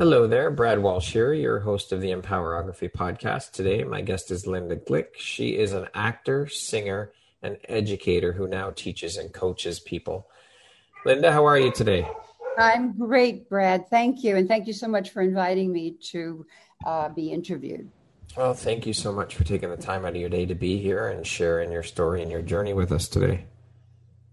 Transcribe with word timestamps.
Hello 0.00 0.26
there, 0.26 0.50
Brad 0.50 0.78
Walsh 0.78 1.12
here, 1.12 1.34
your 1.34 1.58
host 1.58 1.92
of 1.92 2.00
the 2.00 2.10
Empowerography 2.10 2.90
podcast. 2.90 3.50
Today, 3.52 3.84
my 3.84 4.00
guest 4.00 4.30
is 4.30 4.46
Linda 4.46 4.76
Glick. 4.76 5.08
She 5.18 5.58
is 5.58 5.74
an 5.74 5.88
actor, 5.92 6.48
singer, 6.48 7.12
and 7.42 7.58
educator 7.68 8.32
who 8.32 8.48
now 8.48 8.70
teaches 8.70 9.18
and 9.18 9.30
coaches 9.30 9.78
people. 9.78 10.26
Linda, 11.04 11.30
how 11.30 11.44
are 11.44 11.58
you 11.58 11.70
today? 11.70 12.08
I'm 12.56 12.96
great, 12.96 13.50
Brad. 13.50 13.90
Thank 13.90 14.24
you. 14.24 14.36
And 14.36 14.48
thank 14.48 14.66
you 14.66 14.72
so 14.72 14.88
much 14.88 15.10
for 15.10 15.20
inviting 15.20 15.70
me 15.70 15.98
to 16.12 16.46
uh, 16.86 17.10
be 17.10 17.30
interviewed. 17.30 17.90
Well, 18.38 18.54
thank 18.54 18.86
you 18.86 18.94
so 18.94 19.12
much 19.12 19.34
for 19.34 19.44
taking 19.44 19.68
the 19.68 19.76
time 19.76 20.06
out 20.06 20.14
of 20.14 20.16
your 20.16 20.30
day 20.30 20.46
to 20.46 20.54
be 20.54 20.78
here 20.78 21.08
and 21.08 21.26
sharing 21.26 21.70
your 21.70 21.82
story 21.82 22.22
and 22.22 22.30
your 22.30 22.40
journey 22.40 22.72
with 22.72 22.90
us 22.90 23.06
today. 23.06 23.44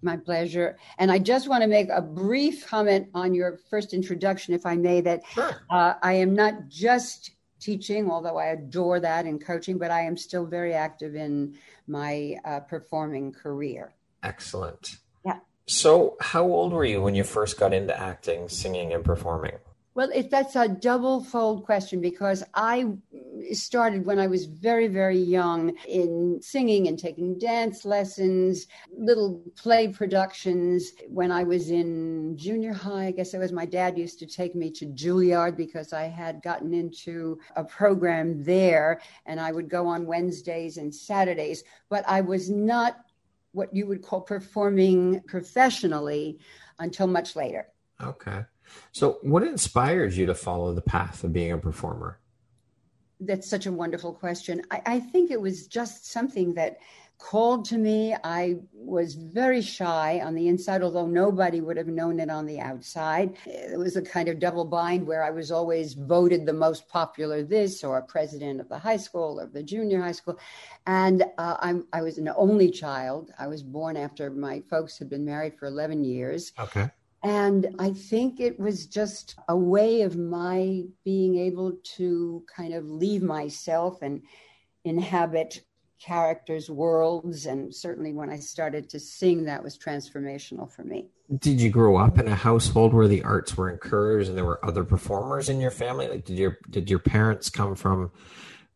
My 0.02 0.18
pleasure. 0.18 0.78
And 1.00 1.12
I 1.12 1.20
just 1.20 1.48
want 1.48 1.64
to 1.64 1.68
make 1.68 1.90
a 1.90 2.02
brief 2.02 2.68
comment 2.68 3.10
on 3.14 3.34
your 3.34 3.58
first 3.70 3.94
introduction, 3.94 4.54
if 4.54 4.66
I 4.66 4.76
may, 4.76 5.02
that 5.02 5.22
Sure. 5.34 5.56
uh, 5.70 5.96
I 6.02 6.14
am 6.14 6.36
not 6.36 6.68
just 6.68 7.32
teaching, 7.60 8.10
although 8.10 8.38
I 8.38 8.48
adore 8.48 9.00
that 9.00 9.26
in 9.26 9.40
coaching, 9.40 9.78
but 9.78 9.90
I 9.90 10.02
am 10.02 10.16
still 10.16 10.46
very 10.46 10.74
active 10.74 11.16
in 11.16 11.58
my 11.88 12.36
uh, 12.46 12.60
performing 12.62 13.32
career. 13.32 13.94
Excellent. 14.24 14.98
Yeah. 15.26 15.40
So, 15.66 16.16
how 16.22 16.44
old 16.44 16.74
were 16.74 16.86
you 16.86 17.02
when 17.02 17.16
you 17.16 17.24
first 17.24 17.60
got 17.60 17.74
into 17.74 18.00
acting, 18.00 18.50
singing, 18.50 18.94
and 18.94 19.04
performing? 19.04 19.58
Well, 19.98 20.12
it, 20.14 20.30
that's 20.30 20.56
a 20.56 20.68
double 20.68 21.24
fold 21.24 21.66
question 21.66 22.02
because 22.02 22.44
I 22.54 22.86
started 23.52 24.06
when 24.06 24.20
I 24.20 24.28
was 24.28 24.46
very, 24.46 24.88
very 24.88 25.18
young 25.18 25.76
in 25.88 26.40
singing 26.40 26.88
and 26.88 27.00
taking 27.00 27.40
dance 27.40 27.84
lessons, 27.84 28.68
little 28.96 29.42
play 29.56 29.88
productions. 29.88 30.92
When 31.08 31.32
I 31.32 31.42
was 31.42 31.72
in 31.72 32.38
junior 32.38 32.74
high, 32.74 33.08
I 33.08 33.12
guess 33.12 33.34
it 33.34 33.40
was 33.40 33.52
my 33.52 33.66
dad 33.66 33.98
used 33.98 34.20
to 34.20 34.28
take 34.28 34.54
me 34.54 34.70
to 34.74 34.86
Juilliard 34.86 35.58
because 35.58 35.94
I 35.94 36.04
had 36.04 36.44
gotten 36.44 36.76
into 36.76 37.40
a 37.56 37.64
program 37.64 38.44
there 38.44 39.02
and 39.26 39.40
I 39.40 39.52
would 39.52 39.68
go 39.68 39.88
on 39.88 40.06
Wednesdays 40.06 40.78
and 40.78 40.94
Saturdays, 40.94 41.64
but 41.90 42.08
I 42.08 42.22
was 42.22 42.52
not 42.52 42.98
what 43.54 43.76
you 43.76 43.88
would 43.88 44.04
call 44.04 44.22
performing 44.22 45.22
professionally 45.22 46.38
until 46.78 47.08
much 47.08 47.36
later. 47.36 47.70
Okay. 48.00 48.46
So, 48.92 49.20
what 49.22 49.44
inspires 49.44 50.18
you 50.18 50.26
to 50.26 50.36
follow 50.36 50.74
the 50.74 50.82
path 50.82 51.24
of 51.24 51.34
being 51.34 51.52
a 51.52 51.58
performer? 51.58 52.20
That's 53.20 53.50
such 53.50 53.66
a 53.66 53.72
wonderful 53.72 54.14
question. 54.14 54.62
I, 54.70 54.82
I, 54.86 55.00
think 55.00 55.32
it 55.32 55.42
was 55.42 55.66
just 55.66 56.12
something 56.12 56.54
that 56.54 56.78
called 57.18 57.66
to 57.66 57.78
me. 57.78 58.16
I 58.24 58.58
was 58.74 59.16
very 59.16 59.62
shy 59.62 60.22
on 60.24 60.36
the 60.36 60.48
inside, 60.48 60.84
although 60.84 61.08
nobody 61.08 61.62
would 61.62 61.78
have 61.78 61.88
known 61.88 62.20
it 62.20 62.30
on 62.30 62.46
the 62.46 62.60
outside. 62.60 63.36
It 63.46 63.78
was 63.78 63.96
a 63.96 64.02
kind 64.02 64.30
of 64.30 64.40
double 64.40 64.66
bind 64.66 65.06
where 65.06 65.24
I 65.24 65.32
was 65.32 65.52
always 65.52 65.94
voted 65.94 66.46
the 66.46 66.54
most 66.54 66.88
popular 66.90 67.44
this 67.44 67.84
or 67.84 68.02
president 68.04 68.62
of 68.62 68.70
the 68.70 68.78
high 68.78 68.98
school 68.98 69.40
or 69.40 69.48
the 69.48 69.64
junior 69.64 70.02
high 70.02 70.12
school. 70.12 70.40
And 70.86 71.24
uh, 71.38 71.80
i 71.94 72.02
was 72.02 72.18
an 72.18 72.30
only 72.36 72.70
child. 72.70 73.32
I 73.40 73.48
was 73.48 73.64
born 73.64 73.98
after 73.98 74.30
my 74.30 74.62
folks 74.70 74.98
had 75.00 75.10
been 75.10 75.26
married 75.26 75.58
for 75.58 75.66
11 75.66 76.04
years. 76.04 76.54
Okay. 76.60 76.90
And 77.24 77.76
I 77.80 77.92
think 77.92 78.40
it 78.40 78.60
was 78.60 78.86
just 78.86 79.36
a 79.48 79.58
way 79.58 80.02
of 80.02 80.16
my 80.16 80.84
being 81.04 81.38
able 81.38 81.74
to 81.96 82.44
kind 82.54 82.74
of 82.74 82.90
leave 82.90 83.24
myself 83.24 84.02
and 84.02 84.22
inhabit 84.84 85.62
characters' 86.00 86.70
worlds. 86.70 87.46
And 87.46 87.74
certainly 87.74 88.14
when 88.14 88.30
I 88.30 88.38
started 88.40 88.90
to 88.90 89.00
sing, 89.00 89.46
that 89.46 89.64
was 89.64 89.78
transformational 89.78 90.72
for 90.72 90.84
me. 90.84 91.08
Did 91.40 91.60
you 91.60 91.70
grow 91.70 91.98
up 91.98 92.20
in 92.20 92.28
a 92.28 92.36
household 92.36 92.94
where 92.94 93.08
the 93.08 93.24
arts 93.24 93.58
were 93.58 93.70
encouraged 93.70 94.30
and 94.30 94.38
there 94.38 94.46
were 94.46 94.64
other 94.64 94.84
performers 94.84 95.50
in 95.50 95.60
your 95.60 95.72
family? 95.72 96.08
Like 96.08 96.24
did 96.24 96.38
your 96.38 96.60
did 96.70 96.90
your 96.90 97.00
parents 97.00 97.50
come 97.50 97.76
from 97.76 98.12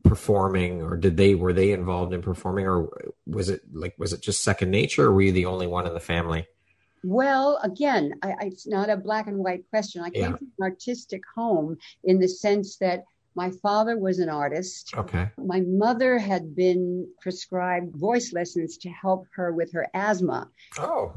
performing 0.04 0.82
or 0.82 0.98
did 0.98 1.16
they 1.16 1.36
were 1.36 1.54
they 1.54 1.72
involved 1.72 2.12
in 2.12 2.22
performing 2.22 2.68
or 2.68 2.90
was 3.26 3.50
it 3.50 3.62
like 3.72 3.94
was 3.98 4.12
it 4.12 4.22
just 4.22 4.44
second 4.44 4.72
nature 4.72 5.06
or 5.06 5.14
were 5.14 5.22
you 5.22 5.32
the 5.32 5.46
only 5.46 5.68
one 5.68 5.88
in 5.88 5.94
the 5.94 6.00
family? 6.00 6.46
Well, 7.04 7.60
again, 7.64 8.14
I, 8.22 8.32
I, 8.32 8.46
it's 8.46 8.68
not 8.68 8.90
a 8.90 8.98
black 8.98 9.28
and 9.28 9.38
white 9.38 9.64
question. 9.70 10.02
I 10.04 10.10
came 10.10 10.24
Yeah. 10.32 10.38
from 10.38 10.52
an 10.60 10.64
artistic 10.64 11.24
home 11.36 11.78
in 12.04 12.20
the 12.20 12.28
sense 12.28 12.78
that 12.78 13.04
my 13.34 13.50
father 13.64 13.98
was 13.98 14.20
an 14.20 14.30
artist. 14.30 14.94
Okay. 14.96 15.30
My 15.38 15.62
mother 15.62 16.20
had 16.20 16.56
been 16.56 17.08
prescribed 17.22 17.96
voice 17.96 18.34
lessons 18.34 18.78
to 18.80 18.90
help 18.90 19.26
her 19.36 19.54
with 19.54 19.72
her 19.74 19.88
asthma. 19.94 20.50
Oh, 20.78 21.14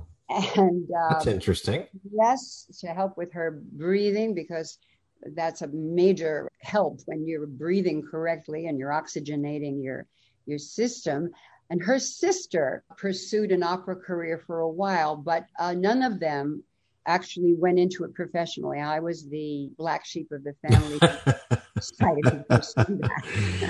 And 0.57 0.89
that's 1.11 1.27
uh, 1.27 1.31
interesting. 1.31 1.87
yes, 2.13 2.67
to 2.81 2.89
help 2.89 3.17
with 3.19 3.33
her 3.33 3.61
breathing 3.73 4.35
because 4.35 4.79
that's 5.35 5.63
a 5.63 5.69
major 5.69 6.49
help 6.61 7.01
when 7.07 7.27
you're 7.27 7.47
breathing 7.47 8.03
correctly 8.03 8.67
and 8.67 8.79
you're 8.79 8.91
oxygenating 8.91 9.83
your 9.83 10.07
your 10.47 10.59
system. 10.59 11.31
And 11.71 11.83
her 11.83 11.99
sister 11.99 12.85
pursued 12.97 13.51
an 13.51 13.63
opera 13.63 13.97
career 13.97 14.43
for 14.47 14.61
a 14.61 14.69
while, 14.69 15.17
but 15.17 15.47
uh, 15.59 15.73
none 15.73 16.03
of 16.03 16.21
them 16.21 16.63
actually 17.07 17.55
went 17.55 17.79
into 17.79 18.05
it 18.05 18.15
professionally. 18.15 18.81
I 18.81 19.01
was 19.01 19.29
the 19.29 19.71
black 19.77 20.05
sheep 20.05 20.31
of 20.33 20.45
the 20.45 20.55
family. 20.67 20.99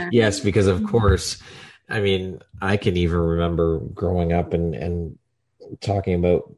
yes, 0.13 0.41
because 0.41 0.67
of 0.67 0.85
course, 0.85 1.39
I 1.89 2.01
mean, 2.01 2.41
I 2.61 2.77
can 2.77 2.97
even 2.97 3.19
remember 3.19 3.79
growing 3.79 4.33
up 4.33 4.53
and 4.53 4.75
and 4.75 5.19
talking 5.81 6.15
about 6.15 6.53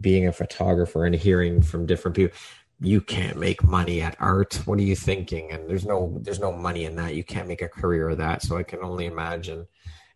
being 0.00 0.26
a 0.26 0.32
photographer 0.32 1.04
and 1.04 1.14
hearing 1.14 1.62
from 1.62 1.86
different 1.86 2.16
people 2.16 2.36
you 2.80 3.00
can't 3.00 3.36
make 3.36 3.62
money 3.62 4.00
at 4.00 4.16
art 4.18 4.54
what 4.64 4.78
are 4.78 4.82
you 4.82 4.96
thinking 4.96 5.52
and 5.52 5.68
there's 5.68 5.84
no 5.84 6.18
there's 6.22 6.38
no 6.38 6.50
money 6.50 6.84
in 6.84 6.96
that 6.96 7.14
you 7.14 7.22
can't 7.22 7.46
make 7.46 7.60
a 7.60 7.68
career 7.68 8.08
of 8.08 8.18
that 8.18 8.42
so 8.42 8.56
i 8.56 8.62
can 8.62 8.80
only 8.80 9.06
imagine 9.06 9.66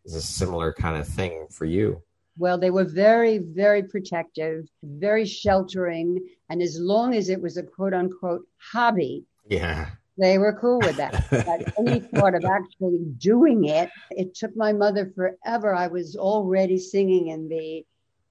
it's 0.05 0.15
a 0.15 0.23
similar 0.23 0.73
kind 0.73 0.97
of 0.97 1.07
thing 1.07 1.47
for 1.51 1.65
you 1.65 2.03
Well, 2.37 2.59
they 2.59 2.71
were 2.71 2.85
very, 2.85 3.39
very 3.39 3.85
protective, 3.85 4.67
very 4.83 5.25
sheltering. 5.25 6.19
And 6.51 6.61
as 6.61 6.79
long 6.81 7.15
as 7.15 7.29
it 7.29 7.41
was 7.41 7.57
a 7.57 7.63
quote 7.63 7.95
unquote 7.95 8.43
hobby, 8.73 9.25
yeah 9.49 9.91
they 10.17 10.39
were 10.39 10.53
cool 10.61 10.79
with 10.79 10.97
that. 10.97 11.27
but 11.31 11.73
any 11.79 12.01
thought 12.01 12.35
of 12.35 12.45
actually 12.45 12.99
doing 13.19 13.65
it, 13.65 13.91
it 14.11 14.35
took 14.35 14.57
my 14.57 14.73
mother 14.73 15.13
forever. 15.15 15.75
I 15.75 15.89
was 15.89 16.17
already 16.17 16.79
singing 16.79 17.29
in 17.29 17.49
the 17.49 17.85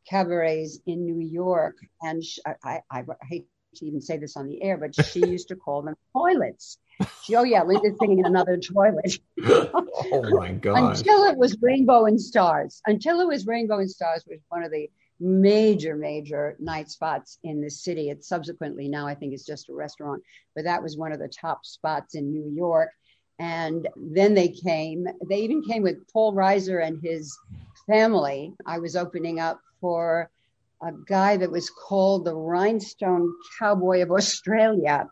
cabarets 0.09 0.79
in 0.85 1.05
New 1.05 1.19
York. 1.19 1.75
And 2.01 2.23
sh 2.23 2.39
I, 2.45 2.81
I, 2.89 2.99
I 2.99 3.03
hate 3.29 3.47
to 3.75 3.85
even 3.85 4.01
say 4.01 4.17
this 4.17 4.37
on 4.37 4.47
the 4.47 4.61
air, 4.63 4.77
but 4.77 4.95
she 4.95 5.19
used 5.35 5.49
to 5.49 5.55
call 5.55 5.81
them 5.81 5.95
toilets. 6.13 6.77
She, 7.23 7.35
oh, 7.35 7.43
yeah, 7.43 7.63
Linda's 7.63 7.97
singing 7.99 8.19
in 8.19 8.25
another 8.25 8.57
toilet. 8.57 9.17
oh 9.45 10.29
my 10.31 10.51
god 10.51 10.97
until 10.97 11.23
it 11.23 11.37
was 11.37 11.57
Rainbow 11.61 12.05
and 12.05 12.19
Stars. 12.19 12.81
Until 12.85 13.19
it 13.21 13.27
was 13.27 13.47
Rainbow 13.47 13.79
and 13.79 13.89
Stars 13.89 14.23
was 14.27 14.39
one 14.49 14.63
of 14.63 14.71
the 14.71 14.89
major, 15.19 15.95
major 15.95 16.55
night 16.59 16.89
spots 16.89 17.39
in 17.43 17.61
the 17.61 17.69
city. 17.69 18.09
It 18.09 18.23
subsequently 18.23 18.87
now 18.87 19.07
I 19.07 19.15
think 19.15 19.33
is 19.33 19.45
just 19.45 19.69
a 19.69 19.73
restaurant, 19.73 20.21
but 20.55 20.65
that 20.65 20.83
was 20.83 20.97
one 20.97 21.11
of 21.11 21.19
the 21.19 21.29
top 21.29 21.65
spots 21.65 22.15
in 22.15 22.31
New 22.31 22.51
York. 22.53 22.89
And 23.39 23.87
then 23.95 24.33
they 24.35 24.49
came. 24.49 25.07
They 25.27 25.39
even 25.39 25.63
came 25.63 25.81
with 25.81 26.07
Paul 26.11 26.33
Reiser 26.33 26.85
and 26.85 27.01
his 27.01 27.35
family. 27.87 28.53
I 28.65 28.79
was 28.79 28.95
opening 28.95 29.39
up 29.39 29.59
for 29.81 30.29
a 30.81 30.91
guy 31.07 31.37
that 31.37 31.51
was 31.51 31.69
called 31.69 32.25
the 32.25 32.35
Rhinestone 32.35 33.33
Cowboy 33.57 34.01
of 34.01 34.11
Australia. 34.11 35.07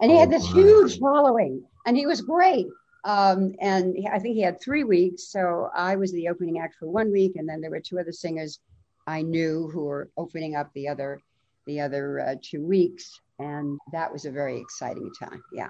And 0.00 0.10
he 0.10 0.16
Oh, 0.16 0.20
had 0.20 0.30
this 0.30 0.44
my. 0.50 0.60
huge 0.60 0.98
following 0.98 1.62
and 1.86 1.96
he 1.96 2.06
was 2.06 2.20
great. 2.20 2.66
Um, 3.04 3.54
and 3.60 3.96
I 4.10 4.18
think 4.18 4.34
he 4.34 4.40
had 4.40 4.60
three 4.60 4.84
weeks. 4.84 5.28
So 5.28 5.70
I 5.74 5.96
was 5.96 6.10
the 6.12 6.28
opening 6.28 6.58
act 6.58 6.76
for 6.78 6.86
one 6.88 7.12
week, 7.12 7.36
and 7.36 7.46
then 7.46 7.60
there 7.60 7.70
were 7.70 7.80
two 7.80 7.98
other 7.98 8.12
singers 8.12 8.60
I 9.06 9.20
knew 9.20 9.68
who 9.68 9.84
were 9.84 10.08
opening 10.16 10.56
up 10.56 10.70
the 10.74 10.88
other 10.88 11.20
the 11.66 11.80
other 11.80 12.20
uh, 12.20 12.34
two 12.42 12.62
weeks, 12.62 13.20
and 13.38 13.78
that 13.92 14.10
was 14.12 14.24
a 14.24 14.30
very 14.30 14.58
exciting 14.58 15.10
time. 15.18 15.42
Yeah. 15.52 15.68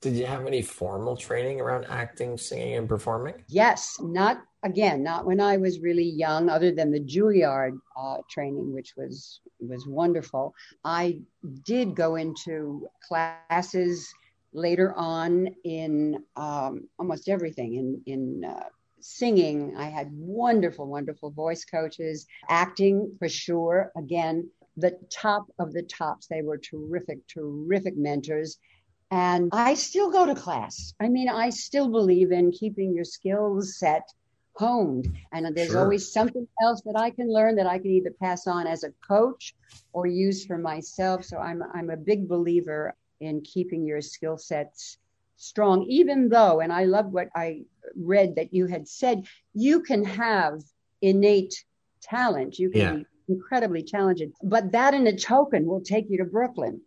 Did 0.00 0.14
you 0.14 0.26
have 0.26 0.46
any 0.46 0.62
formal 0.62 1.16
training 1.16 1.60
around 1.60 1.86
acting, 1.88 2.36
singing, 2.36 2.74
and 2.74 2.88
performing? 2.88 3.44
Yes, 3.48 3.98
not 4.00 4.42
again, 4.62 5.02
not 5.02 5.26
when 5.26 5.40
I 5.40 5.56
was 5.56 5.80
really 5.80 6.04
young, 6.04 6.48
other 6.48 6.72
than 6.72 6.90
the 6.90 7.00
Juilliard 7.00 7.78
uh, 7.96 8.18
training, 8.28 8.72
which 8.72 8.94
was 8.96 9.40
was 9.60 9.86
wonderful. 9.86 10.54
I 10.84 11.20
did 11.64 11.94
go 11.94 12.16
into 12.16 12.88
classes 13.06 14.12
later 14.52 14.94
on 14.96 15.48
in 15.64 16.22
um, 16.36 16.88
almost 16.98 17.28
everything 17.28 17.74
in 17.74 18.02
in 18.06 18.44
uh, 18.44 18.68
singing. 19.00 19.76
I 19.76 19.86
had 19.86 20.08
wonderful, 20.12 20.86
wonderful 20.86 21.30
voice 21.30 21.64
coaches, 21.64 22.26
acting 22.48 23.14
for 23.18 23.28
sure. 23.28 23.92
Again, 23.96 24.50
the 24.76 24.98
top 25.10 25.46
of 25.58 25.72
the 25.72 25.82
tops. 25.82 26.26
They 26.26 26.42
were 26.42 26.58
terrific, 26.58 27.26
terrific 27.28 27.96
mentors. 27.96 28.58
And 29.10 29.50
I 29.52 29.74
still 29.74 30.10
go 30.10 30.26
to 30.26 30.34
class. 30.34 30.94
I 31.00 31.08
mean, 31.08 31.28
I 31.28 31.50
still 31.50 31.88
believe 31.88 32.32
in 32.32 32.50
keeping 32.50 32.92
your 32.94 33.04
skills 33.04 33.78
set 33.78 34.12
honed. 34.56 35.14
And 35.32 35.54
there's 35.56 35.70
sure. 35.70 35.80
always 35.80 36.12
something 36.12 36.46
else 36.62 36.80
that 36.82 36.98
I 36.98 37.10
can 37.10 37.32
learn 37.32 37.56
that 37.56 37.66
I 37.66 37.78
can 37.78 37.90
either 37.90 38.10
pass 38.10 38.46
on 38.46 38.66
as 38.66 38.84
a 38.84 38.92
coach 39.06 39.54
or 39.92 40.06
use 40.06 40.44
for 40.44 40.58
myself. 40.58 41.24
So 41.24 41.38
I'm 41.38 41.62
I'm 41.74 41.90
a 41.90 41.96
big 41.96 42.28
believer 42.28 42.94
in 43.20 43.42
keeping 43.42 43.86
your 43.86 44.00
skill 44.00 44.38
sets 44.38 44.98
strong, 45.36 45.84
even 45.84 46.28
though, 46.28 46.60
and 46.60 46.72
I 46.72 46.84
love 46.84 47.12
what 47.12 47.28
I 47.34 47.62
read 47.94 48.36
that 48.36 48.52
you 48.52 48.66
had 48.66 48.88
said, 48.88 49.26
you 49.54 49.82
can 49.82 50.04
have 50.04 50.62
innate 51.02 51.64
talent. 52.02 52.58
You 52.58 52.70
can 52.70 52.80
yeah. 52.80 52.92
be 52.92 53.06
incredibly 53.28 53.82
talented, 53.82 54.32
but 54.42 54.72
that 54.72 54.94
in 54.94 55.06
a 55.06 55.16
token 55.16 55.66
will 55.66 55.80
take 55.80 56.06
you 56.08 56.18
to 56.18 56.24
Brooklyn. 56.24 56.80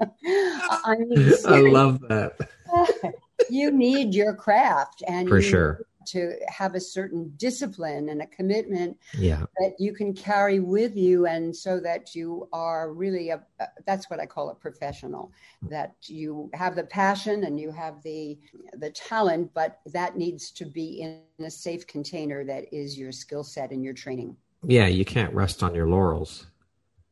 I, 0.26 0.96
mean, 0.98 1.32
I 1.46 1.60
love 1.60 2.00
that. 2.08 2.36
you 3.50 3.70
need 3.70 4.14
your 4.14 4.34
craft 4.34 5.02
and 5.06 5.28
for 5.28 5.40
sure. 5.40 5.86
to 6.06 6.34
have 6.48 6.74
a 6.74 6.80
certain 6.80 7.32
discipline 7.36 8.08
and 8.08 8.22
a 8.22 8.26
commitment 8.26 8.96
yeah. 9.16 9.44
that 9.58 9.74
you 9.78 9.92
can 9.92 10.12
carry 10.12 10.60
with 10.60 10.96
you 10.96 11.26
and 11.26 11.54
so 11.54 11.80
that 11.80 12.14
you 12.14 12.48
are 12.52 12.92
really 12.92 13.30
a, 13.30 13.42
that's 13.86 14.08
what 14.10 14.20
i 14.20 14.26
call 14.26 14.50
a 14.50 14.54
professional. 14.54 15.32
That 15.70 15.94
you 16.02 16.50
have 16.54 16.76
the 16.76 16.84
passion 16.84 17.44
and 17.44 17.58
you 17.58 17.70
have 17.70 18.02
the 18.02 18.38
the 18.74 18.90
talent 18.90 19.50
but 19.54 19.80
that 19.86 20.16
needs 20.16 20.50
to 20.52 20.64
be 20.64 21.00
in 21.00 21.22
a 21.44 21.50
safe 21.50 21.86
container 21.86 22.44
that 22.44 22.72
is 22.72 22.98
your 22.98 23.12
skill 23.12 23.44
set 23.44 23.70
and 23.70 23.82
your 23.84 23.94
training. 23.94 24.36
Yeah 24.66 24.86
you 24.86 25.04
can't 25.04 25.34
rest 25.34 25.62
on 25.62 25.74
your 25.74 25.88
laurels. 25.88 26.46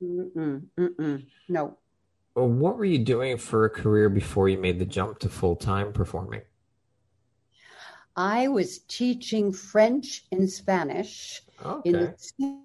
Mm-mm, 0.02 0.62
mm-mm, 0.78 1.26
no 1.48 1.78
what 2.34 2.76
were 2.76 2.84
you 2.84 2.98
doing 2.98 3.36
for 3.36 3.64
a 3.64 3.70
career 3.70 4.08
before 4.08 4.48
you 4.48 4.58
made 4.58 4.78
the 4.78 4.86
jump 4.86 5.18
to 5.18 5.28
full-time 5.28 5.92
performing 5.92 6.42
I 8.16 8.48
was 8.48 8.80
teaching 8.80 9.52
French 9.52 10.24
and 10.32 10.50
Spanish 10.50 11.42
okay. 11.64 11.88
in 11.88 11.92
the 11.94 12.14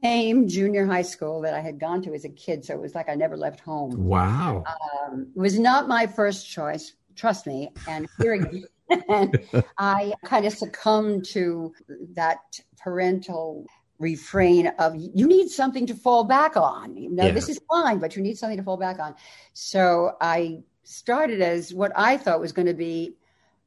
same 0.04 0.48
junior 0.48 0.86
high 0.86 1.04
school 1.04 1.42
that 1.42 1.54
I 1.54 1.62
had 1.62 1.80
gone 1.80 2.02
to 2.04 2.14
as 2.14 2.25
a 2.25 2.30
kid. 2.30 2.66
So 2.66 2.74
it 2.74 2.81
was 2.81 2.96
like 2.96 3.10
I 3.10 3.16
never 3.16 3.38
left 3.38 3.62
home. 3.62 4.06
Wow. 4.06 4.64
Um, 4.68 5.28
it 5.36 5.40
was 5.40 5.58
not 5.58 5.88
my 5.88 6.06
first 6.06 6.50
choice, 6.50 6.94
trust 7.16 7.48
me. 7.48 7.69
And 7.88 8.08
here 8.19 8.34
again, 8.34 8.64
I 9.78 10.14
kind 10.25 10.46
of 10.46 10.54
succumbed 10.54 11.25
to 11.28 11.74
that 12.14 12.40
parental 12.78 13.66
refrain 13.99 14.67
of 14.79 14.95
you 14.95 15.27
need 15.27 15.49
something 15.49 15.88
to 15.88 15.95
fall 15.95 16.23
back 16.23 16.55
on. 16.55 16.95
You 16.95 17.09
know, 17.09 17.25
yeah. 17.25 17.31
this 17.31 17.49
is 17.49 17.59
fine, 17.69 17.99
but 17.99 18.15
you 18.15 18.21
need 18.21 18.38
something 18.38 18.57
to 18.57 18.63
fall 18.63 18.77
back 18.77 18.99
on. 18.99 19.15
So 19.53 20.15
I 20.21 20.59
started 20.83 21.41
as 21.41 21.73
what 21.73 21.91
I 21.95 22.17
thought 22.17 22.39
was 22.39 22.51
going 22.51 22.67
to 22.67 22.73
be 22.73 23.15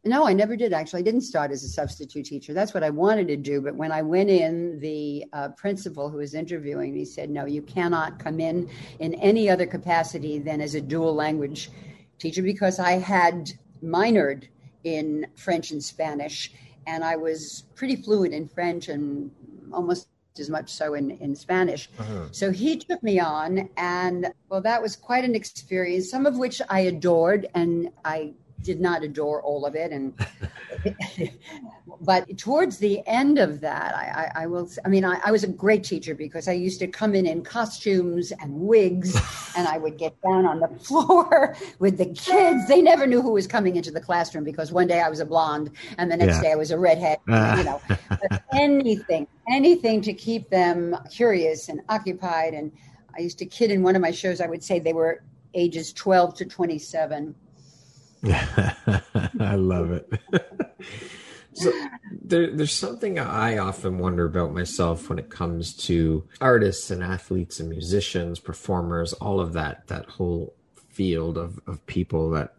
no, 0.02 0.26
I 0.26 0.32
never 0.32 0.56
did 0.56 0.72
actually. 0.72 1.00
I 1.00 1.02
didn't 1.02 1.20
start 1.22 1.50
as 1.50 1.62
a 1.62 1.68
substitute 1.68 2.24
teacher. 2.24 2.54
That's 2.54 2.72
what 2.72 2.82
I 2.82 2.88
wanted 2.88 3.28
to 3.28 3.36
do. 3.36 3.60
But 3.60 3.74
when 3.74 3.92
I 3.92 4.00
went 4.00 4.30
in, 4.30 4.80
the 4.80 5.26
uh, 5.34 5.50
principal 5.50 6.08
who 6.08 6.18
was 6.18 6.32
interviewing 6.34 6.94
me 6.94 7.04
said, 7.04 7.28
No, 7.28 7.44
you 7.44 7.60
cannot 7.60 8.18
come 8.18 8.40
in 8.40 8.70
in 8.98 9.12
any 9.14 9.50
other 9.50 9.66
capacity 9.66 10.38
than 10.38 10.62
as 10.62 10.74
a 10.74 10.80
dual 10.80 11.14
language 11.14 11.70
teacher 12.18 12.42
because 12.42 12.78
I 12.78 12.92
had 12.92 13.50
minored 13.84 14.44
in 14.84 15.26
French 15.36 15.70
and 15.70 15.84
Spanish 15.84 16.50
and 16.86 17.04
I 17.04 17.16
was 17.16 17.64
pretty 17.74 17.96
fluent 17.96 18.32
in 18.32 18.48
French 18.48 18.88
and 18.88 19.30
almost 19.70 20.08
as 20.40 20.50
much 20.50 20.70
so 20.70 20.94
in, 20.94 21.12
in 21.12 21.34
Spanish. 21.36 21.88
Uh-huh. 21.98 22.26
So 22.32 22.50
he 22.50 22.76
took 22.76 23.02
me 23.02 23.20
on, 23.20 23.68
and 23.76 24.32
well, 24.48 24.60
that 24.62 24.82
was 24.82 24.96
quite 24.96 25.24
an 25.24 25.34
experience, 25.34 26.10
some 26.10 26.26
of 26.26 26.38
which 26.38 26.60
I 26.68 26.80
adored, 26.80 27.46
and 27.54 27.90
I 28.04 28.34
did 28.62 28.80
not 28.80 29.02
adore 29.02 29.42
all 29.42 29.64
of 29.64 29.74
it 29.74 29.92
and 29.92 30.14
but 32.00 32.38
towards 32.38 32.78
the 32.78 33.06
end 33.06 33.38
of 33.38 33.60
that 33.60 33.94
I, 33.94 34.30
I, 34.34 34.42
I 34.42 34.46
will 34.46 34.68
i 34.84 34.88
mean 34.88 35.04
I, 35.04 35.20
I, 35.24 35.30
was 35.30 35.44
a 35.44 35.48
great 35.48 35.84
teacher 35.84 36.14
because 36.14 36.48
i 36.48 36.52
used 36.52 36.78
to 36.80 36.86
come 36.86 37.14
in 37.14 37.26
in 37.26 37.42
costumes 37.42 38.32
and 38.32 38.52
wigs 38.52 39.16
and 39.56 39.66
i 39.66 39.78
would 39.78 39.98
get 39.98 40.20
down 40.22 40.46
on 40.46 40.60
the 40.60 40.68
floor 40.68 41.56
with 41.78 41.98
the 41.98 42.06
kids 42.06 42.66
they 42.68 42.82
never 42.82 43.06
knew 43.06 43.22
who 43.22 43.32
was 43.32 43.46
coming 43.46 43.76
into 43.76 43.90
the 43.90 44.00
classroom 44.00 44.44
because 44.44 44.72
one 44.72 44.86
day 44.86 45.00
i 45.00 45.08
was 45.08 45.20
a 45.20 45.26
blonde 45.26 45.70
and 45.98 46.10
the 46.10 46.16
next 46.16 46.36
yeah. 46.36 46.42
day 46.42 46.52
i 46.52 46.56
was 46.56 46.70
a 46.70 46.78
redhead 46.78 47.18
uh. 47.28 47.54
you 47.58 47.64
know 47.64 47.80
but 48.08 48.42
anything 48.52 49.26
anything 49.50 50.00
to 50.00 50.12
keep 50.12 50.48
them 50.50 50.96
curious 51.10 51.68
and 51.68 51.80
occupied 51.88 52.54
and 52.54 52.72
i 53.16 53.20
used 53.20 53.38
to 53.38 53.46
kid 53.46 53.70
in 53.70 53.82
one 53.82 53.96
of 53.96 54.02
my 54.02 54.10
shows 54.10 54.40
i 54.40 54.46
would 54.46 54.62
say 54.62 54.78
they 54.78 54.92
were 54.92 55.22
ages 55.54 55.92
12 55.92 56.34
to 56.36 56.44
27 56.44 57.34
I 58.24 59.54
love 59.54 59.92
it. 59.92 60.12
so 61.54 61.72
there, 62.22 62.54
there's 62.54 62.74
something 62.74 63.18
I 63.18 63.58
often 63.58 63.98
wonder 63.98 64.24
about 64.24 64.52
myself 64.52 65.08
when 65.08 65.18
it 65.18 65.30
comes 65.30 65.74
to 65.86 66.26
artists 66.40 66.90
and 66.90 67.02
athletes 67.02 67.60
and 67.60 67.68
musicians, 67.68 68.38
performers, 68.38 69.12
all 69.14 69.40
of 69.40 69.54
that, 69.54 69.86
that 69.88 70.06
whole 70.06 70.54
field 70.90 71.38
of, 71.38 71.58
of 71.66 71.84
people 71.86 72.30
that 72.30 72.54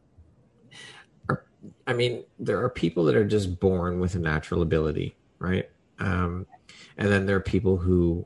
are, 1.29 1.45
I 1.85 1.93
mean, 1.93 2.23
there 2.39 2.63
are 2.63 2.69
people 2.69 3.03
that 3.05 3.15
are 3.15 3.25
just 3.25 3.59
born 3.59 3.99
with 3.99 4.15
a 4.15 4.19
natural 4.19 4.61
ability, 4.61 5.15
right? 5.37 5.69
Um, 5.99 6.47
and 6.97 7.09
then 7.09 7.27
there 7.27 7.35
are 7.35 7.41
people 7.41 7.77
who 7.77 8.25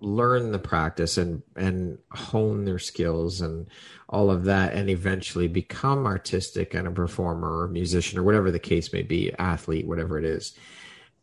learn 0.00 0.52
the 0.52 0.58
practice 0.58 1.16
and 1.18 1.42
and 1.56 1.98
hone 2.10 2.64
their 2.64 2.78
skills 2.78 3.40
and 3.40 3.68
all 4.08 4.30
of 4.30 4.44
that 4.44 4.72
and 4.72 4.90
eventually 4.90 5.48
become 5.48 6.06
artistic 6.06 6.74
and 6.74 6.88
a 6.88 6.90
performer 6.90 7.60
or 7.60 7.68
musician 7.68 8.18
or 8.18 8.22
whatever 8.22 8.50
the 8.50 8.58
case 8.58 8.92
may 8.92 9.02
be 9.02 9.32
athlete 9.38 9.86
whatever 9.86 10.18
it 10.18 10.24
is. 10.24 10.54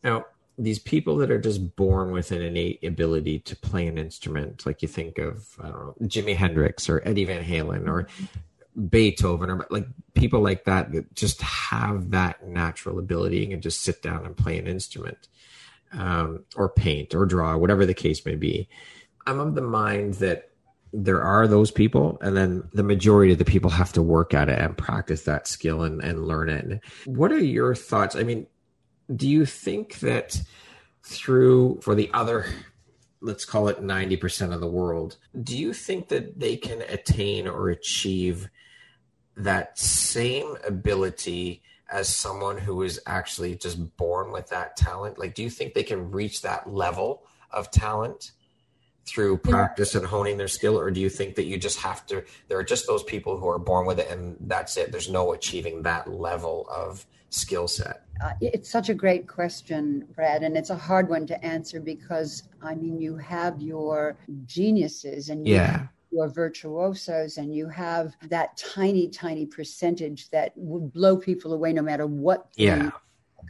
Now 0.02 0.26
these 0.58 0.78
people 0.80 1.16
that 1.16 1.30
are 1.30 1.40
just 1.40 1.76
born 1.76 2.10
with 2.10 2.32
an 2.32 2.42
innate 2.42 2.82
ability 2.82 3.38
to 3.38 3.54
play 3.54 3.86
an 3.86 3.96
instrument 3.96 4.66
like 4.66 4.82
you 4.82 4.88
think 4.88 5.16
of 5.18 5.56
i 5.60 5.68
don't 5.68 5.74
know 5.74 5.94
jimi 6.02 6.34
hendrix 6.34 6.88
or 6.88 7.00
eddie 7.06 7.24
van 7.24 7.44
halen 7.44 7.88
or 7.88 8.08
beethoven 8.88 9.50
or 9.50 9.66
like 9.70 9.86
people 10.14 10.40
like 10.40 10.64
that 10.64 10.92
that 10.92 11.14
just 11.14 11.40
have 11.42 12.10
that 12.10 12.46
natural 12.46 12.98
ability 12.98 13.52
and 13.52 13.62
just 13.62 13.82
sit 13.82 14.02
down 14.02 14.26
and 14.26 14.36
play 14.36 14.58
an 14.58 14.66
instrument 14.66 15.28
um, 15.92 16.44
or 16.56 16.68
paint 16.68 17.14
or 17.14 17.26
draw, 17.26 17.56
whatever 17.56 17.86
the 17.86 17.94
case 17.94 18.24
may 18.24 18.34
be. 18.34 18.68
I'm 19.26 19.40
of 19.40 19.54
the 19.54 19.62
mind 19.62 20.14
that 20.14 20.50
there 20.92 21.22
are 21.22 21.46
those 21.46 21.70
people, 21.70 22.18
and 22.22 22.36
then 22.36 22.68
the 22.72 22.82
majority 22.82 23.32
of 23.32 23.38
the 23.38 23.44
people 23.44 23.70
have 23.70 23.92
to 23.92 24.02
work 24.02 24.32
at 24.32 24.48
it 24.48 24.58
and 24.58 24.76
practice 24.76 25.22
that 25.24 25.46
skill 25.46 25.82
and, 25.82 26.02
and 26.02 26.26
learn 26.26 26.48
it. 26.48 26.80
What 27.04 27.30
are 27.30 27.38
your 27.38 27.74
thoughts? 27.74 28.16
I 28.16 28.22
mean, 28.22 28.46
do 29.14 29.28
you 29.28 29.44
think 29.44 30.00
that 30.00 30.40
through 31.02 31.80
for 31.80 31.94
the 31.94 32.10
other 32.12 32.46
let's 33.20 33.44
call 33.44 33.68
it 33.68 33.82
90% 33.82 34.52
of 34.52 34.60
the 34.60 34.68
world 34.68 35.16
do 35.42 35.56
you 35.56 35.72
think 35.72 36.08
that 36.08 36.38
they 36.38 36.56
can 36.56 36.82
attain 36.82 37.48
or 37.48 37.70
achieve 37.70 38.48
that 39.36 39.78
same 39.78 40.56
ability 40.66 41.62
as 41.88 42.08
someone 42.08 42.58
who 42.58 42.82
is 42.82 43.00
actually 43.06 43.54
just 43.56 43.96
born 43.96 44.32
with 44.32 44.48
that 44.50 44.76
talent? 44.76 45.18
Like, 45.18 45.34
do 45.34 45.42
you 45.42 45.50
think 45.50 45.74
they 45.74 45.82
can 45.82 46.10
reach 46.10 46.42
that 46.42 46.70
level 46.70 47.26
of 47.50 47.70
talent 47.70 48.32
through 49.06 49.38
practice 49.38 49.94
and 49.94 50.06
honing 50.06 50.36
their 50.36 50.48
skill? 50.48 50.78
Or 50.78 50.90
do 50.90 51.00
you 51.00 51.08
think 51.08 51.34
that 51.36 51.44
you 51.44 51.56
just 51.56 51.78
have 51.78 52.06
to, 52.06 52.24
there 52.48 52.58
are 52.58 52.64
just 52.64 52.86
those 52.86 53.02
people 53.02 53.38
who 53.38 53.48
are 53.48 53.58
born 53.58 53.86
with 53.86 53.98
it 53.98 54.10
and 54.10 54.36
that's 54.40 54.76
it? 54.76 54.92
There's 54.92 55.10
no 55.10 55.32
achieving 55.32 55.82
that 55.82 56.10
level 56.10 56.66
of 56.70 57.06
skill 57.30 57.68
set? 57.68 58.02
Uh, 58.22 58.32
it's 58.40 58.70
such 58.70 58.88
a 58.88 58.94
great 58.94 59.28
question, 59.28 60.06
Brad, 60.14 60.42
and 60.42 60.56
it's 60.56 60.70
a 60.70 60.76
hard 60.76 61.08
one 61.08 61.26
to 61.26 61.44
answer 61.44 61.80
because 61.80 62.42
I 62.62 62.74
mean, 62.74 63.00
you 63.00 63.16
have 63.16 63.60
your 63.60 64.16
geniuses 64.46 65.28
and 65.28 65.46
yeah. 65.46 65.86
You 66.10 66.20
are 66.20 66.28
virtuosos 66.28 67.36
and 67.36 67.54
you 67.54 67.68
have 67.68 68.16
that 68.28 68.56
tiny, 68.56 69.08
tiny 69.08 69.46
percentage 69.46 70.30
that 70.30 70.52
would 70.56 70.92
blow 70.92 71.16
people 71.16 71.52
away 71.52 71.72
no 71.72 71.82
matter 71.82 72.06
what 72.06 72.48
yeah. 72.56 72.90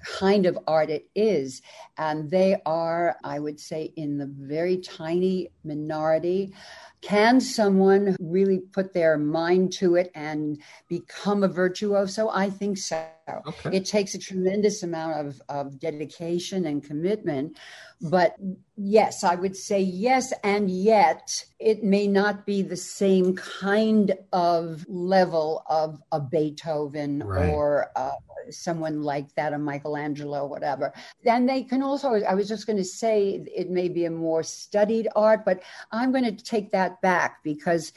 kind 0.04 0.46
of 0.46 0.58
art 0.66 0.90
it 0.90 1.08
is. 1.14 1.62
And 1.96 2.30
they 2.30 2.60
are, 2.66 3.16
I 3.24 3.38
would 3.38 3.60
say, 3.60 3.92
in 3.96 4.18
the 4.18 4.26
very 4.26 4.78
tiny 4.78 5.50
minority. 5.64 6.52
Can 7.00 7.40
someone 7.40 8.16
really 8.18 8.58
put 8.58 8.92
their 8.92 9.16
mind 9.16 9.72
to 9.74 9.94
it 9.94 10.10
and 10.16 10.60
become 10.88 11.44
a 11.44 11.48
virtuoso? 11.48 12.28
I 12.28 12.50
think 12.50 12.76
so. 12.76 13.06
Okay. 13.46 13.76
It 13.76 13.84
takes 13.84 14.14
a 14.14 14.18
tremendous 14.18 14.82
amount 14.82 15.26
of, 15.26 15.40
of 15.48 15.78
dedication 15.78 16.66
and 16.66 16.82
commitment. 16.82 17.56
But 18.00 18.34
yes, 18.78 19.24
I 19.24 19.34
would 19.34 19.56
say 19.56 19.80
yes. 19.80 20.32
And 20.44 20.70
yet, 20.70 21.44
it 21.58 21.82
may 21.82 22.06
not 22.06 22.46
be 22.46 22.62
the 22.62 22.76
same 22.76 23.34
kind 23.34 24.14
of 24.32 24.86
level 24.88 25.64
of 25.68 26.00
a 26.12 26.20
Beethoven 26.20 27.22
right. 27.24 27.50
or 27.50 27.90
uh, 27.96 28.12
someone 28.50 29.02
like 29.02 29.34
that, 29.34 29.52
a 29.52 29.58
Michelangelo, 29.58 30.46
whatever. 30.46 30.92
Then 31.24 31.46
they 31.46 31.64
can 31.64 31.82
also, 31.82 32.14
I 32.22 32.34
was 32.34 32.48
just 32.48 32.66
going 32.66 32.76
to 32.78 32.84
say, 32.84 33.44
it 33.54 33.70
may 33.70 33.88
be 33.88 34.04
a 34.04 34.10
more 34.10 34.42
studied 34.42 35.08
art, 35.16 35.44
but 35.44 35.62
I'm 35.90 36.12
going 36.12 36.24
to 36.24 36.44
take 36.44 36.70
that 36.70 37.00
back 37.02 37.42
because 37.42 37.92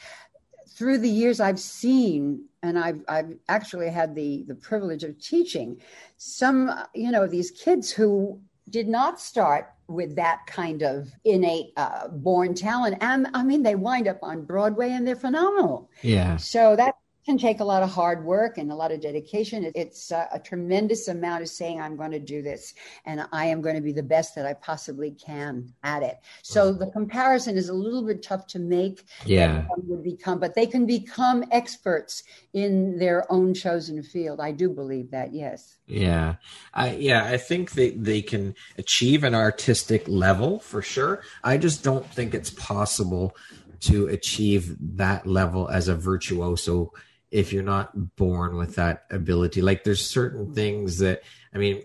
through 0.68 0.98
the 0.98 1.08
years 1.08 1.38
I've 1.38 1.60
seen, 1.60 2.46
and 2.62 2.78
I've, 2.78 3.02
I've 3.08 3.36
actually 3.48 3.90
had 3.90 4.14
the, 4.14 4.44
the 4.48 4.54
privilege 4.54 5.04
of 5.04 5.18
teaching 5.20 5.80
some, 6.16 6.70
you 6.94 7.10
know, 7.10 7.26
these 7.26 7.50
kids 7.50 7.90
who 7.90 8.40
did 8.72 8.88
not 8.88 9.20
start 9.20 9.72
with 9.86 10.16
that 10.16 10.46
kind 10.46 10.82
of 10.82 11.12
innate 11.24 11.72
uh, 11.76 12.08
born 12.08 12.54
talent. 12.54 12.96
And 13.00 13.28
I 13.34 13.42
mean, 13.44 13.62
they 13.62 13.74
wind 13.74 14.08
up 14.08 14.18
on 14.22 14.44
Broadway 14.44 14.90
and 14.90 15.06
they're 15.06 15.14
phenomenal. 15.14 15.90
Yeah. 16.02 16.38
So 16.38 16.74
that 16.76 16.96
can 17.24 17.38
take 17.38 17.60
a 17.60 17.64
lot 17.64 17.82
of 17.82 17.90
hard 17.90 18.24
work 18.24 18.58
and 18.58 18.72
a 18.72 18.74
lot 18.74 18.90
of 18.90 19.00
dedication. 19.00 19.70
It's 19.74 20.10
a, 20.10 20.28
a 20.32 20.40
tremendous 20.40 21.08
amount 21.08 21.42
of 21.42 21.48
saying, 21.48 21.80
I'm 21.80 21.96
going 21.96 22.10
to 22.10 22.18
do 22.18 22.42
this 22.42 22.74
and 23.06 23.24
I 23.32 23.46
am 23.46 23.60
going 23.60 23.76
to 23.76 23.80
be 23.80 23.92
the 23.92 24.02
best 24.02 24.34
that 24.34 24.46
I 24.46 24.54
possibly 24.54 25.12
can 25.12 25.72
at 25.84 26.02
it. 26.02 26.18
So 26.42 26.70
mm-hmm. 26.70 26.80
the 26.80 26.90
comparison 26.90 27.56
is 27.56 27.68
a 27.68 27.74
little 27.74 28.04
bit 28.04 28.22
tough 28.22 28.46
to 28.48 28.58
make. 28.58 29.04
Yeah. 29.24 29.66
Would 29.76 30.02
become, 30.02 30.40
but 30.40 30.54
they 30.54 30.66
can 30.66 30.86
become 30.86 31.44
experts 31.50 32.24
in 32.52 32.98
their 32.98 33.30
own 33.30 33.54
chosen 33.54 34.02
field. 34.02 34.40
I 34.40 34.52
do 34.52 34.68
believe 34.68 35.10
that, 35.12 35.32
yes. 35.32 35.76
Yeah. 35.86 36.36
I, 36.74 36.94
yeah, 36.94 37.24
I 37.24 37.36
think 37.36 37.72
they, 37.72 37.90
they 37.90 38.22
can 38.22 38.54
achieve 38.78 39.22
an 39.22 39.34
artistic 39.34 40.08
level 40.08 40.58
for 40.58 40.82
sure. 40.82 41.22
I 41.44 41.56
just 41.56 41.84
don't 41.84 42.06
think 42.06 42.34
it's 42.34 42.50
possible 42.50 43.36
to 43.80 44.06
achieve 44.06 44.76
that 44.96 45.26
level 45.26 45.68
as 45.68 45.88
a 45.88 45.94
virtuoso 45.96 46.92
if 47.32 47.52
you're 47.52 47.62
not 47.62 48.16
born 48.16 48.56
with 48.56 48.76
that 48.76 49.06
ability. 49.10 49.62
Like 49.62 49.82
there's 49.82 50.04
certain 50.04 50.54
things 50.54 50.98
that 50.98 51.22
I 51.52 51.58
mean, 51.58 51.82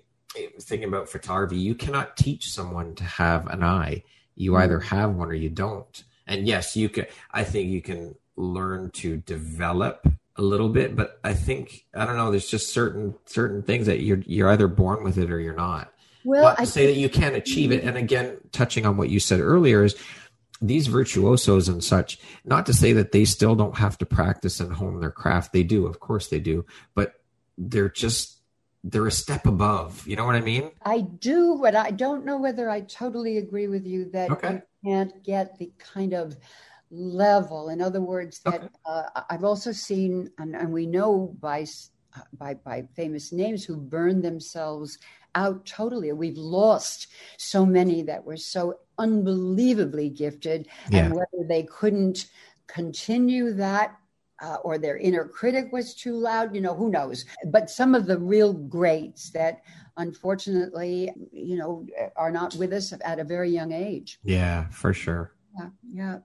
thinking 0.59 0.87
about 0.87 1.09
photography, 1.09 1.57
you 1.57 1.73
cannot 1.73 2.17
teach 2.17 2.51
someone 2.51 2.93
to 2.95 3.03
have 3.03 3.47
an 3.47 3.63
eye. 3.63 4.03
You 4.35 4.51
mm. 4.51 4.61
either 4.61 4.79
have 4.79 5.15
one 5.15 5.29
or 5.29 5.33
you 5.33 5.49
don't. 5.49 6.03
And 6.27 6.45
yes, 6.45 6.75
you 6.75 6.89
can. 6.89 7.05
I 7.31 7.43
think 7.43 7.69
you 7.69 7.81
can 7.81 8.15
learn 8.35 8.91
to 8.91 9.17
develop 9.17 10.05
a 10.35 10.41
little 10.41 10.69
bit, 10.69 10.95
but 10.95 11.19
I 11.23 11.33
think 11.33 11.85
I 11.95 12.05
don't 12.05 12.17
know. 12.17 12.29
There's 12.29 12.49
just 12.49 12.73
certain 12.73 13.15
certain 13.25 13.63
things 13.63 13.87
that 13.87 14.01
you're 14.01 14.19
you're 14.25 14.49
either 14.49 14.67
born 14.67 15.03
with 15.03 15.17
it 15.17 15.31
or 15.31 15.39
you're 15.39 15.55
not. 15.55 15.93
Well, 16.25 16.55
I 16.57 16.65
say 16.65 16.87
that 16.87 16.99
you 16.99 17.07
can't 17.07 17.35
achieve 17.37 17.71
it. 17.71 17.85
And 17.85 17.97
again, 17.97 18.37
touching 18.51 18.85
on 18.85 18.97
what 18.97 19.09
you 19.09 19.21
said 19.21 19.39
earlier 19.39 19.85
is 19.85 19.95
these 20.61 20.87
virtuosos 20.87 21.67
and 21.67 21.83
such, 21.83 22.19
not 22.45 22.65
to 22.65 22.73
say 22.73 22.93
that 22.93 23.11
they 23.11 23.25
still 23.25 23.55
don't 23.55 23.77
have 23.77 23.97
to 23.99 24.05
practice 24.05 24.59
and 24.59 24.73
hone 24.73 24.99
their 24.99 25.11
craft. 25.11 25.53
They 25.53 25.63
do, 25.63 25.85
of 25.85 25.99
course 25.99 26.27
they 26.27 26.39
do, 26.39 26.65
but 26.95 27.13
they're 27.57 27.89
just 27.89 28.37
they're 28.83 29.07
a 29.07 29.11
step 29.11 29.45
above. 29.45 30.07
You 30.07 30.15
know 30.15 30.25
what 30.25 30.35
I 30.35 30.41
mean? 30.41 30.71
I 30.83 31.01
do, 31.01 31.59
but 31.61 31.75
I 31.75 31.91
don't 31.91 32.25
know 32.25 32.37
whether 32.37 32.69
I 32.69 32.81
totally 32.81 33.37
agree 33.37 33.67
with 33.67 33.85
you 33.85 34.09
that 34.11 34.31
okay. 34.31 34.53
you 34.53 34.61
can't 34.85 35.23
get 35.23 35.57
the 35.57 35.71
kind 35.77 36.13
of 36.13 36.37
level. 36.89 37.69
In 37.69 37.81
other 37.81 38.01
words, 38.01 38.39
that 38.45 38.55
okay. 38.55 38.67
uh, 38.85 39.03
I've 39.29 39.43
also 39.43 39.71
seen, 39.71 40.29
and, 40.37 40.55
and 40.55 40.71
we 40.71 40.85
know 40.85 41.35
by 41.39 41.65
by 42.37 42.55
by 42.55 42.87
famous 42.95 43.31
names 43.31 43.63
who 43.63 43.75
burned 43.77 44.23
themselves 44.23 44.97
out 45.37 45.65
totally. 45.65 46.11
We've 46.11 46.37
lost 46.37 47.07
so 47.37 47.65
many 47.65 48.01
that 48.03 48.25
were 48.25 48.37
so 48.37 48.79
unbelievably 48.97 50.09
gifted, 50.09 50.67
yeah. 50.89 51.05
and 51.05 51.13
whether 51.13 51.47
they 51.47 51.63
couldn't 51.63 52.25
continue 52.65 53.53
that 53.53 53.95
uh, 54.41 54.57
or 54.63 54.77
their 54.77 54.97
inner 54.97 55.25
critic 55.25 55.71
was 55.71 55.93
too 55.93 56.15
loud, 56.15 56.53
you 56.53 56.61
know, 56.61 56.75
who 56.75 56.89
knows? 56.89 57.25
But 57.45 57.69
some 57.69 57.95
of 57.95 58.05
the 58.05 58.17
real 58.17 58.53
greats 58.53 59.29
that 59.31 59.61
unfortunately, 59.97 61.11
you 61.31 61.57
know, 61.57 61.85
are 62.15 62.31
not 62.31 62.55
with 62.55 62.73
us 62.73 62.93
at 63.03 63.19
a 63.19 63.23
very 63.23 63.49
young 63.49 63.71
age. 63.71 64.19
Yeah, 64.23 64.67
for 64.69 64.93
sure. 64.93 65.33
Yeah. 65.57 65.69
Yeah. 65.91 66.17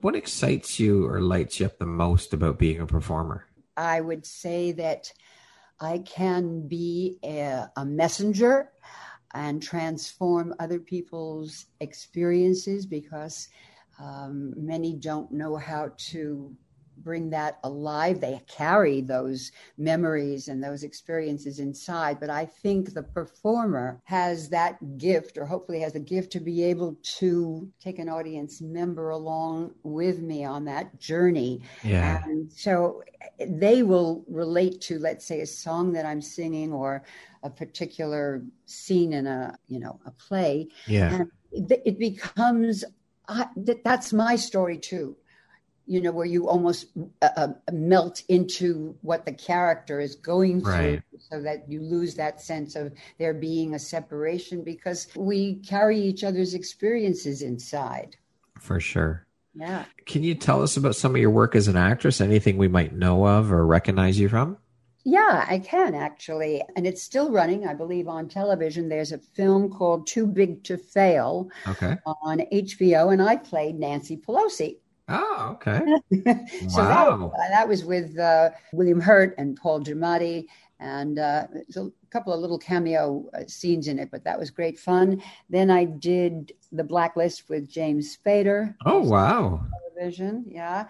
What 0.00 0.16
excites 0.16 0.78
you 0.78 1.06
or 1.06 1.20
lights 1.20 1.60
you 1.60 1.66
up 1.66 1.78
the 1.78 1.86
most 1.86 2.34
about 2.34 2.58
being 2.58 2.80
a 2.80 2.86
performer? 2.86 3.46
I 3.76 4.00
would 4.00 4.26
say 4.26 4.72
that 4.72 5.12
I 5.80 5.98
can 5.98 6.66
be 6.66 7.18
a, 7.24 7.66
a 7.76 7.84
messenger 7.84 8.70
and 9.34 9.62
transform 9.62 10.54
other 10.58 10.78
people's 10.78 11.66
experiences 11.80 12.86
because 12.86 13.48
um, 13.98 14.54
many 14.56 14.94
don't 14.94 15.30
know 15.32 15.56
how 15.56 15.90
to 15.96 16.56
bring 17.04 17.30
that 17.30 17.58
alive. 17.62 18.20
They 18.20 18.40
carry 18.48 19.02
those 19.02 19.52
memories 19.76 20.48
and 20.48 20.64
those 20.64 20.82
experiences 20.82 21.60
inside. 21.60 22.18
But 22.18 22.30
I 22.30 22.46
think 22.46 22.94
the 22.94 23.02
performer 23.02 24.00
has 24.04 24.48
that 24.48 24.98
gift, 24.98 25.36
or 25.36 25.44
hopefully 25.44 25.80
has 25.80 25.92
the 25.92 26.00
gift 26.00 26.32
to 26.32 26.40
be 26.40 26.64
able 26.64 26.96
to 27.18 27.68
take 27.80 27.98
an 27.98 28.08
audience 28.08 28.60
member 28.60 29.10
along 29.10 29.72
with 29.82 30.20
me 30.20 30.44
on 30.44 30.64
that 30.64 30.98
journey. 30.98 31.60
Yeah. 31.82 32.22
And 32.24 32.50
so 32.50 33.02
they 33.46 33.82
will 33.82 34.24
relate 34.28 34.80
to, 34.82 34.98
let's 34.98 35.26
say, 35.26 35.40
a 35.40 35.46
song 35.46 35.92
that 35.92 36.06
I'm 36.06 36.22
singing 36.22 36.72
or 36.72 37.04
a 37.42 37.50
particular 37.50 38.42
scene 38.64 39.12
in 39.12 39.26
a, 39.26 39.58
you 39.68 39.78
know, 39.78 40.00
a 40.06 40.10
play. 40.10 40.68
Yeah. 40.86 41.14
And 41.14 41.30
it, 41.52 41.98
becomes, 41.98 42.84
I, 43.28 43.46
that's 43.84 44.12
my 44.12 44.36
story 44.36 44.78
too 44.78 45.16
you 45.86 46.00
know, 46.00 46.12
where 46.12 46.26
you 46.26 46.48
almost 46.48 46.86
uh, 47.22 47.28
uh, 47.36 47.48
melt 47.72 48.22
into 48.28 48.96
what 49.02 49.26
the 49.26 49.32
character 49.32 50.00
is 50.00 50.14
going 50.14 50.62
through 50.62 51.02
so 51.18 51.40
that 51.42 51.68
you 51.68 51.80
lose 51.80 52.14
that 52.14 52.40
sense 52.40 52.74
of 52.74 52.92
there 53.18 53.34
being 53.34 53.74
a 53.74 53.78
separation 53.78 54.62
because 54.62 55.08
we 55.14 55.56
carry 55.56 55.98
each 56.00 56.24
other's 56.24 56.54
experiences 56.54 57.42
inside. 57.42 58.16
For 58.58 58.80
sure. 58.80 59.26
Yeah. 59.54 59.84
Can 60.06 60.22
you 60.24 60.34
tell 60.34 60.62
us 60.62 60.76
about 60.76 60.96
some 60.96 61.14
of 61.14 61.20
your 61.20 61.30
work 61.30 61.54
as 61.54 61.68
an 61.68 61.76
actress? 61.76 62.20
Anything 62.20 62.56
we 62.56 62.68
might 62.68 62.94
know 62.94 63.26
of 63.26 63.52
or 63.52 63.66
recognize 63.66 64.18
you 64.18 64.28
from? 64.28 64.58
Yeah, 65.04 65.44
I 65.46 65.58
can 65.58 65.94
actually. 65.94 66.62
And 66.76 66.86
it's 66.86 67.02
still 67.02 67.30
running, 67.30 67.66
I 67.66 67.74
believe, 67.74 68.08
on 68.08 68.28
television. 68.28 68.88
There's 68.88 69.12
a 69.12 69.18
film 69.18 69.70
called 69.70 70.06
Too 70.06 70.26
Big 70.26 70.64
to 70.64 70.78
Fail 70.78 71.50
okay. 71.68 71.98
on 72.06 72.38
HBO, 72.52 73.12
and 73.12 73.20
I 73.20 73.36
played 73.36 73.78
Nancy 73.78 74.16
Pelosi. 74.16 74.78
Oh, 75.08 75.50
okay. 75.52 75.80
so 76.68 76.82
wow. 76.82 77.32
that, 77.36 77.50
that, 77.50 77.68
was 77.68 77.84
with 77.84 78.18
uh, 78.18 78.50
William 78.72 79.00
Hurt 79.00 79.34
and 79.36 79.56
Paul 79.56 79.80
Giamatti, 79.80 80.46
and 80.80 81.18
uh, 81.18 81.46
a 81.76 81.86
couple 82.10 82.32
of 82.32 82.40
little 82.40 82.58
cameo 82.58 83.24
uh, 83.34 83.46
scenes 83.46 83.88
in 83.88 83.98
it, 83.98 84.10
but 84.10 84.24
that 84.24 84.38
was 84.38 84.50
great 84.50 84.78
fun. 84.78 85.22
Then 85.50 85.70
I 85.70 85.84
did 85.84 86.52
The 86.72 86.84
Blacklist 86.84 87.48
with 87.48 87.68
James 87.68 88.16
Spader. 88.16 88.74
Oh, 88.86 89.00
wow. 89.00 89.60
Television, 89.94 90.44
yeah. 90.48 90.88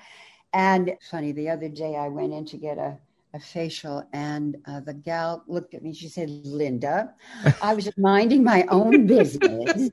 And 0.52 0.97
funny, 1.11 1.33
the 1.33 1.50
other 1.50 1.68
day 1.68 1.97
I 1.97 2.09
went 2.09 2.33
in 2.33 2.44
to 2.47 2.56
get 2.56 2.78
a 2.78 2.99
a 3.35 3.40
facial 3.40 4.09
and 4.12 4.56
uh, 4.66 4.78
the 4.78 4.94
gal 4.94 5.42
looked 5.49 5.75
at 5.75 5.83
me 5.83 5.92
she 5.92 6.09
said 6.09 6.30
linda 6.44 7.12
i 7.61 7.75
was 7.75 7.90
minding 7.99 8.44
my 8.44 8.64
own 8.68 9.06
business 9.09 9.90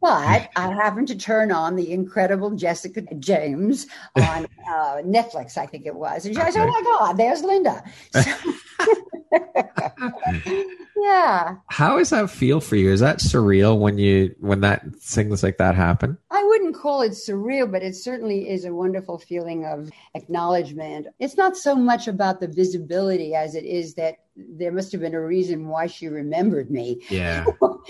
but 0.00 0.50
I 0.56 0.72
happened 0.72 1.08
to 1.08 1.16
turn 1.16 1.52
on 1.52 1.76
the 1.76 1.92
incredible 1.92 2.50
Jessica 2.50 3.02
James 3.18 3.86
on 4.16 4.46
uh, 4.68 5.02
Netflix, 5.02 5.56
I 5.56 5.66
think 5.66 5.86
it 5.86 5.94
was. 5.94 6.26
And 6.26 6.34
she 6.34 6.40
okay. 6.40 6.52
Oh 6.56 6.66
my 6.66 6.82
God, 6.82 7.16
there's 7.16 7.42
Linda. 7.42 7.82
So, 8.14 8.30
yeah. 10.96 11.56
How 11.68 11.98
does 11.98 12.10
that 12.10 12.30
feel 12.30 12.60
for 12.60 12.76
you? 12.76 12.92
Is 12.92 13.00
that 13.00 13.18
surreal 13.18 13.78
when 13.78 13.98
you 13.98 14.34
when 14.38 14.60
that 14.60 14.82
things 14.96 15.42
like 15.42 15.58
that 15.58 15.74
happen? 15.74 16.16
I 16.30 16.42
wouldn't 16.44 16.76
call 16.76 17.02
it 17.02 17.12
surreal, 17.12 17.70
but 17.70 17.82
it 17.82 17.96
certainly 17.96 18.48
is 18.48 18.64
a 18.64 18.72
wonderful 18.72 19.18
feeling 19.18 19.64
of 19.64 19.90
acknowledgement. 20.14 21.08
It's 21.18 21.36
not 21.36 21.56
so 21.56 21.74
much 21.74 22.06
about 22.06 22.40
the 22.40 22.48
visibility 22.48 23.34
as 23.34 23.54
it 23.54 23.64
is 23.64 23.94
that 23.94 24.18
there 24.36 24.72
must 24.72 24.92
have 24.92 25.00
been 25.00 25.14
a 25.14 25.20
reason 25.20 25.68
why 25.68 25.86
she 25.86 26.08
remembered 26.08 26.70
me. 26.70 27.00
Yeah. 27.08 27.44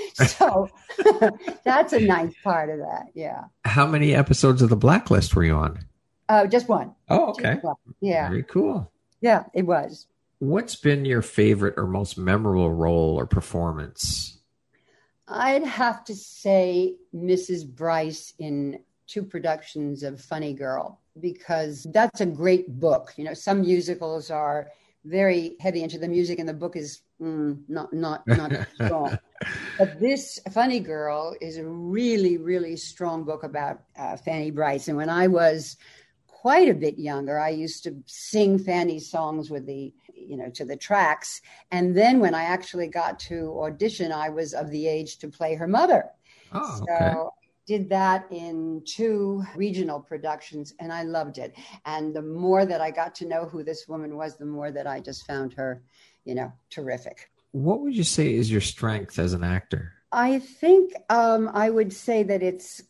so 0.27 0.69
that's 1.65 1.93
a 1.93 2.01
nice 2.01 2.35
part 2.43 2.71
of 2.71 2.79
that. 2.79 3.07
Yeah. 3.15 3.45
How 3.65 3.87
many 3.87 4.15
episodes 4.15 4.63
of 4.63 4.71
The 4.71 4.77
Blacklist 4.77 5.35
were 5.35 5.45
you 5.45 5.55
on? 5.55 5.79
Uh, 6.29 6.47
just 6.47 6.69
one. 6.69 6.95
Oh, 7.09 7.31
okay. 7.31 7.59
One. 7.61 7.77
Yeah. 8.01 8.29
Very 8.29 8.43
cool. 8.45 8.91
Yeah, 9.21 9.45
it 9.55 9.67
was. 9.67 10.07
What's 10.39 10.77
been 10.77 11.05
your 11.05 11.23
favorite 11.23 11.75
or 11.77 11.87
most 11.87 12.19
memorable 12.19 12.73
role 12.73 13.17
or 13.19 13.27
performance? 13.27 14.39
I'd 15.29 15.65
have 15.65 16.05
to 16.05 16.15
say 16.15 16.97
Mrs. 17.15 17.67
Brice 17.67 18.35
in 18.39 18.81
two 19.07 19.23
productions 19.23 20.03
of 20.03 20.21
Funny 20.21 20.53
Girl 20.53 21.01
because 21.21 21.87
that's 21.93 22.21
a 22.21 22.27
great 22.27 22.69
book. 22.81 23.15
You 23.17 23.25
know, 23.25 23.35
some 23.35 23.63
musicals 23.63 24.31
are 24.31 24.69
very 25.05 25.57
heavy 25.61 25.83
into 25.83 25.99
the 25.99 26.09
music, 26.09 26.39
and 26.39 26.49
the 26.49 26.55
book 26.55 26.77
is 26.77 27.01
mm, 27.21 27.59
not 27.69 27.93
not 27.93 28.27
not 28.27 28.53
strong. 28.75 29.19
But 29.79 30.01
this 30.01 30.39
Funny 30.53 30.81
Girl 30.81 31.35
is 31.41 31.59
a 31.59 31.67
really 31.67 32.39
really 32.39 32.77
strong 32.77 33.25
book 33.25 33.43
about 33.43 33.83
uh, 33.99 34.17
Fanny 34.17 34.51
Brice. 34.51 34.89
And 34.89 34.97
when 34.97 35.11
I 35.11 35.27
was 35.27 35.77
quite 36.27 36.69
a 36.69 36.75
bit 36.75 36.99
younger, 36.99 37.39
I 37.39 37.51
used 37.51 37.85
to 37.85 38.03
sing 38.07 38.59
Fanny's 38.59 39.11
songs 39.11 39.51
with 39.51 39.67
the 39.67 39.93
you 40.15 40.37
know 40.37 40.51
to 40.51 40.65
the 40.65 40.77
tracks. 40.77 41.41
And 41.71 41.97
then 41.97 42.21
when 42.21 42.35
I 42.35 42.45
actually 42.45 42.89
got 42.89 43.19
to 43.21 43.61
audition, 43.61 44.13
I 44.13 44.29
was 44.29 44.55
of 44.55 44.71
the 44.71 44.87
age 44.87 45.19
to 45.19 45.29
play 45.29 45.55
her 45.55 45.69
mother. 45.69 46.11
Oh, 46.53 46.85
so 46.87 46.95
okay. 46.95 47.29
did 47.67 47.89
that 47.89 48.27
in 48.31 48.83
two 48.87 49.43
regional 49.57 50.01
productions 50.01 50.75
and 50.79 50.93
I 50.93 51.03
loved 51.03 51.39
it. 51.39 51.55
And 51.85 52.15
the 52.15 52.23
more 52.23 52.65
that 52.65 52.81
I 52.81 52.91
got 52.91 53.15
to 53.17 53.27
know 53.27 53.47
who 53.47 53.65
this 53.65 53.89
woman 53.89 54.17
was, 54.17 54.37
the 54.37 54.47
more 54.47 54.71
that 54.71 54.87
I 54.87 55.01
just 55.01 55.27
found 55.27 55.53
her, 55.55 55.83
you 56.25 56.35
know, 56.35 56.53
terrific. 56.71 57.31
What 57.55 57.83
would 57.83 57.95
you 57.95 58.03
say 58.03 58.35
is 58.35 58.51
your 58.51 58.61
strength 58.61 59.17
as 59.17 59.33
an 59.33 59.45
actor? 59.45 59.93
I 60.11 60.41
think 60.41 60.93
um, 61.09 61.49
I 61.55 61.71
would 61.71 61.93
say 61.93 62.25
that 62.25 62.43
it's 62.43 62.83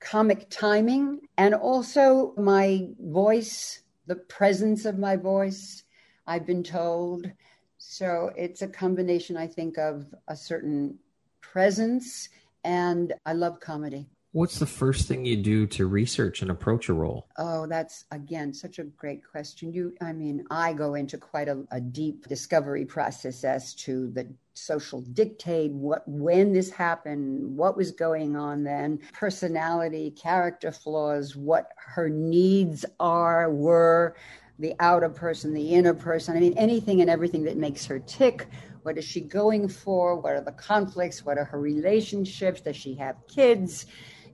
comic 0.00 0.46
timing 0.48 1.20
and 1.36 1.54
also 1.54 2.32
my 2.38 2.88
voice, 2.98 3.82
the 4.06 4.16
presence 4.16 4.86
of 4.86 4.98
my 4.98 5.16
voice, 5.16 5.84
I've 6.26 6.46
been 6.46 6.62
told. 6.62 7.30
So 7.76 8.32
it's 8.38 8.62
a 8.62 8.68
combination, 8.68 9.36
I 9.36 9.48
think, 9.48 9.76
of 9.76 10.06
a 10.28 10.34
certain 10.34 10.98
presence 11.42 12.30
and 12.64 13.12
I 13.26 13.34
love 13.34 13.60
comedy. 13.60 14.08
What's 14.36 14.58
the 14.58 14.66
first 14.66 15.08
thing 15.08 15.24
you 15.24 15.38
do 15.38 15.66
to 15.68 15.86
research 15.86 16.42
and 16.42 16.50
approach 16.50 16.90
a 16.90 16.92
role? 16.92 17.26
Oh, 17.38 17.66
that's 17.66 18.04
again 18.10 18.52
such 18.52 18.78
a 18.78 18.84
great 18.84 19.22
question. 19.24 19.72
You, 19.72 19.94
I 20.02 20.12
mean, 20.12 20.44
I 20.50 20.74
go 20.74 20.92
into 20.92 21.16
quite 21.16 21.48
a, 21.48 21.64
a, 21.70 21.80
deep 21.80 22.28
discovery 22.28 22.84
process 22.84 23.44
as 23.44 23.72
to 23.76 24.10
the 24.10 24.28
social 24.52 25.00
dictate, 25.00 25.72
what, 25.72 26.06
when 26.06 26.52
this 26.52 26.70
happened, 26.70 27.56
what 27.56 27.78
was 27.78 27.92
going 27.92 28.36
on 28.36 28.62
then, 28.62 28.98
personality, 29.14 30.10
character 30.10 30.70
flaws, 30.70 31.34
what 31.34 31.70
her 31.78 32.10
needs 32.10 32.84
are, 33.00 33.50
were, 33.50 34.16
the 34.58 34.74
outer 34.80 35.08
person, 35.08 35.54
the 35.54 35.72
inner 35.72 35.94
person. 35.94 36.36
I 36.36 36.40
mean, 36.40 36.58
anything 36.58 37.00
and 37.00 37.08
everything 37.08 37.44
that 37.44 37.56
makes 37.56 37.86
her 37.86 38.00
tick. 38.00 38.48
What 38.82 38.98
is 38.98 39.04
she 39.06 39.22
going 39.22 39.66
for? 39.66 40.14
What 40.14 40.34
are 40.34 40.42
the 40.42 40.52
conflicts? 40.52 41.24
What 41.24 41.38
are 41.38 41.44
her 41.44 41.58
relationships? 41.58 42.60
Does 42.60 42.76
she 42.76 42.94
have 42.96 43.16
kids? 43.28 43.86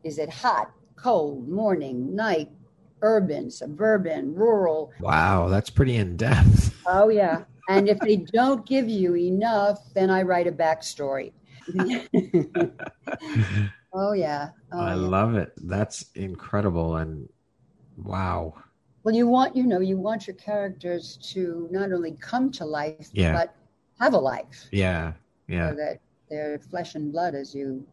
Is 0.05 0.19
it 0.19 0.31
hot, 0.31 0.73
cold, 0.97 1.49
morning, 1.49 2.15
night, 2.15 2.51
urban, 3.03 3.51
suburban, 3.51 4.35
rural? 4.35 4.93
Wow, 5.01 5.49
that's 5.49 5.71
pretty 5.71 5.97
in 5.97 6.17
depth. 6.17 6.77
Oh, 6.87 7.09
yeah. 7.09 7.45
And 7.69 7.89
if 7.89 7.99
they 8.01 8.17
don't 8.33 8.67
give 8.67 8.89
you 8.89 9.17
enough, 9.17 9.79
then 9.95 10.11
I 10.11 10.23
write 10.23 10.47
a 10.47 10.53
backstory. 10.53 11.33
oh, 13.93 14.13
yeah. 14.13 14.51
Oh, 14.73 14.81
I 14.81 14.91
yeah. 14.91 14.95
love 14.95 15.35
it. 15.37 15.53
That's 15.57 16.11
incredible. 16.15 16.97
And 16.97 17.29
wow. 17.97 18.55
Well, 19.05 19.15
you 19.15 19.29
want, 19.29 19.55
you 19.57 19.65
know, 19.65 19.81
you 19.81 19.97
want 19.97 20.27
your 20.27 20.37
characters 20.37 21.17
to 21.33 21.69
not 21.71 21.93
only 21.93 22.13
come 22.21 22.51
to 22.53 22.65
life, 22.65 23.09
Yeah. 23.13 23.33
but 23.33 23.55
have 24.01 24.15
a 24.15 24.19
life. 24.19 24.69
Yeah. 24.73 25.13
Yeah. 25.49 25.71
So 25.71 25.77
that 25.77 26.01
they're 26.31 26.59
flesh 26.59 26.95
and 26.95 27.13
blood 27.13 27.35
as 27.35 27.55
you 27.55 27.87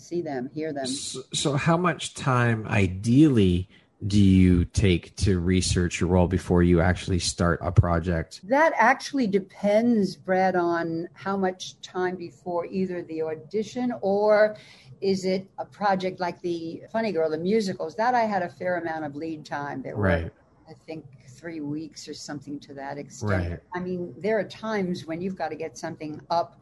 see 0.00 0.22
them, 0.22 0.50
hear 0.52 0.72
them. 0.72 0.86
So, 0.86 1.22
so, 1.32 1.54
how 1.54 1.76
much 1.76 2.14
time 2.14 2.66
ideally 2.66 3.68
do 4.06 4.18
you 4.18 4.64
take 4.64 5.14
to 5.16 5.38
research 5.40 6.00
your 6.00 6.08
role 6.08 6.26
before 6.26 6.62
you 6.62 6.80
actually 6.80 7.18
start 7.18 7.60
a 7.62 7.70
project? 7.70 8.40
That 8.48 8.72
actually 8.76 9.26
depends, 9.26 10.16
Brad, 10.16 10.56
on 10.56 11.08
how 11.12 11.36
much 11.36 11.80
time 11.82 12.16
before 12.16 12.64
either 12.66 13.02
the 13.02 13.22
audition 13.22 13.92
or 14.00 14.56
is 15.00 15.24
it 15.24 15.46
a 15.58 15.64
project 15.64 16.20
like 16.20 16.40
the 16.40 16.82
Funny 16.92 17.12
Girl, 17.12 17.30
the 17.30 17.38
musicals? 17.38 17.94
That 17.96 18.14
I 18.14 18.22
had 18.22 18.42
a 18.42 18.48
fair 18.48 18.78
amount 18.78 19.04
of 19.04 19.16
lead 19.16 19.44
time. 19.44 19.82
There 19.82 19.96
Right. 19.96 20.24
were, 20.24 20.32
I 20.68 20.74
think, 20.86 21.04
three 21.26 21.60
weeks 21.60 22.06
or 22.08 22.14
something 22.14 22.58
to 22.60 22.74
that 22.74 22.98
extent. 22.98 23.50
Right. 23.50 23.60
I 23.74 23.80
mean, 23.80 24.14
there 24.18 24.38
are 24.38 24.44
times 24.44 25.06
when 25.06 25.20
you've 25.22 25.36
got 25.36 25.48
to 25.48 25.56
get 25.56 25.78
something 25.78 26.20
up 26.30 26.60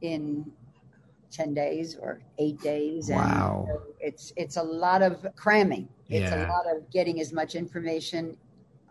in 0.00 0.50
10 1.32 1.54
days 1.54 1.96
or 2.00 2.20
eight 2.38 2.60
days. 2.60 3.08
Wow. 3.10 3.66
And 3.68 3.78
it's, 4.00 4.32
it's 4.36 4.56
a 4.56 4.62
lot 4.62 5.02
of 5.02 5.26
cramming. 5.36 5.88
It's 6.08 6.30
Yeah. 6.30 6.46
a 6.46 6.52
lot 6.52 6.66
of 6.70 6.88
getting 6.90 7.20
as 7.20 7.32
much 7.32 7.54
information 7.54 8.36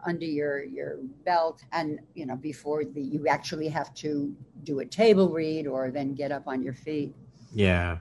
under 0.05 0.25
your 0.25 0.63
your 0.63 0.97
belt 1.25 1.61
and 1.73 1.99
you 2.15 2.25
know 2.25 2.35
before 2.35 2.83
the, 2.83 2.99
you 3.01 3.27
actually 3.27 3.67
have 3.67 3.93
to 3.93 4.35
do 4.63 4.79
a 4.79 4.85
table 4.85 5.29
read 5.29 5.67
or 5.67 5.91
then 5.91 6.15
get 6.15 6.31
up 6.31 6.47
on 6.47 6.63
your 6.63 6.73
feet 6.73 7.13
Yeah. 7.53 7.99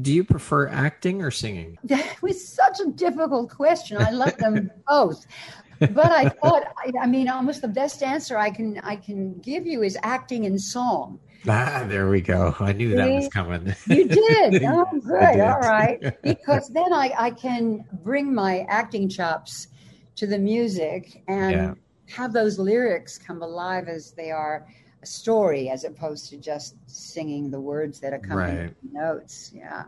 Do 0.00 0.12
you 0.12 0.24
prefer 0.24 0.68
acting 0.68 1.22
or 1.22 1.30
singing? 1.30 1.76
that 1.84 2.22
was 2.22 2.42
such 2.46 2.80
a 2.80 2.86
difficult 2.86 3.50
question 3.50 3.98
i 4.00 4.10
love 4.10 4.36
them 4.38 4.70
both 4.88 5.26
but 5.80 6.12
i 6.12 6.28
thought 6.28 6.62
I, 6.78 6.92
I 7.02 7.06
mean 7.06 7.28
almost 7.28 7.60
the 7.60 7.68
best 7.68 8.02
answer 8.02 8.38
i 8.38 8.50
can 8.50 8.78
i 8.82 8.96
can 8.96 9.38
give 9.40 9.66
you 9.66 9.82
is 9.82 9.98
acting 10.02 10.46
and 10.46 10.58
song 10.58 11.18
Ah, 11.48 11.84
there 11.88 12.08
we 12.08 12.20
go. 12.20 12.54
I 12.60 12.72
knew 12.72 12.94
that 12.94 13.12
was 13.12 13.28
coming. 13.28 13.74
you 13.86 14.08
did 14.08 14.62
oh 14.68 14.86
good 14.92 15.32
did. 15.32 15.40
all 15.40 15.58
right 15.60 16.00
because 16.22 16.68
then 16.68 16.92
I, 16.92 17.12
I 17.18 17.30
can 17.30 17.84
bring 18.04 18.32
my 18.34 18.60
acting 18.68 19.08
chops 19.08 19.68
to 20.16 20.26
the 20.26 20.38
music 20.38 21.22
and 21.28 21.52
Yeah. 21.52 21.74
have 22.14 22.32
those 22.32 22.58
lyrics 22.58 23.18
come 23.18 23.42
alive 23.42 23.88
as 23.88 24.12
they 24.12 24.30
are 24.30 24.66
a 25.02 25.06
story 25.06 25.68
as 25.68 25.82
opposed 25.84 26.30
to 26.30 26.36
just 26.36 26.76
singing 26.86 27.50
the 27.50 27.60
words 27.60 27.98
that 28.00 28.12
accompany 28.12 28.58
Right. 28.58 28.74
the 28.82 28.98
notes 29.00 29.50
yeah 29.52 29.84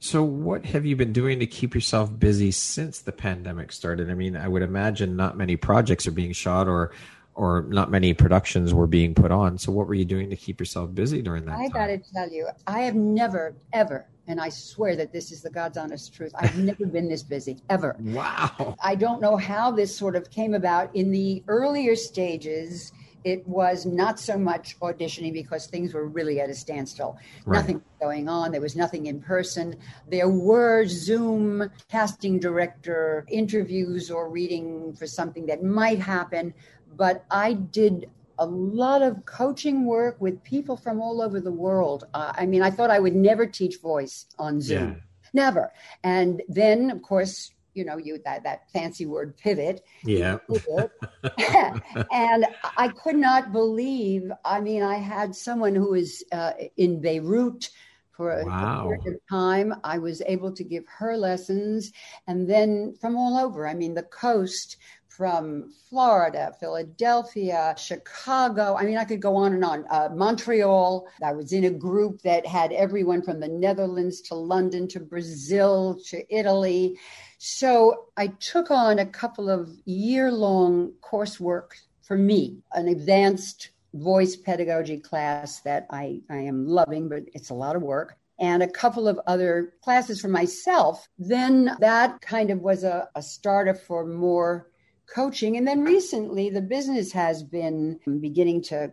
So, 0.00 0.22
what 0.22 0.64
have 0.66 0.84
you 0.84 0.96
been 0.96 1.12
doing 1.14 1.40
to 1.40 1.46
keep 1.46 1.74
yourself 1.74 2.10
busy 2.18 2.50
since 2.50 3.00
the 3.00 3.12
pandemic 3.12 3.70
started? 3.72 4.10
I 4.10 4.14
mean, 4.14 4.34
I 4.36 4.48
would 4.48 4.62
imagine 4.62 5.14
not 5.16 5.36
many 5.36 5.56
projects 5.56 6.06
are 6.06 6.10
being 6.12 6.32
shot 6.32 6.68
or 6.68 6.92
or 7.34 7.62
not 7.68 7.90
many 7.90 8.12
productions 8.12 8.74
were 8.74 8.86
being 8.86 9.14
put 9.14 9.30
on. 9.30 9.56
So, 9.58 9.72
what 9.72 9.86
were 9.86 9.94
you 9.94 10.04
doing 10.04 10.30
to 10.30 10.36
keep 10.36 10.60
yourself 10.60 10.94
busy 10.94 11.22
during 11.22 11.44
that 11.46 11.56
i 11.58 11.62
time? 11.62 11.70
got 11.70 11.86
to 11.86 11.98
tell 11.98 12.30
you 12.30 12.48
i 12.66 12.80
have 12.80 12.94
never 12.94 13.54
ever 13.72 14.06
and 14.26 14.40
i 14.40 14.48
swear 14.48 14.96
that 14.96 15.12
this 15.12 15.32
is 15.32 15.42
the 15.42 15.50
god's 15.50 15.76
honest 15.78 16.14
truth 16.14 16.32
i've 16.36 16.58
never 16.70 16.86
been 16.86 17.08
this 17.08 17.22
busy 17.22 17.58
ever 17.68 17.96
Wow. 18.00 18.76
I 18.82 18.94
don't 18.94 19.20
know 19.20 19.36
how 19.36 19.70
this 19.70 19.94
sort 19.96 20.16
of 20.16 20.30
came 20.30 20.54
about. 20.54 20.94
In 20.94 21.10
the 21.10 21.42
earlier 21.48 21.94
stages, 21.96 22.92
it 23.24 23.46
was 23.46 23.84
not 23.84 24.18
so 24.18 24.38
much 24.38 24.78
auditioning 24.80 25.32
because 25.32 25.66
things 25.66 25.92
were 25.92 26.06
really 26.08 26.40
at 26.40 26.48
a 26.48 26.54
standstill. 26.54 27.18
Right. 27.44 27.58
Nothing 27.58 27.76
was 27.76 27.84
going 28.00 28.28
on. 28.28 28.50
There 28.50 28.60
was 28.60 28.76
nothing 28.76 29.06
in 29.06 29.20
person. 29.20 29.76
There 30.08 30.28
were 30.28 30.86
Zoom 30.86 31.70
casting 31.88 32.38
director 32.38 33.26
interviews 33.28 34.10
or 34.10 34.30
reading 34.30 34.94
for 34.94 35.06
something 35.06 35.46
that 35.46 35.62
might 35.62 36.00
happen. 36.00 36.54
But 36.96 37.24
I 37.30 37.54
did 37.54 38.10
a 38.38 38.46
lot 38.46 39.02
of 39.02 39.24
coaching 39.26 39.84
work 39.86 40.16
with 40.20 40.42
people 40.42 40.76
from 40.76 41.00
all 41.00 41.20
over 41.22 41.40
the 41.40 41.52
world. 41.52 42.04
Uh, 42.14 42.32
I 42.34 42.46
mean, 42.46 42.62
I 42.62 42.70
thought 42.70 42.90
I 42.90 42.98
would 42.98 43.14
never 43.14 43.46
teach 43.46 43.80
voice 43.80 44.26
on 44.38 44.60
Zoom 44.60 44.96
Yeah. 44.96 45.00
never 45.32 45.72
and 46.02 46.42
then 46.48 46.90
of 46.90 47.02
course 47.02 47.52
you 47.74 47.84
know 47.84 47.96
you 47.96 48.18
that 48.24 48.42
that 48.42 48.68
fancy 48.72 49.06
word 49.06 49.36
pivot 49.36 49.80
Yeah. 50.04 50.38
pivot. 50.48 50.90
and 52.12 52.46
i 52.76 52.88
could 52.88 53.16
not 53.16 53.52
believe 53.52 54.30
i 54.44 54.60
mean 54.60 54.82
i 54.82 54.96
had 54.96 55.34
someone 55.34 55.74
who 55.74 55.90
was 55.90 56.22
uh, 56.32 56.52
in 56.76 57.00
beirut 57.00 57.68
for 58.10 58.30
a 58.32 58.44
Wow. 58.46 58.86
period 58.88 59.06
of 59.06 59.20
time 59.30 59.74
i 59.84 59.98
was 59.98 60.20
able 60.26 60.52
to 60.52 60.64
give 60.64 60.84
her 60.98 61.16
lessons 61.16 61.92
and 62.26 62.48
then 62.48 62.94
from 63.00 63.16
all 63.16 63.36
over 63.38 63.66
i 63.66 63.74
mean 63.74 63.94
the 63.94 64.02
coast 64.02 64.76
from 65.20 65.70
Florida, 65.90 66.50
Philadelphia, 66.58 67.74
Chicago. 67.76 68.74
I 68.74 68.84
mean, 68.84 68.96
I 68.96 69.04
could 69.04 69.20
go 69.20 69.36
on 69.36 69.52
and 69.52 69.62
on. 69.62 69.84
Uh, 69.90 70.08
Montreal. 70.14 71.06
I 71.22 71.32
was 71.32 71.52
in 71.52 71.64
a 71.64 71.70
group 71.70 72.22
that 72.22 72.46
had 72.46 72.72
everyone 72.72 73.20
from 73.20 73.38
the 73.38 73.46
Netherlands 73.46 74.22
to 74.22 74.34
London 74.34 74.88
to 74.88 74.98
Brazil 74.98 76.00
to 76.06 76.24
Italy. 76.34 76.98
So 77.36 78.06
I 78.16 78.28
took 78.28 78.70
on 78.70 78.98
a 78.98 79.04
couple 79.04 79.50
of 79.50 79.68
year 79.84 80.32
long 80.32 80.94
coursework 81.02 81.72
for 82.00 82.16
me, 82.16 82.56
an 82.72 82.88
advanced 82.88 83.72
voice 83.92 84.36
pedagogy 84.36 84.96
class 84.96 85.60
that 85.60 85.86
I, 85.90 86.22
I 86.30 86.36
am 86.36 86.66
loving, 86.66 87.10
but 87.10 87.24
it's 87.34 87.50
a 87.50 87.54
lot 87.54 87.76
of 87.76 87.82
work. 87.82 88.16
And 88.38 88.62
a 88.62 88.68
couple 88.68 89.06
of 89.06 89.20
other 89.26 89.74
classes 89.82 90.18
for 90.18 90.28
myself. 90.28 91.06
Then 91.18 91.76
that 91.80 92.22
kind 92.22 92.48
of 92.48 92.60
was 92.60 92.84
a, 92.84 93.06
a 93.14 93.20
starter 93.20 93.74
for 93.74 94.06
more 94.06 94.69
coaching. 95.12 95.56
And 95.56 95.66
then 95.66 95.82
recently, 95.82 96.50
the 96.50 96.62
business 96.62 97.12
has 97.12 97.42
been 97.42 97.98
beginning 98.20 98.62
to 98.64 98.92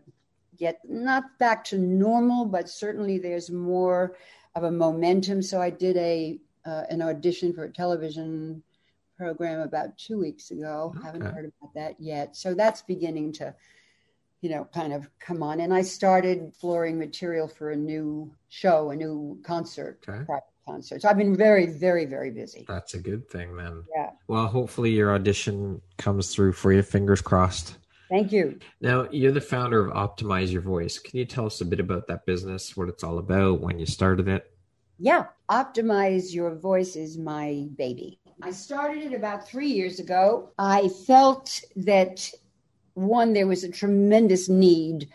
get 0.57 0.79
not 0.87 1.23
back 1.39 1.63
to 1.65 1.77
normal, 1.77 2.45
but 2.45 2.69
certainly 2.69 3.19
there's 3.19 3.51
more 3.51 4.17
of 4.55 4.63
a 4.63 4.71
momentum. 4.71 5.41
So 5.41 5.61
I 5.61 5.69
did 5.69 5.97
a 5.97 6.39
uh, 6.65 6.83
an 6.89 7.01
audition 7.01 7.53
for 7.53 7.63
a 7.63 7.71
television 7.71 8.61
program 9.17 9.61
about 9.61 9.97
two 9.97 10.19
weeks 10.19 10.51
ago. 10.51 10.93
Okay. 10.95 11.05
Haven't 11.05 11.21
heard 11.21 11.45
about 11.45 11.73
that 11.75 11.95
yet. 11.99 12.35
So 12.35 12.53
that's 12.53 12.81
beginning 12.81 13.31
to, 13.33 13.55
you 14.41 14.49
know, 14.49 14.67
kind 14.73 14.93
of 14.93 15.09
come 15.19 15.41
on. 15.41 15.61
And 15.61 15.73
I 15.73 15.81
started 15.81 16.53
flooring 16.59 16.99
material 16.99 17.47
for 17.47 17.71
a 17.71 17.75
new 17.75 18.31
show, 18.49 18.91
a 18.91 18.95
new 18.95 19.39
concert, 19.43 20.03
okay. 20.07 20.25
concert. 20.25 20.43
So 20.81 20.97
I've 21.07 21.17
been 21.17 21.35
very, 21.35 21.65
very, 21.65 22.05
very 22.05 22.31
busy. 22.31 22.65
That's 22.67 22.93
a 22.93 22.99
good 22.99 23.29
thing 23.29 23.55
then. 23.55 23.83
Yeah. 23.95 24.09
Well, 24.27 24.47
hopefully 24.47 24.91
your 24.91 25.13
audition 25.13 25.81
comes 25.97 26.33
through 26.33 26.53
for 26.53 26.73
you. 26.73 26.81
Fingers 26.81 27.21
crossed. 27.21 27.77
Thank 28.09 28.31
you. 28.31 28.59
Now, 28.81 29.07
you're 29.11 29.31
the 29.31 29.41
founder 29.41 29.85
of 29.85 29.93
Optimize 29.93 30.51
Your 30.51 30.61
Voice. 30.61 30.99
Can 30.99 31.17
you 31.17 31.25
tell 31.25 31.45
us 31.45 31.61
a 31.61 31.65
bit 31.65 31.79
about 31.79 32.07
that 32.07 32.25
business, 32.25 32.77
what 32.77 32.89
it's 32.89 33.03
all 33.03 33.17
about, 33.17 33.59
when 33.61 33.79
you 33.79 33.85
started 33.85 34.27
it? 34.27 34.51
Yeah, 34.99 35.25
Optimize 35.49 36.33
Your 36.33 36.55
Voice 36.55 36.95
is 36.95 37.17
my 37.17 37.67
baby. 37.77 38.19
I 38.41 38.51
started 38.51 39.03
it 39.03 39.13
about 39.13 39.47
three 39.47 39.67
years 39.67 39.99
ago. 39.99 40.51
I 40.57 40.89
felt 41.05 41.61
that 41.75 42.29
one, 42.93 43.33
there 43.33 43.47
was 43.47 43.63
a 43.63 43.71
tremendous 43.71 44.47
need 44.49 45.09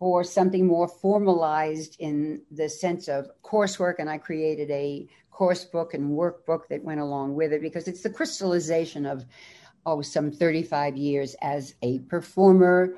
for 0.00 0.24
something 0.24 0.66
more 0.66 0.88
formalized 0.88 1.94
in 2.00 2.42
the 2.50 2.68
sense 2.68 3.06
of 3.06 3.30
coursework, 3.44 3.96
and 4.00 4.10
I 4.10 4.18
created 4.18 4.70
a 4.70 5.06
course 5.30 5.64
book 5.64 5.94
and 5.94 6.18
workbook 6.18 6.66
that 6.70 6.82
went 6.82 7.00
along 7.00 7.34
with 7.34 7.52
it 7.52 7.62
because 7.62 7.86
it's 7.86 8.02
the 8.02 8.10
crystallization 8.10 9.06
of 9.06 9.24
oh 9.86 10.02
some 10.02 10.30
35 10.30 10.96
years 10.96 11.36
as 11.40 11.74
a 11.82 12.00
performer 12.00 12.96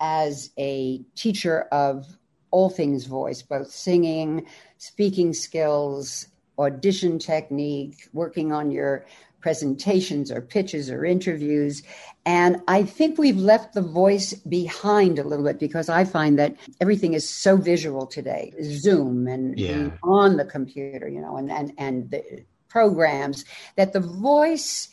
as 0.00 0.50
a 0.58 0.98
teacher 1.14 1.62
of 1.72 2.18
all 2.50 2.68
things 2.68 3.06
voice 3.06 3.40
both 3.40 3.70
singing 3.70 4.44
speaking 4.76 5.32
skills 5.32 6.26
audition 6.58 7.18
technique, 7.18 8.08
working 8.12 8.52
on 8.52 8.70
your 8.70 9.06
presentations 9.40 10.30
or 10.30 10.40
pitches 10.40 10.90
or 10.90 11.04
interviews. 11.04 11.82
And 12.26 12.60
I 12.68 12.82
think 12.82 13.18
we've 13.18 13.38
left 13.38 13.74
the 13.74 13.82
voice 13.82 14.34
behind 14.34 15.18
a 15.18 15.24
little 15.24 15.44
bit 15.44 15.58
because 15.58 15.88
I 15.88 16.04
find 16.04 16.38
that 16.38 16.56
everything 16.80 17.14
is 17.14 17.28
so 17.28 17.56
visual 17.56 18.06
today 18.06 18.52
Zoom 18.62 19.26
and, 19.28 19.58
yeah. 19.58 19.70
and 19.70 19.98
on 20.02 20.36
the 20.36 20.44
computer, 20.44 21.08
you 21.08 21.20
know, 21.20 21.36
and, 21.36 21.50
and, 21.50 21.72
and 21.78 22.10
the 22.10 22.44
programs 22.68 23.44
that 23.76 23.92
the 23.92 24.00
voice, 24.00 24.88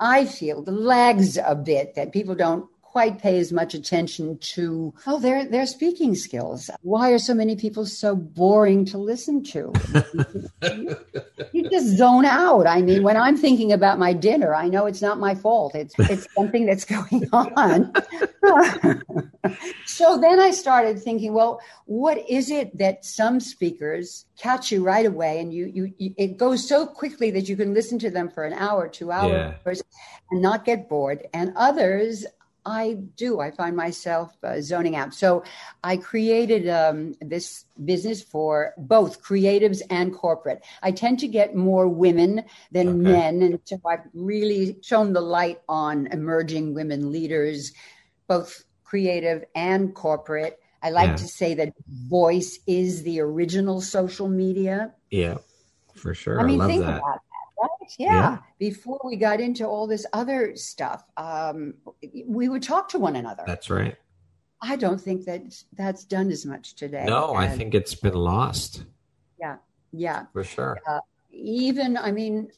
I 0.00 0.24
feel, 0.24 0.62
lags 0.62 1.36
a 1.36 1.54
bit, 1.54 1.94
that 1.94 2.12
people 2.12 2.34
don't 2.34 2.68
quite 2.94 3.18
pay 3.18 3.40
as 3.40 3.50
much 3.50 3.74
attention 3.74 4.38
to 4.38 4.94
oh 5.08 5.18
their 5.18 5.44
their 5.44 5.66
speaking 5.66 6.14
skills. 6.14 6.70
Why 6.82 7.10
are 7.10 7.18
so 7.18 7.34
many 7.34 7.56
people 7.56 7.86
so 7.86 8.14
boring 8.14 8.84
to 8.84 8.98
listen 8.98 9.42
to? 9.50 9.72
you 11.52 11.68
just 11.70 11.96
zone 11.96 12.24
out. 12.24 12.68
I 12.68 12.82
mean, 12.82 13.02
when 13.02 13.16
I'm 13.16 13.36
thinking 13.36 13.72
about 13.72 13.98
my 13.98 14.12
dinner, 14.12 14.54
I 14.54 14.68
know 14.68 14.86
it's 14.86 15.02
not 15.02 15.18
my 15.18 15.34
fault. 15.34 15.74
It's 15.74 15.92
it's 15.98 16.32
something 16.36 16.66
that's 16.66 16.84
going 16.84 17.28
on. 17.32 17.92
so 19.86 20.16
then 20.20 20.38
I 20.38 20.52
started 20.52 21.02
thinking, 21.02 21.34
well, 21.34 21.60
what 21.86 22.18
is 22.30 22.48
it 22.48 22.78
that 22.78 23.04
some 23.04 23.40
speakers 23.40 24.24
catch 24.38 24.70
you 24.70 24.84
right 24.84 25.06
away 25.06 25.40
and 25.40 25.52
you, 25.52 25.66
you, 25.66 25.92
you 25.98 26.14
it 26.16 26.36
goes 26.36 26.68
so 26.68 26.86
quickly 26.86 27.32
that 27.32 27.48
you 27.48 27.56
can 27.56 27.74
listen 27.74 27.98
to 27.98 28.10
them 28.10 28.30
for 28.30 28.44
an 28.44 28.52
hour, 28.52 28.86
two 28.86 29.10
hours 29.10 29.58
yeah. 29.64 29.72
and 30.30 30.40
not 30.40 30.64
get 30.64 30.88
bored. 30.88 31.26
And 31.34 31.52
others 31.56 32.24
I 32.66 32.94
do. 33.16 33.40
I 33.40 33.50
find 33.50 33.76
myself 33.76 34.36
uh, 34.42 34.60
zoning 34.60 34.96
out. 34.96 35.14
So 35.14 35.44
I 35.82 35.96
created 35.96 36.68
um, 36.68 37.14
this 37.20 37.64
business 37.84 38.22
for 38.22 38.72
both 38.78 39.22
creatives 39.22 39.82
and 39.90 40.14
corporate. 40.14 40.64
I 40.82 40.92
tend 40.92 41.18
to 41.20 41.28
get 41.28 41.54
more 41.54 41.86
women 41.88 42.44
than 42.72 42.88
okay. 42.88 43.12
men. 43.12 43.42
And 43.42 43.60
so 43.64 43.80
I've 43.86 44.06
really 44.14 44.78
shown 44.82 45.12
the 45.12 45.20
light 45.20 45.60
on 45.68 46.06
emerging 46.06 46.74
women 46.74 47.12
leaders, 47.12 47.72
both 48.28 48.64
creative 48.84 49.44
and 49.54 49.94
corporate. 49.94 50.58
I 50.82 50.90
like 50.90 51.08
yeah. 51.10 51.16
to 51.16 51.28
say 51.28 51.54
that 51.54 51.72
voice 51.88 52.58
is 52.66 53.02
the 53.02 53.20
original 53.20 53.80
social 53.80 54.28
media. 54.28 54.92
Yeah, 55.10 55.38
for 55.94 56.14
sure. 56.14 56.40
I 56.40 56.44
mean, 56.44 56.60
I 56.60 56.66
think 56.66 56.82
that. 56.82 56.98
about 56.98 57.20
right? 57.60 57.70
Yeah. 57.98 58.12
yeah. 58.12 58.38
Before 58.58 59.00
we 59.04 59.16
got 59.16 59.40
into 59.40 59.66
all 59.66 59.86
this 59.86 60.06
other 60.12 60.56
stuff, 60.56 61.04
um, 61.16 61.74
we 62.26 62.48
would 62.48 62.62
talk 62.62 62.88
to 62.90 62.98
one 62.98 63.16
another. 63.16 63.44
That's 63.46 63.70
right. 63.70 63.96
I 64.60 64.76
don't 64.76 65.00
think 65.00 65.26
that 65.26 65.42
that's 65.74 66.04
done 66.04 66.30
as 66.30 66.46
much 66.46 66.74
today. 66.74 67.04
No, 67.06 67.34
I 67.34 67.48
think 67.48 67.74
it's 67.74 67.94
been 67.94 68.14
lost. 68.14 68.84
Yeah. 69.38 69.56
Yeah. 69.92 70.26
For 70.32 70.44
sure. 70.44 70.78
Uh, 70.86 71.00
even, 71.30 71.98
I 71.98 72.12
mean, 72.12 72.50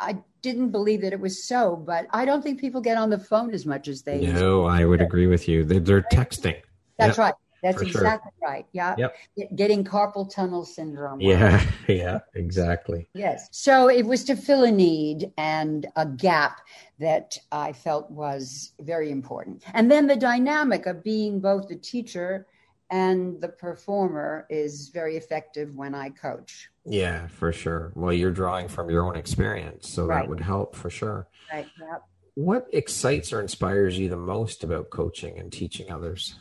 I 0.00 0.18
didn't 0.42 0.70
believe 0.70 1.02
that 1.02 1.12
it 1.12 1.20
was 1.20 1.44
so, 1.44 1.76
but 1.76 2.06
I 2.10 2.24
don't 2.24 2.42
think 2.42 2.60
people 2.60 2.80
get 2.80 2.96
on 2.96 3.10
the 3.10 3.18
phone 3.18 3.54
as 3.54 3.64
much 3.64 3.86
as 3.86 4.02
they. 4.02 4.26
No, 4.26 4.64
I 4.64 4.84
would 4.84 5.00
agree 5.00 5.28
with 5.28 5.46
you. 5.46 5.64
They're, 5.64 5.80
they're 5.80 6.02
texting. 6.02 6.60
That's 6.98 7.18
yep. 7.18 7.18
right. 7.18 7.34
That's 7.64 7.78
For 7.78 7.84
exactly 7.84 8.30
sure. 8.38 8.48
right. 8.48 8.66
Yeah. 8.72 8.94
Yep. 8.98 9.16
Getting 9.56 9.84
carpal 9.84 10.30
tunnel 10.30 10.64
syndrome. 10.66 11.20
Yeah. 11.20 11.64
Yeah. 11.88 12.20
Exactly. 12.34 13.08
Yes. 13.14 13.48
So 13.52 13.88
it 13.88 14.04
was 14.04 14.24
to 14.24 14.36
fill 14.36 14.64
a 14.64 14.70
need 14.70 15.32
and 15.36 15.86
a 15.96 16.06
gap 16.06 16.60
that 16.98 17.38
I 17.52 17.72
felt 17.72 18.10
was 18.10 18.72
very 18.80 19.10
important. 19.10 19.62
And 19.74 19.90
then 19.90 20.06
the 20.06 20.16
dynamic 20.16 20.86
of 20.86 21.04
being 21.04 21.40
both 21.40 21.68
the 21.68 21.76
teacher 21.76 22.46
and 22.90 23.40
the 23.40 23.48
performer 23.48 24.46
is 24.50 24.88
very 24.88 25.16
effective 25.16 25.74
when 25.74 25.94
I 25.94 26.10
coach. 26.10 26.68
Yeah, 26.84 27.26
for 27.28 27.52
sure. 27.52 27.92
Well, 27.94 28.12
you're 28.12 28.30
drawing 28.30 28.68
from 28.68 28.90
your 28.90 29.06
own 29.06 29.16
experience, 29.16 29.88
so 29.88 30.06
right. 30.06 30.22
that 30.22 30.28
would 30.28 30.40
help 30.40 30.74
for 30.76 30.90
sure. 30.90 31.28
Right. 31.52 31.66
Yep. 31.80 32.04
What 32.34 32.66
excites 32.72 33.32
or 33.32 33.40
inspires 33.40 33.98
you 33.98 34.08
the 34.08 34.16
most 34.16 34.64
about 34.64 34.90
coaching 34.90 35.38
and 35.38 35.52
teaching 35.52 35.90
others? 35.90 36.34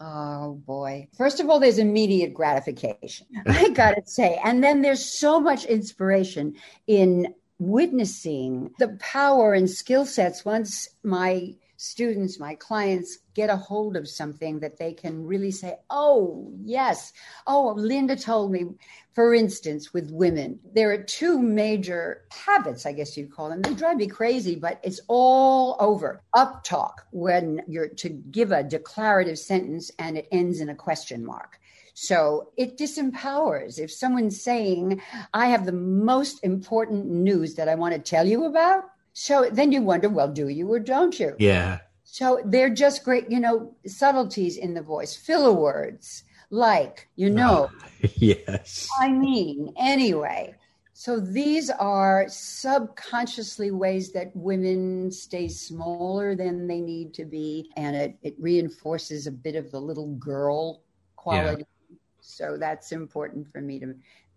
Oh 0.00 0.54
boy. 0.64 1.08
First 1.16 1.40
of 1.40 1.50
all, 1.50 1.58
there's 1.58 1.78
immediate 1.78 2.32
gratification, 2.32 3.26
I 3.46 3.70
gotta 3.70 4.02
say. 4.04 4.40
And 4.44 4.62
then 4.62 4.82
there's 4.82 5.04
so 5.04 5.40
much 5.40 5.64
inspiration 5.64 6.54
in 6.86 7.34
witnessing 7.58 8.70
the 8.78 8.96
power 9.00 9.52
and 9.52 9.68
skill 9.68 10.06
sets 10.06 10.44
once 10.44 10.88
my 11.02 11.54
students, 11.78 12.40
my 12.40 12.56
clients 12.56 13.18
get 13.34 13.48
a 13.48 13.56
hold 13.56 13.96
of 13.96 14.08
something 14.08 14.58
that 14.58 14.78
they 14.78 14.92
can 14.92 15.24
really 15.24 15.52
say, 15.52 15.76
oh, 15.90 16.52
yes. 16.64 17.12
Oh, 17.46 17.72
Linda 17.76 18.16
told 18.16 18.50
me, 18.50 18.66
for 19.14 19.32
instance, 19.32 19.94
with 19.94 20.10
women, 20.10 20.58
there 20.74 20.90
are 20.90 21.02
two 21.02 21.40
major 21.40 22.24
habits, 22.30 22.84
I 22.84 22.92
guess 22.92 23.16
you'd 23.16 23.32
call 23.32 23.48
them. 23.48 23.62
They 23.62 23.74
drive 23.74 23.96
me 23.96 24.08
crazy, 24.08 24.56
but 24.56 24.80
it's 24.82 25.00
all 25.06 25.76
over. 25.78 26.20
Up 26.34 26.64
talk, 26.64 27.06
when 27.12 27.62
you're 27.68 27.88
to 27.88 28.08
give 28.08 28.50
a 28.50 28.64
declarative 28.64 29.38
sentence 29.38 29.92
and 30.00 30.18
it 30.18 30.26
ends 30.32 30.60
in 30.60 30.70
a 30.70 30.74
question 30.74 31.24
mark. 31.24 31.60
So 31.94 32.50
it 32.56 32.76
disempowers. 32.76 33.78
If 33.78 33.92
someone's 33.92 34.40
saying, 34.40 35.00
I 35.32 35.46
have 35.46 35.64
the 35.64 35.72
most 35.72 36.42
important 36.42 37.06
news 37.06 37.54
that 37.54 37.68
I 37.68 37.76
want 37.76 37.94
to 37.94 38.00
tell 38.00 38.26
you 38.26 38.46
about, 38.46 38.84
so 39.12 39.48
then 39.50 39.72
you 39.72 39.82
wonder, 39.82 40.08
well, 40.08 40.28
do 40.28 40.48
you 40.48 40.72
or 40.72 40.78
don't 40.78 41.18
you? 41.18 41.34
Yeah. 41.38 41.80
So 42.04 42.40
they're 42.44 42.70
just 42.70 43.04
great, 43.04 43.30
you 43.30 43.40
know, 43.40 43.74
subtleties 43.86 44.56
in 44.56 44.74
the 44.74 44.82
voice, 44.82 45.14
filler 45.14 45.52
words 45.52 46.24
like, 46.50 47.08
you 47.16 47.30
know. 47.30 47.70
Ah, 47.80 47.88
yes. 48.16 48.88
I 49.00 49.10
mean, 49.10 49.72
anyway. 49.78 50.54
So 50.94 51.20
these 51.20 51.70
are 51.70 52.26
subconsciously 52.28 53.70
ways 53.70 54.10
that 54.12 54.34
women 54.34 55.12
stay 55.12 55.46
smaller 55.46 56.34
than 56.34 56.66
they 56.66 56.80
need 56.80 57.14
to 57.14 57.24
be. 57.24 57.70
And 57.76 57.94
it, 57.94 58.16
it 58.22 58.34
reinforces 58.38 59.26
a 59.26 59.30
bit 59.30 59.54
of 59.54 59.70
the 59.70 59.80
little 59.80 60.14
girl 60.14 60.82
quality. 61.14 61.64
Yeah. 61.90 61.96
So 62.20 62.56
that's 62.58 62.90
important 62.92 63.46
for 63.52 63.60
me 63.60 63.78
to 63.78 63.94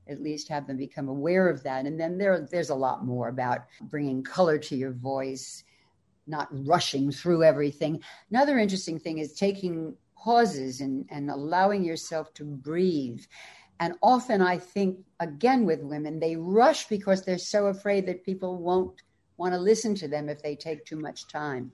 at 0.07 0.21
least 0.21 0.47
have 0.49 0.67
them 0.67 0.77
become 0.77 1.07
aware 1.07 1.47
of 1.47 1.63
that. 1.63 1.85
And 1.85 1.99
then 1.99 2.17
there, 2.17 2.47
there's 2.49 2.69
a 2.69 2.75
lot 2.75 3.05
more 3.05 3.29
about 3.29 3.65
bringing 3.81 4.23
color 4.23 4.57
to 4.57 4.75
your 4.75 4.91
voice, 4.91 5.63
not 6.27 6.47
rushing 6.51 7.11
through 7.11 7.43
everything. 7.43 8.01
Another 8.29 8.57
interesting 8.57 8.99
thing 8.99 9.19
is 9.19 9.33
taking 9.33 9.95
pauses 10.15 10.81
and, 10.81 11.05
and 11.09 11.29
allowing 11.29 11.83
yourself 11.83 12.33
to 12.35 12.43
breathe. 12.43 13.21
And 13.79 13.95
often 14.03 14.41
I 14.41 14.57
think, 14.57 14.99
again, 15.19 15.65
with 15.65 15.81
women, 15.81 16.19
they 16.19 16.35
rush 16.35 16.87
because 16.87 17.23
they're 17.23 17.37
so 17.37 17.67
afraid 17.67 18.05
that 18.05 18.23
people 18.23 18.57
won't 18.57 19.01
want 19.37 19.53
to 19.53 19.59
listen 19.59 19.95
to 19.95 20.07
them 20.07 20.29
if 20.29 20.41
they 20.43 20.55
take 20.55 20.85
too 20.85 20.97
much 20.97 21.27
time. 21.27 21.71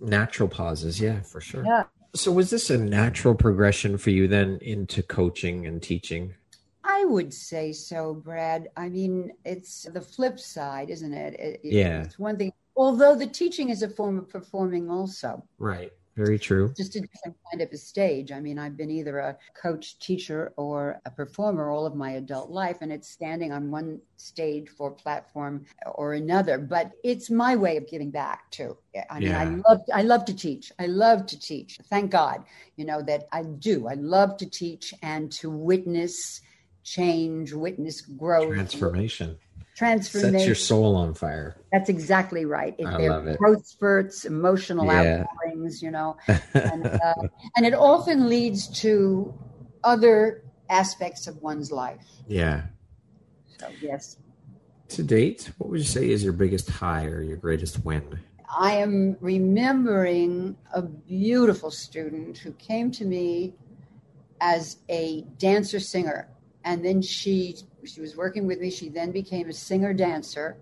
Natural 0.00 0.48
pauses, 0.48 1.00
yeah, 1.00 1.20
for 1.22 1.40
sure. 1.40 1.64
Yeah. 1.66 1.84
So, 2.14 2.30
was 2.30 2.50
this 2.50 2.70
a 2.70 2.78
natural 2.78 3.34
progression 3.34 3.98
for 3.98 4.10
you 4.10 4.28
then 4.28 4.58
into 4.60 5.02
coaching 5.02 5.66
and 5.66 5.82
teaching? 5.82 6.34
I 7.04 7.06
would 7.06 7.34
say 7.34 7.72
so, 7.72 8.14
Brad. 8.14 8.68
I 8.78 8.88
mean, 8.88 9.32
it's 9.44 9.82
the 9.82 10.00
flip 10.00 10.40
side, 10.40 10.88
isn't 10.88 11.12
it? 11.12 11.34
it 11.38 11.60
yeah. 11.62 12.02
It's 12.02 12.18
one 12.18 12.38
thing 12.38 12.52
although 12.76 13.14
the 13.14 13.26
teaching 13.26 13.68
is 13.68 13.82
a 13.82 13.88
form 13.88 14.18
of 14.18 14.28
performing 14.28 14.90
also. 14.90 15.44
Right. 15.58 15.92
Very 16.16 16.38
true. 16.38 16.72
Just 16.76 16.94
a 16.94 17.00
different 17.00 17.36
kind 17.50 17.60
of 17.60 17.72
a 17.72 17.76
stage. 17.76 18.30
I 18.30 18.38
mean, 18.38 18.56
I've 18.56 18.76
been 18.76 18.90
either 18.90 19.18
a 19.18 19.36
coach, 19.60 19.98
teacher, 19.98 20.52
or 20.56 21.00
a 21.04 21.10
performer 21.10 21.70
all 21.70 21.86
of 21.86 21.96
my 21.96 22.12
adult 22.12 22.50
life, 22.50 22.78
and 22.82 22.92
it's 22.92 23.08
standing 23.08 23.50
on 23.50 23.68
one 23.68 24.00
stage 24.16 24.68
for 24.68 24.92
platform 24.92 25.66
or 25.96 26.14
another. 26.14 26.56
But 26.56 26.92
it's 27.02 27.30
my 27.30 27.56
way 27.56 27.76
of 27.76 27.88
giving 27.88 28.12
back 28.12 28.48
too. 28.52 28.76
I 29.10 29.18
mean, 29.18 29.30
yeah. 29.30 29.40
I 29.40 29.44
love 29.68 29.80
I 29.92 30.02
love 30.02 30.24
to 30.26 30.34
teach. 30.36 30.70
I 30.78 30.86
love 30.86 31.26
to 31.26 31.38
teach. 31.38 31.80
Thank 31.90 32.12
God, 32.12 32.44
you 32.76 32.84
know 32.84 33.02
that 33.02 33.26
I 33.32 33.42
do. 33.42 33.88
I 33.88 33.94
love 33.94 34.36
to 34.36 34.48
teach 34.48 34.94
and 35.02 35.32
to 35.32 35.50
witness 35.50 36.42
change, 36.84 37.52
witness 37.52 38.00
growth, 38.00 38.54
transformation 38.54 39.38
transformation. 39.74 40.32
Sets 40.32 40.46
your 40.46 40.54
soul 40.54 40.96
on 40.96 41.14
fire. 41.14 41.56
That's 41.72 41.88
exactly 41.88 42.44
right. 42.44 42.74
If 42.78 42.86
I 42.86 43.08
love 43.08 43.26
it. 43.26 43.38
Growth 43.38 43.66
spurts, 43.66 44.24
emotional 44.24 44.86
yeah. 44.86 45.24
outpourings, 45.24 45.82
you 45.82 45.90
know, 45.90 46.16
and, 46.54 46.86
uh, 46.86 47.14
and 47.56 47.66
it 47.66 47.74
often 47.74 48.28
leads 48.28 48.68
to 48.80 49.34
other 49.82 50.42
aspects 50.70 51.26
of 51.26 51.42
one's 51.42 51.70
life. 51.70 52.06
Yeah. 52.28 52.62
So 53.58 53.68
yes. 53.80 54.16
To 54.90 55.02
date, 55.02 55.50
what 55.58 55.70
would 55.70 55.80
you 55.80 55.86
say 55.86 56.10
is 56.10 56.22
your 56.22 56.32
biggest 56.32 56.70
high 56.70 57.06
or 57.06 57.22
your 57.22 57.36
greatest 57.36 57.84
win? 57.84 58.20
I 58.56 58.74
am 58.74 59.16
remembering 59.20 60.56
a 60.72 60.82
beautiful 60.82 61.70
student 61.72 62.38
who 62.38 62.52
came 62.52 62.92
to 62.92 63.04
me 63.04 63.54
as 64.40 64.76
a 64.88 65.22
dancer 65.38 65.80
singer 65.80 66.28
and 66.64 66.84
then 66.84 67.02
she 67.02 67.56
she 67.84 68.00
was 68.00 68.16
working 68.16 68.46
with 68.46 68.60
me. 68.60 68.70
She 68.70 68.88
then 68.88 69.12
became 69.12 69.48
a 69.48 69.52
singer 69.52 69.92
dancer, 69.92 70.56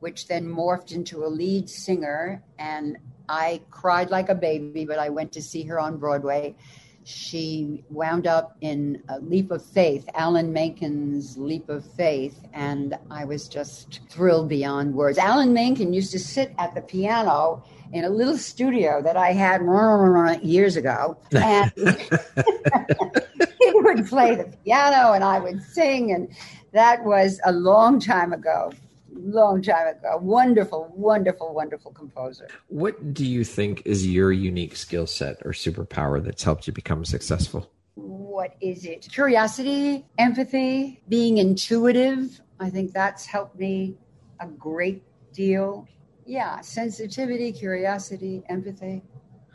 which 0.00 0.28
then 0.28 0.46
morphed 0.46 0.92
into 0.92 1.24
a 1.24 1.28
lead 1.28 1.68
singer. 1.68 2.42
And 2.58 2.98
I 3.28 3.62
cried 3.70 4.10
like 4.10 4.28
a 4.28 4.34
baby, 4.34 4.84
but 4.84 4.98
I 4.98 5.08
went 5.08 5.32
to 5.32 5.42
see 5.42 5.62
her 5.64 5.80
on 5.80 5.96
Broadway. 5.96 6.56
She 7.04 7.82
wound 7.88 8.26
up 8.26 8.56
in 8.60 9.02
a 9.08 9.18
Leap 9.20 9.50
of 9.50 9.64
Faith, 9.64 10.08
Alan 10.14 10.52
Menken's 10.52 11.36
Leap 11.38 11.68
of 11.68 11.84
Faith, 11.94 12.38
and 12.52 12.96
I 13.10 13.24
was 13.24 13.48
just 13.48 14.00
thrilled 14.08 14.48
beyond 14.48 14.94
words. 14.94 15.16
Alan 15.16 15.52
Menken 15.52 15.92
used 15.92 16.12
to 16.12 16.18
sit 16.18 16.52
at 16.58 16.74
the 16.74 16.82
piano 16.82 17.64
in 17.92 18.04
a 18.04 18.10
little 18.10 18.36
studio 18.36 19.02
that 19.02 19.16
I 19.16 19.32
had 19.32 19.62
years 20.42 20.76
ago, 20.76 21.16
and 21.32 21.72
he 21.76 23.72
would 23.74 24.06
play 24.06 24.34
the 24.34 24.54
piano 24.64 25.12
and 25.12 25.24
I 25.24 25.38
would 25.38 25.62
sing. 25.62 26.12
And 26.12 26.28
that 26.72 27.04
was 27.04 27.40
a 27.44 27.52
long 27.52 27.98
time 27.98 28.32
ago. 28.32 28.72
Long 29.12 29.62
time 29.62 29.88
ago. 29.88 30.18
Wonderful, 30.20 30.92
wonderful, 30.94 31.52
wonderful 31.52 31.92
composer. 31.92 32.48
What 32.68 33.12
do 33.12 33.26
you 33.26 33.44
think 33.44 33.82
is 33.84 34.06
your 34.06 34.32
unique 34.32 34.76
skill 34.76 35.06
set 35.06 35.38
or 35.44 35.52
superpower 35.52 36.22
that's 36.22 36.42
helped 36.42 36.66
you 36.66 36.72
become 36.72 37.04
successful? 37.04 37.70
What 37.94 38.54
is 38.60 38.84
it? 38.84 39.08
Curiosity, 39.10 40.06
empathy, 40.18 41.02
being 41.08 41.38
intuitive. 41.38 42.40
I 42.60 42.70
think 42.70 42.92
that's 42.92 43.26
helped 43.26 43.58
me 43.58 43.96
a 44.38 44.46
great 44.46 45.02
deal. 45.32 45.88
Yeah, 46.24 46.60
sensitivity, 46.60 47.52
curiosity, 47.52 48.42
empathy. 48.48 49.02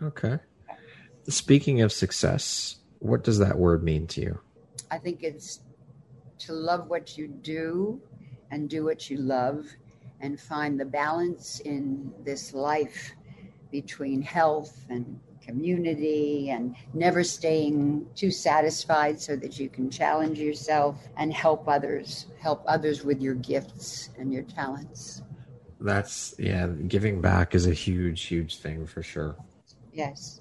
Okay. 0.01 0.39
Speaking 1.29 1.81
of 1.81 1.91
success, 1.91 2.77
what 2.99 3.23
does 3.23 3.39
that 3.39 3.57
word 3.57 3.83
mean 3.83 4.07
to 4.07 4.21
you? 4.21 4.39
I 4.91 4.97
think 4.97 5.23
it's 5.23 5.61
to 6.39 6.53
love 6.53 6.87
what 6.87 7.17
you 7.17 7.27
do 7.27 8.01
and 8.55 8.69
do 8.69 8.85
what 8.85 9.09
you 9.09 9.17
love 9.17 9.67
and 10.21 10.39
find 10.39 10.79
the 10.79 10.85
balance 10.85 11.59
in 11.59 12.11
this 12.23 12.53
life 12.53 13.11
between 13.69 14.21
health 14.21 14.85
and 14.89 15.19
community 15.41 16.49
and 16.51 16.73
never 16.93 17.21
staying 17.21 18.07
too 18.15 18.31
satisfied 18.31 19.19
so 19.19 19.35
that 19.35 19.59
you 19.59 19.67
can 19.67 19.89
challenge 19.89 20.39
yourself 20.39 20.95
and 21.17 21.33
help 21.33 21.67
others 21.67 22.27
help 22.39 22.63
others 22.65 23.03
with 23.03 23.21
your 23.21 23.35
gifts 23.35 24.09
and 24.17 24.31
your 24.33 24.43
talents. 24.43 25.21
That's 25.81 26.33
yeah 26.39 26.67
giving 26.87 27.19
back 27.19 27.53
is 27.53 27.67
a 27.67 27.73
huge 27.73 28.23
huge 28.23 28.57
thing 28.57 28.87
for 28.87 29.03
sure. 29.03 29.35
Yes. 29.91 30.39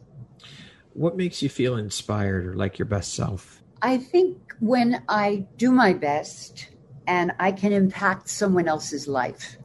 What 0.93 1.17
makes 1.17 1.43
you 1.43 1.49
feel 1.49 1.77
inspired 1.77 2.47
or 2.47 2.55
like 2.55 2.79
your 2.79 2.87
best 2.87 3.13
self? 3.15 3.61
I 3.83 3.99
think 3.99 4.39
when 4.61 5.03
I 5.09 5.47
do 5.59 5.73
my 5.73 5.93
best 5.93 6.69
and 7.07 7.33
I 7.39 7.53
can 7.53 7.73
impact 7.73 8.29
someone 8.29 8.69
else's 8.69 9.07
life 9.07 9.57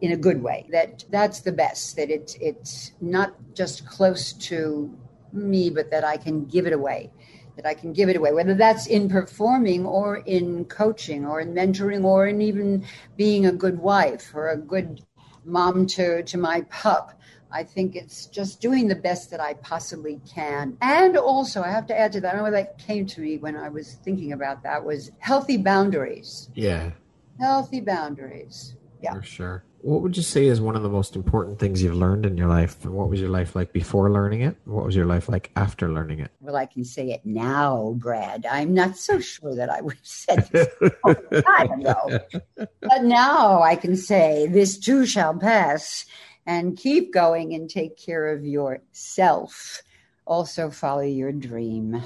in 0.00 0.12
a 0.12 0.16
good 0.16 0.42
way. 0.42 0.66
That 0.70 1.04
that's 1.10 1.40
the 1.40 1.52
best. 1.52 1.96
That 1.96 2.10
it's 2.10 2.34
it's 2.40 2.92
not 3.00 3.34
just 3.54 3.86
close 3.86 4.32
to 4.34 4.96
me, 5.32 5.70
but 5.70 5.90
that 5.90 6.04
I 6.04 6.16
can 6.16 6.44
give 6.44 6.66
it 6.66 6.72
away. 6.72 7.10
That 7.56 7.66
I 7.66 7.74
can 7.74 7.92
give 7.92 8.08
it 8.08 8.16
away, 8.16 8.32
whether 8.32 8.54
that's 8.54 8.86
in 8.86 9.08
performing 9.08 9.86
or 9.86 10.16
in 10.16 10.64
coaching 10.66 11.26
or 11.26 11.40
in 11.40 11.54
mentoring 11.54 12.04
or 12.04 12.26
in 12.26 12.40
even 12.40 12.84
being 13.16 13.46
a 13.46 13.52
good 13.52 13.78
wife 13.78 14.32
or 14.34 14.48
a 14.48 14.56
good 14.56 15.00
mom 15.44 15.86
to 15.86 16.22
to 16.22 16.38
my 16.38 16.62
pup. 16.62 17.18
I 17.52 17.64
think 17.64 17.94
it's 17.96 18.26
just 18.26 18.60
doing 18.60 18.88
the 18.88 18.94
best 18.94 19.30
that 19.30 19.40
I 19.40 19.54
possibly 19.54 20.20
can. 20.32 20.76
And 20.80 21.16
also, 21.16 21.62
I 21.62 21.70
have 21.70 21.86
to 21.88 21.98
add 21.98 22.12
to 22.12 22.20
that, 22.22 22.34
I 22.34 22.38
know 22.38 22.50
that 22.50 22.78
came 22.78 23.06
to 23.06 23.20
me 23.20 23.36
when 23.38 23.56
I 23.56 23.68
was 23.68 23.94
thinking 24.04 24.32
about 24.32 24.62
that 24.62 24.84
was 24.84 25.10
healthy 25.18 25.56
boundaries. 25.56 26.50
Yeah. 26.54 26.92
Healthy 27.40 27.80
boundaries. 27.80 28.76
Yeah. 29.02 29.14
For 29.14 29.22
sure. 29.22 29.64
What 29.82 30.00
would 30.02 30.16
you 30.16 30.22
say 30.22 30.46
is 30.46 30.60
one 30.60 30.76
of 30.76 30.84
the 30.84 30.88
most 30.88 31.16
important 31.16 31.58
things 31.58 31.82
you've 31.82 31.96
learned 31.96 32.24
in 32.24 32.36
your 32.36 32.46
life? 32.46 32.84
And 32.84 32.94
what 32.94 33.08
was 33.08 33.20
your 33.20 33.30
life 33.30 33.56
like 33.56 33.72
before 33.72 34.12
learning 34.12 34.42
it? 34.42 34.56
What 34.64 34.84
was 34.84 34.94
your 34.94 35.06
life 35.06 35.28
like 35.28 35.50
after 35.56 35.92
learning 35.92 36.20
it? 36.20 36.30
Well, 36.40 36.54
I 36.54 36.66
can 36.66 36.84
say 36.84 37.10
it 37.10 37.22
now, 37.24 37.96
Brad. 37.98 38.46
I'm 38.46 38.74
not 38.74 38.96
so 38.96 39.18
sure 39.18 39.56
that 39.56 39.70
I 39.70 39.80
would 39.80 39.96
have 39.96 40.06
said 40.06 40.48
it 40.52 40.72
a 40.80 40.92
long 41.04 41.42
time 41.42 41.80
ago. 41.80 42.20
But 42.80 43.04
now 43.04 43.62
I 43.62 43.74
can 43.74 43.96
say, 43.96 44.46
this 44.46 44.78
too 44.78 45.04
shall 45.04 45.34
pass 45.34 46.04
and 46.46 46.76
keep 46.76 47.12
going 47.12 47.54
and 47.54 47.68
take 47.68 47.96
care 47.96 48.32
of 48.32 48.44
yourself. 48.44 49.82
Also, 50.26 50.70
follow 50.70 51.02
your 51.02 51.32
dream. 51.32 52.02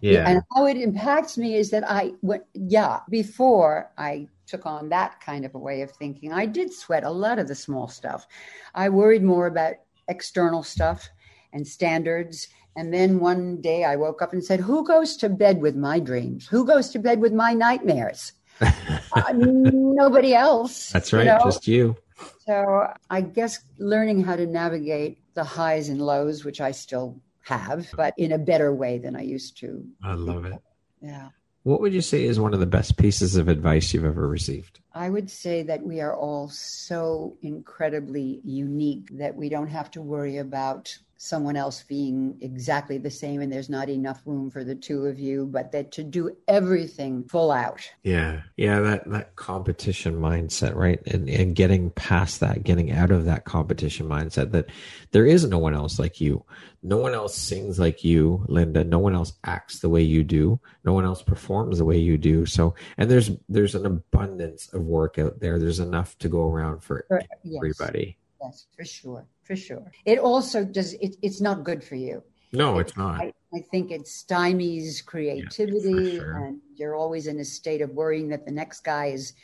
Yeah. 0.00 0.28
And 0.28 0.42
how 0.54 0.66
it 0.66 0.76
impacts 0.76 1.36
me 1.36 1.56
is 1.56 1.70
that 1.70 1.88
I 1.88 2.12
went, 2.22 2.44
yeah, 2.54 3.00
before 3.10 3.90
I 3.98 4.28
took 4.46 4.66
on 4.66 4.88
that 4.88 5.20
kind 5.20 5.44
of 5.44 5.54
a 5.54 5.58
way 5.58 5.82
of 5.82 5.90
thinking, 5.90 6.32
I 6.32 6.46
did 6.46 6.72
sweat 6.72 7.04
a 7.04 7.10
lot 7.10 7.38
of 7.38 7.48
the 7.48 7.54
small 7.54 7.86
stuff. 7.86 8.26
I 8.74 8.88
worried 8.88 9.22
more 9.22 9.46
about 9.46 9.74
external 10.08 10.62
stuff 10.62 11.08
and 11.52 11.66
standards. 11.66 12.48
And 12.76 12.94
then 12.94 13.20
one 13.20 13.60
day 13.60 13.84
I 13.84 13.96
woke 13.96 14.22
up 14.22 14.32
and 14.32 14.44
said, 14.44 14.60
Who 14.60 14.86
goes 14.86 15.16
to 15.18 15.28
bed 15.28 15.60
with 15.60 15.76
my 15.76 16.00
dreams? 16.00 16.46
Who 16.46 16.64
goes 16.64 16.90
to 16.90 16.98
bed 16.98 17.20
with 17.20 17.32
my 17.32 17.52
nightmares? 17.52 18.32
uh, 18.60 19.32
nobody 19.34 20.34
else. 20.34 20.90
That's 20.90 21.12
right, 21.12 21.24
you 21.24 21.32
know? 21.32 21.40
just 21.44 21.66
you. 21.66 21.96
So 22.46 22.86
I 23.08 23.20
guess 23.20 23.60
learning 23.78 24.24
how 24.24 24.36
to 24.36 24.46
navigate 24.46 25.18
the 25.34 25.44
highs 25.44 25.88
and 25.88 26.00
lows, 26.00 26.44
which 26.44 26.60
I 26.60 26.72
still 26.72 27.20
have, 27.42 27.88
but 27.96 28.14
in 28.16 28.32
a 28.32 28.38
better 28.38 28.74
way 28.74 28.98
than 28.98 29.16
I 29.16 29.22
used 29.22 29.58
to. 29.58 29.84
I 30.02 30.14
love 30.14 30.44
it. 30.44 30.60
Yeah. 31.00 31.28
What 31.62 31.80
would 31.82 31.92
you 31.92 32.00
say 32.00 32.24
is 32.24 32.40
one 32.40 32.54
of 32.54 32.60
the 32.60 32.66
best 32.66 32.96
pieces 32.96 33.36
of 33.36 33.48
advice 33.48 33.92
you've 33.92 34.04
ever 34.04 34.26
received? 34.26 34.80
I 34.94 35.10
would 35.10 35.30
say 35.30 35.62
that 35.64 35.82
we 35.82 36.00
are 36.00 36.14
all 36.14 36.48
so 36.48 37.36
incredibly 37.42 38.40
unique 38.44 39.08
that 39.18 39.36
we 39.36 39.50
don't 39.50 39.68
have 39.68 39.90
to 39.92 40.02
worry 40.02 40.38
about 40.38 40.96
someone 41.22 41.54
else 41.54 41.82
being 41.82 42.34
exactly 42.40 42.96
the 42.96 43.10
same 43.10 43.42
and 43.42 43.52
there's 43.52 43.68
not 43.68 43.90
enough 43.90 44.22
room 44.24 44.50
for 44.50 44.64
the 44.64 44.74
two 44.74 45.04
of 45.04 45.20
you 45.20 45.44
but 45.44 45.70
that 45.70 45.92
to 45.92 46.02
do 46.02 46.34
everything 46.48 47.22
full 47.24 47.52
out. 47.52 47.86
Yeah. 48.02 48.40
Yeah 48.56 48.80
that 48.80 49.10
that 49.10 49.36
competition 49.36 50.18
mindset 50.18 50.74
right? 50.74 50.98
And 51.06 51.28
and 51.28 51.54
getting 51.54 51.90
past 51.90 52.40
that 52.40 52.64
getting 52.64 52.90
out 52.90 53.10
of 53.10 53.26
that 53.26 53.44
competition 53.44 54.08
mindset 54.08 54.52
that 54.52 54.70
there 55.10 55.26
is 55.26 55.44
no 55.44 55.58
one 55.58 55.74
else 55.74 55.98
like 55.98 56.22
you. 56.22 56.42
No 56.82 56.96
one 56.96 57.12
else 57.12 57.36
sings 57.36 57.78
like 57.78 58.02
you 58.02 58.42
linda. 58.48 58.82
No 58.82 58.98
one 58.98 59.14
else 59.14 59.34
acts 59.44 59.80
the 59.80 59.90
way 59.90 60.00
you 60.00 60.24
do. 60.24 60.58
No 60.84 60.94
one 60.94 61.04
else 61.04 61.22
performs 61.22 61.76
the 61.76 61.84
way 61.84 61.98
you 61.98 62.16
do. 62.16 62.46
So 62.46 62.74
and 62.96 63.10
there's 63.10 63.30
there's 63.46 63.74
an 63.74 63.84
abundance 63.84 64.72
of 64.72 64.84
work 64.84 65.18
out 65.18 65.40
there. 65.40 65.58
There's 65.58 65.80
enough 65.80 66.16
to 66.20 66.30
go 66.30 66.48
around 66.48 66.82
for, 66.82 67.04
for 67.08 67.20
everybody. 67.44 68.06
yes 68.06 68.19
for 68.76 68.84
sure 68.84 69.26
for 69.50 69.56
sure. 69.56 69.90
It 70.04 70.20
also 70.20 70.64
does. 70.64 70.94
It, 70.94 71.16
it's 71.22 71.40
not 71.40 71.64
good 71.64 71.82
for 71.82 71.96
you. 71.96 72.22
No, 72.52 72.78
it's 72.78 72.96
not. 72.96 73.20
I, 73.20 73.32
I 73.52 73.60
think 73.72 73.90
it 73.90 74.04
stymies 74.04 75.04
creativity, 75.04 75.90
yeah, 75.90 76.18
sure. 76.20 76.36
and 76.36 76.60
you're 76.76 76.94
always 76.94 77.26
in 77.26 77.40
a 77.40 77.44
state 77.44 77.80
of 77.80 77.90
worrying 77.90 78.28
that 78.28 78.44
the 78.44 78.52
next 78.52 78.84
guy 78.84 79.06
is 79.06 79.34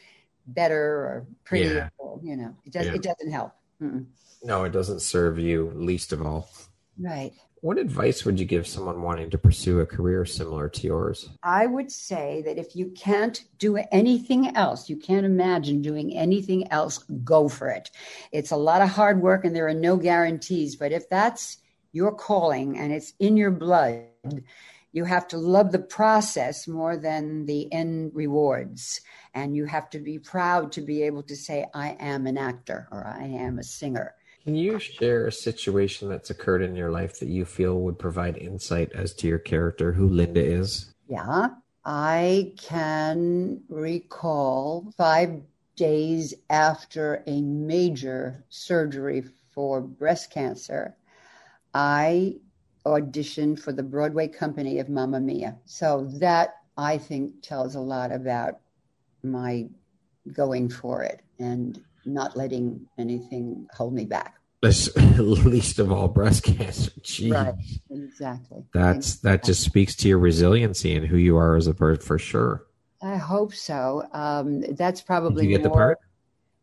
better 0.47 0.81
or 0.81 1.27
prettier. 1.45 1.75
Yeah. 1.75 1.89
Or, 1.99 2.21
you 2.23 2.37
know, 2.37 2.55
it 2.65 2.73
does. 2.73 2.87
Yeah. 2.87 2.95
It 2.95 3.03
doesn't 3.03 3.33
help. 3.33 3.53
Mm-mm. 3.83 4.07
No, 4.45 4.63
it 4.63 4.71
doesn't 4.71 5.01
serve 5.01 5.41
you 5.41 5.73
least 5.75 6.13
of 6.13 6.25
all. 6.25 6.51
Right. 6.99 7.33
What 7.63 7.79
advice 7.79 8.25
would 8.25 8.39
you 8.39 8.47
give 8.47 8.67
someone 8.67 9.03
wanting 9.03 9.31
to 9.31 9.39
pursue 9.39 9.81
a 9.81 9.87
career 9.87 10.25
similar 10.25 10.69
to 10.69 10.87
yours? 10.87 11.31
I 11.43 11.67
would 11.67 11.91
say 11.91 12.43
that 12.45 12.59
if 12.59 12.77
you 12.77 12.91
can't 12.91 13.43
do 13.59 13.77
anything 13.91 14.55
else, 14.57 14.89
you 14.89 14.97
can't 14.97 15.27
imagine 15.27 15.83
doing 15.83 16.17
anything 16.17 16.71
else, 16.71 16.99
go 17.25 17.49
for 17.49 17.69
it. 17.69 17.91
It's 18.31 18.51
a 18.51 18.57
lot 18.57 18.83
of 18.83 18.91
hard 18.91 19.21
work 19.21 19.45
and 19.45 19.57
there 19.57 19.67
are 19.67 19.75
no 19.75 19.97
guarantees, 19.97 20.77
but 20.77 20.93
if 20.93 21.09
that's 21.09 21.59
your 21.93 22.13
calling 22.15 22.79
and 22.79 22.93
it's 22.93 23.15
in 23.19 23.37
your 23.37 23.51
blood, 23.51 24.05
you 24.93 25.05
have 25.05 25.27
to 25.29 25.39
love 25.39 25.73
the 25.73 25.79
process 25.79 26.69
more 26.69 26.97
than 26.97 27.47
the 27.47 27.73
end 27.73 28.13
rewards. 28.15 29.01
And 29.35 29.57
you 29.57 29.65
have 29.65 29.91
to 29.91 29.99
be 29.99 30.19
proud 30.19 30.73
to 30.73 30.83
be 30.83 31.03
able 31.03 31.23
to 31.25 31.37
say, 31.37 31.67
I 31.75 31.97
am 31.99 32.27
an 32.27 32.39
actor 32.39 32.87
or 32.93 33.07
I 33.07 33.25
am 33.25 33.59
a 33.59 33.65
singer. 33.65 34.15
Can 34.47 34.55
you 34.55 34.79
share 34.79 35.27
a 35.27 35.33
situation 35.33 36.09
that's 36.09 36.31
occurred 36.31 36.63
in 36.63 36.77
your 36.77 36.93
life 36.93 37.19
that 37.19 37.29
you 37.29 37.45
feel 37.45 37.81
would 37.81 37.99
provide 37.99 38.39
insight 38.39 38.93
as 38.93 39.13
to 39.15 39.27
your 39.27 39.41
character, 39.41 39.93
who 39.93 40.09
Linda 40.09 40.41
is? 40.41 40.95
Yeah, 41.09 41.49
I 41.85 42.55
can 42.57 43.63
recall 43.69 44.93
five 44.97 45.43
days 45.75 46.33
after 46.49 47.25
a 47.27 47.43
major 47.43 48.45
surgery 48.49 49.25
for 49.51 49.81
breast 49.81 50.31
cancer, 50.31 50.97
I 51.75 52.37
auditioned 52.85 53.59
for 53.59 53.73
the 53.73 53.83
Broadway 53.83 54.29
company 54.29 54.79
of 54.79 54.89
Mamma 54.89 55.19
Mia. 55.19 55.57
So 55.65 56.09
that 56.21 56.59
I 56.77 56.99
think 56.99 57.43
tells 57.43 57.75
a 57.75 57.81
lot 57.81 58.13
about 58.13 58.61
my 59.25 59.67
going 60.33 60.69
for 60.69 61.03
it 61.03 61.23
and 61.41 61.83
not 62.07 62.37
letting 62.37 62.87
anything 62.99 63.67
hold 63.75 63.95
me 63.95 64.05
back. 64.05 64.37
least 64.97 65.79
of 65.79 65.93
all 65.93 66.09
breast 66.09 66.43
cancer. 66.43 66.91
Jeez. 67.01 67.33
Right. 67.33 67.55
Exactly. 67.91 68.65
That's 68.73 68.97
exactly. 68.97 69.31
that 69.31 69.45
just 69.45 69.63
speaks 69.63 69.95
to 69.97 70.09
your 70.09 70.19
resiliency 70.19 70.95
and 70.97 71.07
who 71.07 71.17
you 71.17 71.37
are 71.37 71.57
as 71.57 71.67
a 71.67 71.75
person 71.75 72.05
for 72.05 72.19
sure. 72.19 72.65
I 73.03 73.17
hope 73.17 73.55
so. 73.55 74.09
Um, 74.13 74.63
that's 74.63 75.03
probably. 75.03 75.45
Did 75.45 75.51
you 75.53 75.59
get 75.59 75.69
more, 75.69 75.73
the 75.73 75.79
part? 75.79 75.99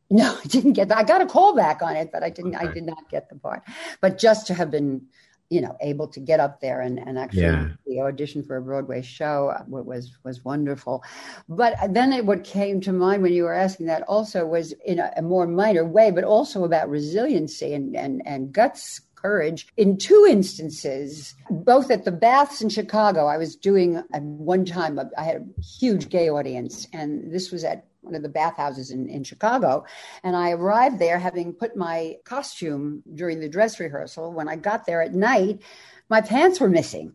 No, 0.09 0.37
I 0.37 0.47
didn't 0.47 0.73
get 0.73 0.89
that. 0.89 0.97
I 0.97 1.03
got 1.03 1.21
a 1.21 1.25
call 1.25 1.55
back 1.55 1.81
on 1.81 1.95
it, 1.95 2.11
but 2.11 2.21
I 2.21 2.29
didn't. 2.29 2.55
Okay. 2.55 2.67
I 2.67 2.71
did 2.71 2.83
not 2.83 3.09
get 3.09 3.29
the 3.29 3.35
part. 3.35 3.63
But 3.99 4.19
just 4.19 4.45
to 4.47 4.53
have 4.53 4.69
been 4.69 5.07
you 5.53 5.61
know 5.61 5.77
able 5.81 6.07
to 6.07 6.19
get 6.19 6.39
up 6.39 6.59
there 6.61 6.81
and, 6.81 6.97
and 6.97 7.19
actually 7.19 7.43
yeah. 7.43 7.67
the 7.85 8.01
audition 8.01 8.43
for 8.43 8.57
a 8.57 8.61
broadway 8.61 9.01
show 9.01 9.49
uh, 9.49 9.63
was 9.67 10.11
was 10.23 10.43
wonderful 10.43 11.03
but 11.47 11.75
then 11.89 12.11
it, 12.11 12.25
what 12.25 12.43
came 12.43 12.81
to 12.81 12.91
mind 12.91 13.21
when 13.21 13.33
you 13.33 13.43
were 13.43 13.53
asking 13.53 13.85
that 13.85 14.01
also 14.03 14.45
was 14.45 14.73
in 14.85 14.99
a, 14.99 15.13
a 15.17 15.21
more 15.21 15.45
minor 15.45 15.85
way 15.85 16.09
but 16.09 16.23
also 16.23 16.63
about 16.63 16.89
resiliency 16.89 17.73
and 17.73 17.95
and, 17.95 18.21
and 18.25 18.51
guts 18.51 19.01
courage 19.23 19.67
in 19.77 19.97
two 19.97 20.27
instances, 20.29 21.33
both 21.49 21.89
at 21.89 22.03
the 22.03 22.11
baths 22.11 22.61
in 22.61 22.67
Chicago. 22.67 23.25
I 23.25 23.37
was 23.37 23.55
doing 23.55 24.03
at 24.13 24.21
one 24.21 24.65
time, 24.65 24.99
I 25.17 25.23
had 25.23 25.37
a 25.37 25.61
huge 25.61 26.09
gay 26.09 26.29
audience, 26.29 26.87
and 26.91 27.33
this 27.33 27.49
was 27.49 27.63
at 27.63 27.85
one 28.03 28.15
of 28.15 28.21
the 28.21 28.29
bathhouses 28.29 28.91
in, 28.91 29.09
in 29.09 29.23
Chicago. 29.23 29.85
And 30.23 30.35
I 30.35 30.51
arrived 30.51 30.99
there 30.99 31.17
having 31.17 31.53
put 31.53 31.75
my 31.75 32.17
costume 32.25 33.03
during 33.13 33.39
the 33.39 33.49
dress 33.49 33.79
rehearsal. 33.79 34.31
When 34.31 34.47
I 34.47 34.55
got 34.55 34.85
there 34.85 35.01
at 35.01 35.13
night, 35.13 35.61
my 36.09 36.21
pants 36.21 36.59
were 36.59 36.69
missing. 36.69 37.13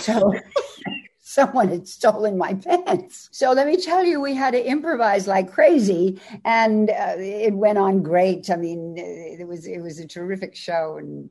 So 0.00 0.32
someone 1.20 1.68
had 1.68 1.88
stolen 1.88 2.38
my 2.38 2.54
pants. 2.54 3.28
So 3.32 3.52
let 3.52 3.66
me 3.66 3.76
tell 3.76 4.04
you, 4.04 4.20
we 4.20 4.34
had 4.34 4.52
to 4.52 4.64
improvise 4.64 5.26
like 5.26 5.52
crazy, 5.52 6.20
and 6.44 6.90
uh, 6.90 7.14
it 7.18 7.54
went 7.54 7.78
on 7.78 8.02
great. 8.02 8.50
I 8.50 8.56
mean, 8.56 8.96
it 8.96 9.46
was 9.46 9.66
it 9.66 9.80
was 9.80 9.98
a 9.98 10.06
terrific 10.06 10.54
show, 10.54 10.96
and 10.96 11.28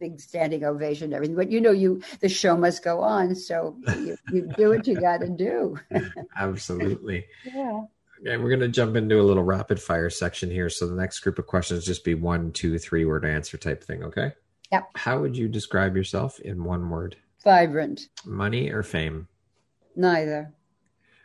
big 0.00 0.18
standing 0.18 0.64
ovation 0.64 1.04
and 1.04 1.14
everything. 1.14 1.36
But 1.36 1.50
you 1.50 1.60
know, 1.60 1.70
you 1.70 2.02
the 2.20 2.28
show 2.28 2.56
must 2.56 2.82
go 2.82 3.00
on, 3.00 3.36
so 3.36 3.76
you, 3.98 4.16
you 4.32 4.48
do 4.56 4.70
what 4.70 4.86
you 4.86 5.00
got 5.00 5.20
to 5.20 5.28
do. 5.28 5.78
Absolutely. 6.36 7.26
Yeah. 7.44 7.82
Okay, 8.20 8.36
we're 8.36 8.50
going 8.50 8.60
to 8.60 8.68
jump 8.68 8.96
into 8.96 9.20
a 9.20 9.22
little 9.22 9.42
rapid 9.42 9.80
fire 9.80 10.10
section 10.10 10.50
here. 10.50 10.68
So 10.68 10.86
the 10.86 10.94
next 10.94 11.20
group 11.20 11.38
of 11.38 11.46
questions 11.46 11.84
just 11.84 12.04
be 12.04 12.14
one, 12.14 12.52
two, 12.52 12.78
three 12.78 13.04
word 13.04 13.24
answer 13.24 13.56
type 13.56 13.82
thing. 13.82 14.04
Okay. 14.04 14.32
Yep. 14.70 14.90
How 14.94 15.18
would 15.20 15.36
you 15.36 15.48
describe 15.48 15.96
yourself 15.96 16.38
in 16.40 16.64
one 16.64 16.90
word? 16.90 17.16
Vibrant. 17.42 18.08
Money 18.24 18.70
or 18.70 18.82
fame? 18.82 19.28
Neither. 19.96 20.52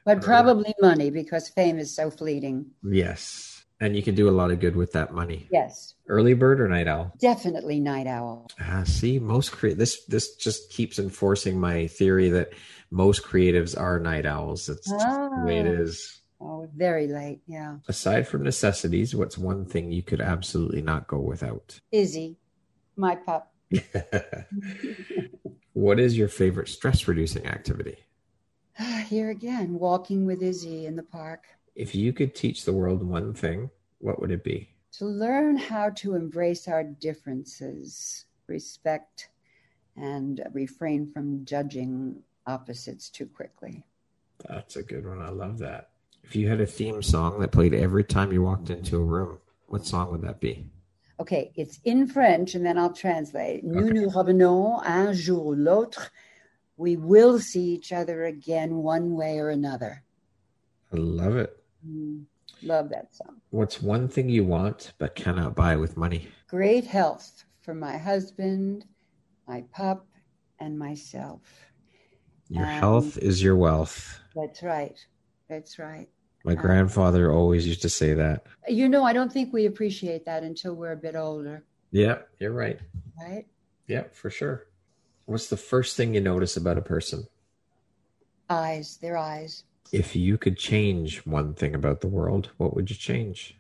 But 0.06 0.22
probably 0.22 0.74
money 0.82 1.10
because 1.10 1.50
fame 1.50 1.80
is 1.80 1.94
so 1.94 2.12
fleeting. 2.12 2.68
Yes. 2.84 3.66
And 3.82 3.96
you 3.96 4.04
can 4.04 4.16
do 4.16 4.30
a 4.30 4.32
lot 4.32 4.52
of 4.52 4.60
good 4.60 4.76
with 4.76 4.94
that 4.94 5.14
money. 5.14 5.48
Yes. 5.52 5.96
Early 6.08 6.34
bird 6.34 6.62
or 6.62 6.70
night 6.70 6.88
owl? 6.88 7.14
Definitely 7.20 7.80
night 7.80 8.08
owl. 8.08 8.48
Ah, 8.62 8.84
see, 8.86 9.20
most 9.20 9.52
cre- 9.52 9.70
this 9.70 10.06
this 10.06 10.36
just 10.36 10.72
keeps 10.72 10.98
enforcing 10.98 11.60
my 11.60 11.88
theory 11.88 12.30
that 12.30 12.54
most 12.90 13.24
creatives 13.24 13.78
are 13.78 14.00
night 14.00 14.26
owls. 14.26 14.70
It's 14.70 14.90
ah. 14.92 15.30
the 15.30 15.46
way 15.46 15.58
it 15.58 15.68
ah. 15.68 15.82
is. 15.82 16.22
Oh, 16.48 16.70
very 16.76 17.08
late. 17.08 17.42
Yeah. 17.48 17.78
Aside 17.88 18.28
from 18.28 18.44
necessities, 18.44 19.16
what's 19.16 19.36
one 19.36 19.66
thing 19.66 19.92
you 19.92 20.04
could 20.04 20.22
absolutely 20.22 20.82
not 20.82 21.08
go 21.08 21.20
without? 21.20 21.80
Izzy, 21.92 22.38
my 22.96 23.16
pup. 23.16 23.52
what 25.74 26.00
is 26.00 26.16
your 26.16 26.28
favorite 26.28 26.68
stress 26.70 27.08
reducing 27.08 27.48
activity? 27.48 27.98
Uh, 28.78 29.00
here 29.00 29.32
again, 29.32 29.80
walking 29.80 30.26
with 30.26 30.44
Izzy 30.44 30.86
in 30.86 30.96
the 30.96 31.04
park. 31.04 31.46
If 31.76 31.96
you 31.96 32.14
could 32.14 32.36
teach 32.36 32.64
the 32.64 32.74
world 32.74 33.02
one 33.02 33.34
thing, 33.34 33.72
what 33.98 34.22
would 34.22 34.30
it 34.32 34.44
be? 34.44 34.70
To 35.00 35.06
learn 35.06 35.58
how 35.58 35.90
to 35.98 36.14
embrace 36.14 36.68
our 36.68 36.84
differences, 36.84 38.26
respect, 38.46 39.30
and 39.98 40.46
refrain 40.54 41.12
from 41.12 41.44
judging 41.44 42.22
opposites 42.46 43.10
too 43.10 43.26
quickly. 43.26 43.84
That's 44.48 44.76
a 44.76 44.84
good 44.84 45.08
one. 45.08 45.22
I 45.22 45.30
love 45.30 45.58
that. 45.60 45.90
If 46.28 46.36
you 46.36 46.50
had 46.50 46.60
a 46.60 46.66
theme 46.66 47.04
song 47.04 47.40
that 47.40 47.52
played 47.52 47.76
every 47.76 48.04
time 48.04 48.34
you 48.34 48.42
walked 48.42 48.72
into 48.72 48.98
a 48.98 49.04
room, 49.04 49.38
what 49.68 49.86
song 49.86 50.12
would 50.12 50.24
that 50.24 50.40
be? 50.40 50.68
Okay, 51.20 51.52
it's 51.56 51.80
in 51.86 52.08
French, 52.08 52.56
and 52.56 52.66
then 52.66 52.80
I'll 52.80 52.92
translate. 52.92 53.64
Nous 53.64 53.92
nous 53.92 54.10
revenons 54.10 54.82
un 54.84 55.14
jour 55.14 55.46
ou 55.46 55.56
l'autre. 55.56 56.10
We 56.78 56.98
will 56.98 57.40
see 57.40 57.64
each 57.64 57.94
other 57.94 58.26
again, 58.26 58.78
one 58.78 59.14
way 59.14 59.38
or 59.38 59.50
another. 59.50 60.04
I 60.92 60.98
love 60.98 61.38
it. 61.38 61.56
Mm, 61.88 62.26
love 62.64 62.90
that 62.90 63.14
song. 63.14 63.40
What's 63.52 63.82
one 63.82 64.08
thing 64.08 64.28
you 64.28 64.44
want 64.44 64.94
but 64.98 65.16
cannot 65.16 65.56
buy 65.56 65.76
with 65.76 65.96
money? 65.96 66.28
Great 66.48 66.86
health 66.86 67.46
for 67.62 67.76
my 67.76 67.98
husband, 67.98 68.84
my 69.48 69.64
pup, 69.72 70.08
and 70.60 70.78
myself. 70.78 71.42
Your 72.50 72.66
health 72.66 73.18
is 73.20 73.44
your 73.44 73.56
wealth. 73.56 74.20
That's 74.36 74.64
right. 74.64 74.98
That's 75.48 75.78
right. 75.78 76.10
My 76.46 76.54
um, 76.54 76.60
grandfather 76.60 77.32
always 77.32 77.68
used 77.68 77.82
to 77.82 77.90
say 77.90 78.14
that. 78.14 78.46
You 78.68 78.88
know, 78.88 79.04
I 79.04 79.14
don't 79.14 79.34
think 79.34 79.52
we 79.52 79.66
appreciate 79.66 80.26
that 80.26 80.44
until 80.44 80.76
we're 80.76 80.92
a 80.92 80.98
bit 80.98 81.16
older. 81.16 81.64
Yeah, 81.92 82.20
you're 82.40 82.54
right. 82.54 82.80
Right? 83.20 83.48
Yeah, 83.88 84.04
for 84.14 84.30
sure. 84.30 84.68
What's 85.26 85.48
the 85.48 85.58
first 85.58 85.98
thing 85.98 86.14
you 86.14 86.22
notice 86.22 86.56
about 86.56 86.78
a 86.78 86.84
person? 86.84 87.28
Eyes, 88.48 88.98
their 88.98 89.18
eyes. 89.18 89.64
If 89.92 90.16
you 90.16 90.38
could 90.38 90.58
change 90.58 91.26
one 91.26 91.56
thing 91.56 91.74
about 91.74 92.02
the 92.02 92.08
world, 92.08 92.52
what 92.58 92.76
would 92.76 92.92
you 92.92 92.96
change? 92.96 93.58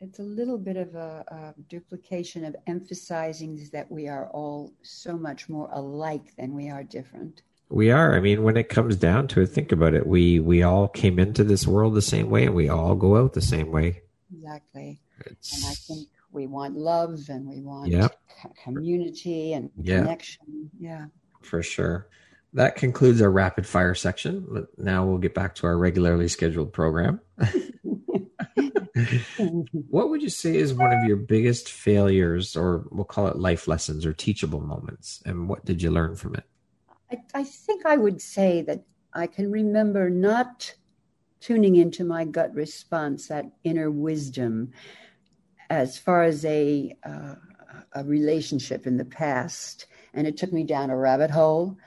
It's 0.00 0.18
a 0.20 0.22
little 0.22 0.56
bit 0.56 0.78
of 0.78 0.94
a, 0.94 1.24
a 1.28 1.60
duplication 1.68 2.46
of 2.46 2.56
emphasizing 2.66 3.68
that 3.74 3.90
we 3.90 4.08
are 4.08 4.28
all 4.28 4.72
so 4.80 5.18
much 5.18 5.50
more 5.50 5.68
alike 5.72 6.34
than 6.38 6.54
we 6.54 6.70
are 6.70 6.82
different. 6.82 7.42
We 7.70 7.92
are. 7.92 8.16
I 8.16 8.20
mean, 8.20 8.42
when 8.42 8.56
it 8.56 8.68
comes 8.68 8.96
down 8.96 9.28
to 9.28 9.42
it, 9.42 9.46
think 9.46 9.70
about 9.70 9.94
it. 9.94 10.06
We 10.06 10.40
we 10.40 10.62
all 10.64 10.88
came 10.88 11.20
into 11.20 11.44
this 11.44 11.66
world 11.66 11.94
the 11.94 12.02
same 12.02 12.28
way, 12.28 12.46
and 12.46 12.54
we 12.54 12.68
all 12.68 12.96
go 12.96 13.16
out 13.16 13.32
the 13.32 13.40
same 13.40 13.70
way. 13.70 14.02
Exactly. 14.34 15.00
It's... 15.24 15.54
And 15.56 15.70
I 15.70 15.74
think 15.74 16.08
we 16.32 16.48
want 16.48 16.76
love, 16.76 17.20
and 17.28 17.46
we 17.46 17.60
want 17.60 17.88
yep. 17.88 18.18
community 18.64 19.52
and 19.52 19.70
yep. 19.80 20.02
connection. 20.02 20.70
Yeah. 20.80 21.06
For 21.42 21.62
sure. 21.62 22.08
That 22.54 22.74
concludes 22.74 23.22
our 23.22 23.30
rapid 23.30 23.64
fire 23.66 23.94
section. 23.94 24.66
Now 24.76 25.06
we'll 25.06 25.18
get 25.18 25.34
back 25.34 25.54
to 25.56 25.68
our 25.68 25.78
regularly 25.78 26.26
scheduled 26.26 26.72
program. 26.72 27.20
what 29.88 30.10
would 30.10 30.22
you 30.22 30.28
say 30.28 30.56
is 30.56 30.74
one 30.74 30.92
of 30.92 31.04
your 31.04 31.16
biggest 31.16 31.70
failures, 31.70 32.56
or 32.56 32.84
we'll 32.90 33.04
call 33.04 33.28
it 33.28 33.36
life 33.36 33.68
lessons 33.68 34.04
or 34.04 34.12
teachable 34.12 34.60
moments? 34.60 35.22
And 35.24 35.48
what 35.48 35.64
did 35.64 35.80
you 35.80 35.92
learn 35.92 36.16
from 36.16 36.34
it? 36.34 36.42
I, 37.10 37.18
I 37.34 37.44
think 37.44 37.86
I 37.86 37.96
would 37.96 38.20
say 38.20 38.62
that 38.62 38.82
I 39.12 39.26
can 39.26 39.50
remember 39.50 40.10
not 40.10 40.74
tuning 41.40 41.76
into 41.76 42.04
my 42.04 42.24
gut 42.24 42.54
response, 42.54 43.28
that 43.28 43.46
inner 43.64 43.90
wisdom, 43.90 44.72
as 45.70 45.98
far 45.98 46.22
as 46.22 46.44
a, 46.44 46.96
uh, 47.04 47.34
a 47.94 48.04
relationship 48.04 48.86
in 48.86 48.96
the 48.96 49.04
past. 49.04 49.86
And 50.12 50.26
it 50.26 50.36
took 50.36 50.52
me 50.52 50.64
down 50.64 50.90
a 50.90 50.96
rabbit 50.96 51.30
hole 51.30 51.78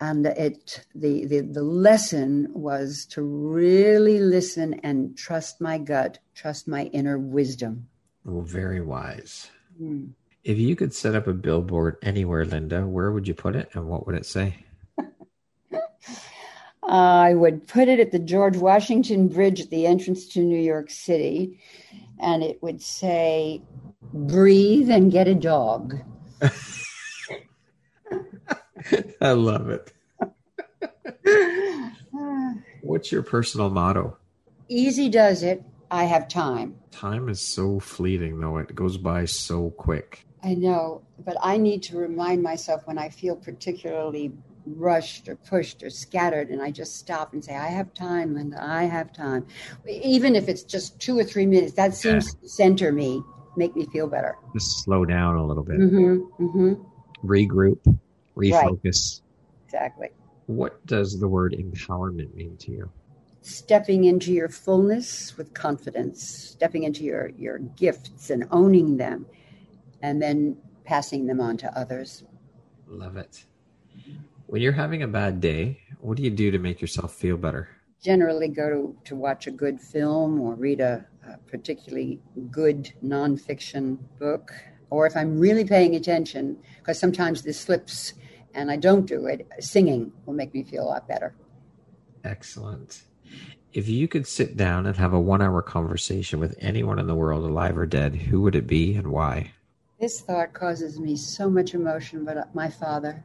and 0.00 0.26
it 0.26 0.84
the, 0.94 1.26
the 1.26 1.40
the 1.40 1.62
lesson 1.62 2.48
was 2.52 3.04
to 3.06 3.22
really 3.22 4.18
listen 4.18 4.74
and 4.82 5.16
trust 5.16 5.60
my 5.60 5.78
gut 5.78 6.18
trust 6.34 6.66
my 6.66 6.84
inner 6.86 7.18
wisdom 7.18 7.86
oh 8.26 8.40
very 8.40 8.80
wise 8.80 9.50
mm. 9.80 10.10
If 10.42 10.58
you 10.58 10.74
could 10.74 10.94
set 10.94 11.14
up 11.14 11.26
a 11.26 11.34
billboard 11.34 11.96
anywhere, 12.02 12.44
Linda, 12.44 12.86
where 12.86 13.12
would 13.12 13.28
you 13.28 13.34
put 13.34 13.56
it 13.56 13.68
and 13.74 13.86
what 13.86 14.06
would 14.06 14.14
it 14.16 14.26
say? 14.26 14.64
Uh, 16.82 17.22
I 17.22 17.34
would 17.34 17.68
put 17.68 17.86
it 17.86 18.00
at 18.00 18.10
the 18.10 18.18
George 18.18 18.56
Washington 18.56 19.28
Bridge 19.28 19.60
at 19.60 19.70
the 19.70 19.86
entrance 19.86 20.26
to 20.28 20.40
New 20.40 20.58
York 20.58 20.90
City, 20.90 21.60
and 22.18 22.42
it 22.42 22.60
would 22.64 22.82
say, 22.82 23.62
Breathe 24.12 24.90
and 24.90 25.12
get 25.12 25.28
a 25.28 25.34
dog. 25.36 25.94
I 29.20 29.32
love 29.32 29.70
it. 29.70 29.92
What's 32.82 33.12
your 33.12 33.22
personal 33.22 33.70
motto? 33.70 34.16
Easy 34.68 35.08
does 35.08 35.44
it. 35.44 35.62
I 35.92 36.04
have 36.04 36.26
time. 36.26 36.74
Time 36.90 37.28
is 37.28 37.40
so 37.40 37.78
fleeting, 37.78 38.40
though. 38.40 38.56
It 38.56 38.74
goes 38.74 38.96
by 38.96 39.26
so 39.26 39.70
quick. 39.70 40.26
I 40.42 40.54
know, 40.54 41.02
but 41.24 41.36
I 41.42 41.56
need 41.56 41.82
to 41.84 41.98
remind 41.98 42.42
myself 42.42 42.86
when 42.86 42.98
I 42.98 43.08
feel 43.08 43.36
particularly 43.36 44.32
rushed 44.66 45.28
or 45.28 45.36
pushed 45.36 45.82
or 45.82 45.90
scattered, 45.90 46.50
and 46.50 46.62
I 46.62 46.70
just 46.70 46.96
stop 46.96 47.32
and 47.32 47.44
say, 47.44 47.56
I 47.56 47.68
have 47.68 47.92
time, 47.94 48.34
Linda, 48.34 48.62
I 48.62 48.84
have 48.84 49.12
time. 49.12 49.46
Even 49.88 50.36
if 50.36 50.48
it's 50.48 50.62
just 50.62 50.98
two 51.00 51.18
or 51.18 51.24
three 51.24 51.46
minutes, 51.46 51.72
that 51.74 51.94
seems 51.94 52.26
yeah. 52.26 52.40
to 52.42 52.48
center 52.48 52.92
me, 52.92 53.22
make 53.56 53.74
me 53.76 53.86
feel 53.86 54.06
better. 54.06 54.36
Just 54.54 54.84
slow 54.84 55.04
down 55.04 55.36
a 55.36 55.46
little 55.46 55.62
bit. 55.62 55.78
Mm-hmm, 55.78 56.44
mm-hmm. 56.44 57.26
Regroup, 57.26 57.98
refocus. 58.36 59.20
Right. 59.20 59.64
Exactly. 59.66 60.08
What 60.46 60.84
does 60.86 61.20
the 61.20 61.28
word 61.28 61.54
empowerment 61.58 62.34
mean 62.34 62.56
to 62.58 62.72
you? 62.72 62.90
Stepping 63.42 64.04
into 64.04 64.32
your 64.32 64.48
fullness 64.48 65.36
with 65.38 65.54
confidence, 65.54 66.22
stepping 66.22 66.82
into 66.82 67.04
your, 67.04 67.28
your 67.38 67.58
gifts 67.58 68.30
and 68.30 68.46
owning 68.50 68.96
them, 68.96 69.26
and 70.02 70.20
then 70.20 70.56
passing 70.84 71.26
them 71.26 71.40
on 71.40 71.56
to 71.58 71.78
others. 71.78 72.24
Love 72.86 73.16
it. 73.16 73.44
When 74.46 74.60
you're 74.62 74.72
having 74.72 75.02
a 75.02 75.08
bad 75.08 75.40
day, 75.40 75.80
what 76.00 76.16
do 76.16 76.22
you 76.22 76.30
do 76.30 76.50
to 76.50 76.58
make 76.58 76.80
yourself 76.80 77.14
feel 77.14 77.36
better? 77.36 77.68
Generally, 78.02 78.48
go 78.48 78.68
to, 78.68 78.96
to 79.04 79.14
watch 79.14 79.46
a 79.46 79.50
good 79.50 79.80
film 79.80 80.40
or 80.40 80.54
read 80.54 80.80
a, 80.80 81.06
a 81.28 81.36
particularly 81.48 82.20
good 82.50 82.92
nonfiction 83.04 83.98
book. 84.18 84.52
Or 84.88 85.06
if 85.06 85.16
I'm 85.16 85.38
really 85.38 85.64
paying 85.64 85.94
attention, 85.94 86.56
because 86.78 86.98
sometimes 86.98 87.42
this 87.42 87.60
slips 87.60 88.14
and 88.54 88.70
I 88.70 88.76
don't 88.76 89.06
do 89.06 89.26
it, 89.26 89.46
singing 89.60 90.12
will 90.26 90.34
make 90.34 90.52
me 90.52 90.64
feel 90.64 90.82
a 90.82 90.88
lot 90.88 91.06
better. 91.06 91.34
Excellent. 92.24 93.02
If 93.72 93.88
you 93.88 94.08
could 94.08 94.26
sit 94.26 94.56
down 94.56 94.86
and 94.86 94.96
have 94.96 95.12
a 95.12 95.20
one 95.20 95.40
hour 95.40 95.62
conversation 95.62 96.40
with 96.40 96.56
anyone 96.58 96.98
in 96.98 97.06
the 97.06 97.14
world, 97.14 97.44
alive 97.44 97.78
or 97.78 97.86
dead, 97.86 98.16
who 98.16 98.40
would 98.40 98.56
it 98.56 98.66
be 98.66 98.96
and 98.96 99.08
why? 99.08 99.52
This 100.00 100.20
thought 100.20 100.54
causes 100.54 100.98
me 100.98 101.16
so 101.16 101.50
much 101.50 101.74
emotion, 101.74 102.24
but 102.24 102.36
uh, 102.38 102.44
my 102.54 102.68
father. 102.68 103.22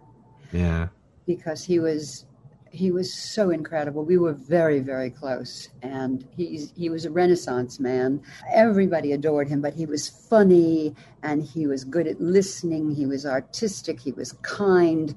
Yeah 0.52 0.90
because 1.26 1.64
he 1.64 1.80
was 1.80 2.26
he 2.72 2.92
was 2.92 3.14
so 3.14 3.52
incredible. 3.52 4.04
We 4.04 4.18
were 4.18 4.34
very, 4.34 4.80
very 4.80 5.10
close, 5.10 5.70
and 5.82 6.28
he's 6.36 6.74
he 6.76 6.90
was 6.90 7.06
a 7.06 7.12
Renaissance 7.12 7.80
man. 7.80 8.22
Everybody 8.52 9.14
adored 9.14 9.48
him, 9.48 9.62
but 9.62 9.74
he 9.74 9.86
was 9.86 10.10
funny 10.10 10.94
and 11.24 11.42
he 11.42 11.68
was 11.68 11.86
good 11.86 12.06
at 12.08 12.20
listening. 12.20 12.92
He 12.92 13.06
was 13.06 13.26
artistic. 13.26 14.00
He 14.00 14.12
was 14.12 14.34
kind. 14.42 15.16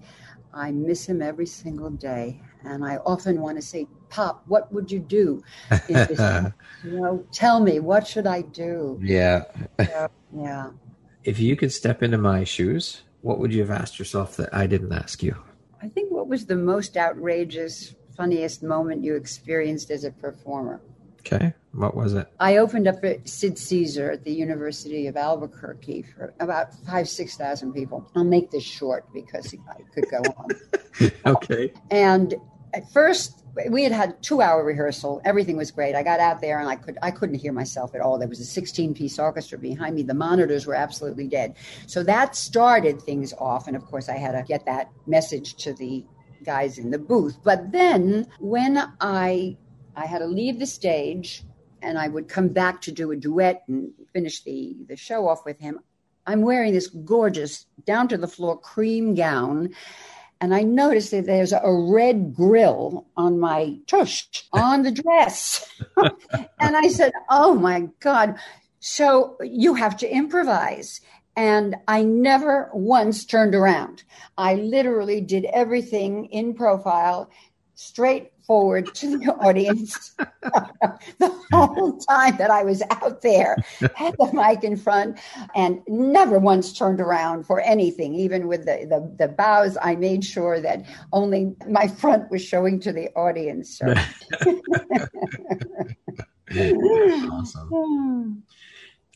I 0.55 0.71
miss 0.73 1.07
him 1.07 1.21
every 1.21 1.47
single 1.47 1.91
day, 1.91 2.41
and 2.65 2.85
I 2.85 2.99
often 2.99 3.41
want 3.41 3.57
to 3.57 3.63
say, 3.63 3.87
"Pop, 4.09 4.43
what 4.47 4.73
would 4.73 4.91
you 4.91 5.01
do? 5.01 5.43
This, 5.89 6.21
you 6.85 6.91
know, 6.93 7.25
tell 7.33 7.61
me 7.61 7.81
what 7.81 8.07
should 8.07 8.27
I 8.27 8.43
do?" 8.43 8.99
Yeah, 9.03 9.45
so, 9.85 10.09
yeah. 10.35 10.71
If 11.29 11.39
you 11.39 11.57
could 11.57 11.75
step 11.75 12.03
into 12.03 12.17
my 12.17 12.43
shoes, 12.45 13.03
what 13.21 13.39
would 13.39 13.53
you 13.53 13.61
have 13.61 13.71
asked 13.71 13.99
yourself 13.99 14.39
that 14.39 14.49
I 14.51 14.67
didn't 14.67 14.95
ask 14.95 15.23
you? 15.23 15.37
I 15.83 15.87
think 15.87 16.11
what 16.11 16.27
was 16.27 16.47
the 16.47 16.57
most 16.57 16.97
outrageous, 16.97 17.95
funniest 18.17 18.63
moment 18.63 19.05
you 19.05 19.15
experienced 19.15 19.91
as 19.91 20.05
a 20.05 20.11
performer? 20.11 20.81
Okay. 21.19 21.53
What 21.73 21.95
was 21.95 22.15
it? 22.15 22.29
I 22.41 22.57
opened 22.57 22.89
up 22.89 23.05
at 23.05 23.29
Sid 23.29 23.59
Caesar 23.59 24.11
at 24.11 24.25
the 24.25 24.33
University 24.33 25.07
of 25.07 25.19
Albuquerque 25.19 26.07
for 26.17 26.33
about 26.41 26.73
five, 26.87 27.07
6,000 27.07 27.75
people. 27.75 28.11
I'll 28.17 28.25
make 28.25 28.51
this 28.51 28.65
short 28.65 29.05
because 29.13 29.55
I 29.69 29.83
could 29.95 30.11
go 30.11 30.23
on. 30.35 31.11
okay. 31.27 31.75
And 31.91 32.37
at 32.73 32.91
first, 32.91 33.45
we 33.71 33.83
had 33.83 33.93
had 33.93 34.23
two 34.23 34.41
hour 34.41 34.65
rehearsal. 34.65 35.21
Everything 35.25 35.57
was 35.57 35.71
great. 35.71 35.95
I 35.95 36.03
got 36.03 36.21
out 36.21 36.41
there 36.41 36.61
and 36.61 36.69
I 36.69 36.77
could 36.77 36.99
I 37.03 37.11
couldn't 37.11 37.37
hear 37.37 37.53
myself 37.53 37.95
at 37.95 38.01
all. 38.01 38.19
There 38.19 38.29
was 38.29 38.41
a 38.41 38.45
16 38.45 38.95
piece 38.95 39.19
orchestra 39.19 39.59
behind 39.59 39.95
me. 39.95 40.03
The 40.03 40.15
monitors 40.15 40.67
were 40.67 40.75
absolutely 40.75 41.29
dead. 41.29 41.57
So 41.87 42.03
that 42.05 42.37
started 42.37 43.03
things 43.03 43.33
off. 43.39 43.67
And 43.67 43.77
of 43.77 43.85
course, 43.85 44.09
I 44.09 44.17
had 44.17 44.33
to 44.33 44.45
get 44.47 44.65
that 44.67 44.91
message 45.07 45.55
to 45.57 45.73
the 45.75 46.05
guys 46.45 46.79
in 46.79 46.91
the 46.91 46.99
booth. 46.99 47.39
But 47.43 47.73
then 47.73 48.27
when 48.39 48.79
I 49.01 49.57
I 49.97 50.07
had 50.07 50.19
to 50.21 50.27
leave 50.27 50.59
the 50.59 50.67
stage 50.67 51.45
and 51.83 51.99
I 51.99 52.09
would 52.09 52.29
come 52.29 52.49
back 52.49 52.81
to 52.83 52.93
do 52.93 53.11
a 53.11 53.17
duet 53.17 53.65
and 53.69 53.93
finish 54.13 54.43
the 54.43 54.77
the 54.89 54.97
show 54.97 55.29
off 55.29 55.45
with 55.45 55.59
him. 55.59 55.81
I'm 56.27 56.43
wearing 56.43 56.75
this 56.75 56.89
gorgeous 56.89 57.67
down 57.87 58.09
to 58.09 58.19
the 58.19 58.29
floor 58.29 58.61
cream 58.61 59.15
gown 59.15 59.75
and 60.41 60.55
I 60.55 60.63
noticed 60.63 61.11
that 61.11 61.27
there's 61.27 61.53
a 61.53 61.61
red 61.65 62.35
grill 62.35 63.07
on 63.17 63.41
my 63.41 63.79
tush 63.87 64.27
on 64.53 64.83
the 64.83 64.93
dress. 64.93 65.69
and 66.61 66.77
I 66.77 66.89
said, 66.89 67.13
Oh 67.29 67.55
my 67.55 67.89
God. 68.01 68.37
So 68.81 69.37
you 69.43 69.75
have 69.75 69.97
to 69.99 70.09
improvise. 70.09 71.01
And 71.37 71.77
I 71.87 72.03
never 72.03 72.71
once 72.73 73.25
turned 73.25 73.55
around. 73.55 74.03
I 74.37 74.55
literally 74.55 75.21
did 75.21 75.45
everything 75.47 76.27
in 76.27 76.55
profile, 76.55 77.31
straight 77.79 78.33
forward 78.43 78.93
to 78.93 79.19
the 79.19 79.33
audience 79.35 80.17
the 80.19 81.33
whole 81.53 81.97
time 81.99 82.37
that 82.37 82.51
I 82.51 82.65
was 82.65 82.83
out 82.91 83.23
there, 83.23 83.57
had 83.95 84.17
the 84.19 84.33
mic 84.33 84.65
in 84.65 84.77
front, 84.77 85.21
and 85.55 85.81
never 85.87 86.41
once 86.41 86.77
turned 86.77 87.01
around 87.01 87.47
for 87.47 87.61
anything. 87.61 88.17
Even 88.17 88.49
with 88.49 88.65
the, 88.65 88.85
the, 88.89 89.15
the 89.17 89.33
bows, 89.33 89.79
I 89.81 89.95
made 89.95 90.25
sure 90.25 90.59
that 90.61 90.87
only 91.13 91.55
my 91.69 91.87
front 91.87 92.29
was 92.33 92.43
showing 92.45 92.81
to 92.81 92.93
the 92.93 93.11
audience. 93.15 93.79
So. 93.79 93.95
awesome. 97.31 98.43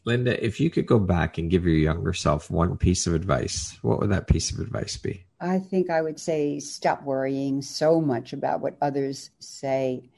Linda, 0.04 0.44
if 0.44 0.58
you 0.58 0.68
could 0.68 0.86
go 0.86 0.98
back 0.98 1.38
and 1.38 1.50
give 1.50 1.64
your 1.64 1.76
younger 1.76 2.12
self 2.12 2.50
one 2.50 2.76
piece 2.76 3.06
of 3.06 3.14
advice, 3.14 3.78
what 3.82 4.00
would 4.00 4.10
that 4.10 4.26
piece 4.26 4.50
of 4.50 4.58
advice 4.58 4.96
be? 4.96 5.24
I 5.40 5.58
think 5.58 5.90
I 5.90 6.02
would 6.02 6.18
say 6.18 6.60
stop 6.60 7.02
worrying 7.02 7.62
so 7.62 8.00
much 8.00 8.32
about 8.32 8.60
what 8.60 8.76
others 8.80 9.30
say. 9.38 10.08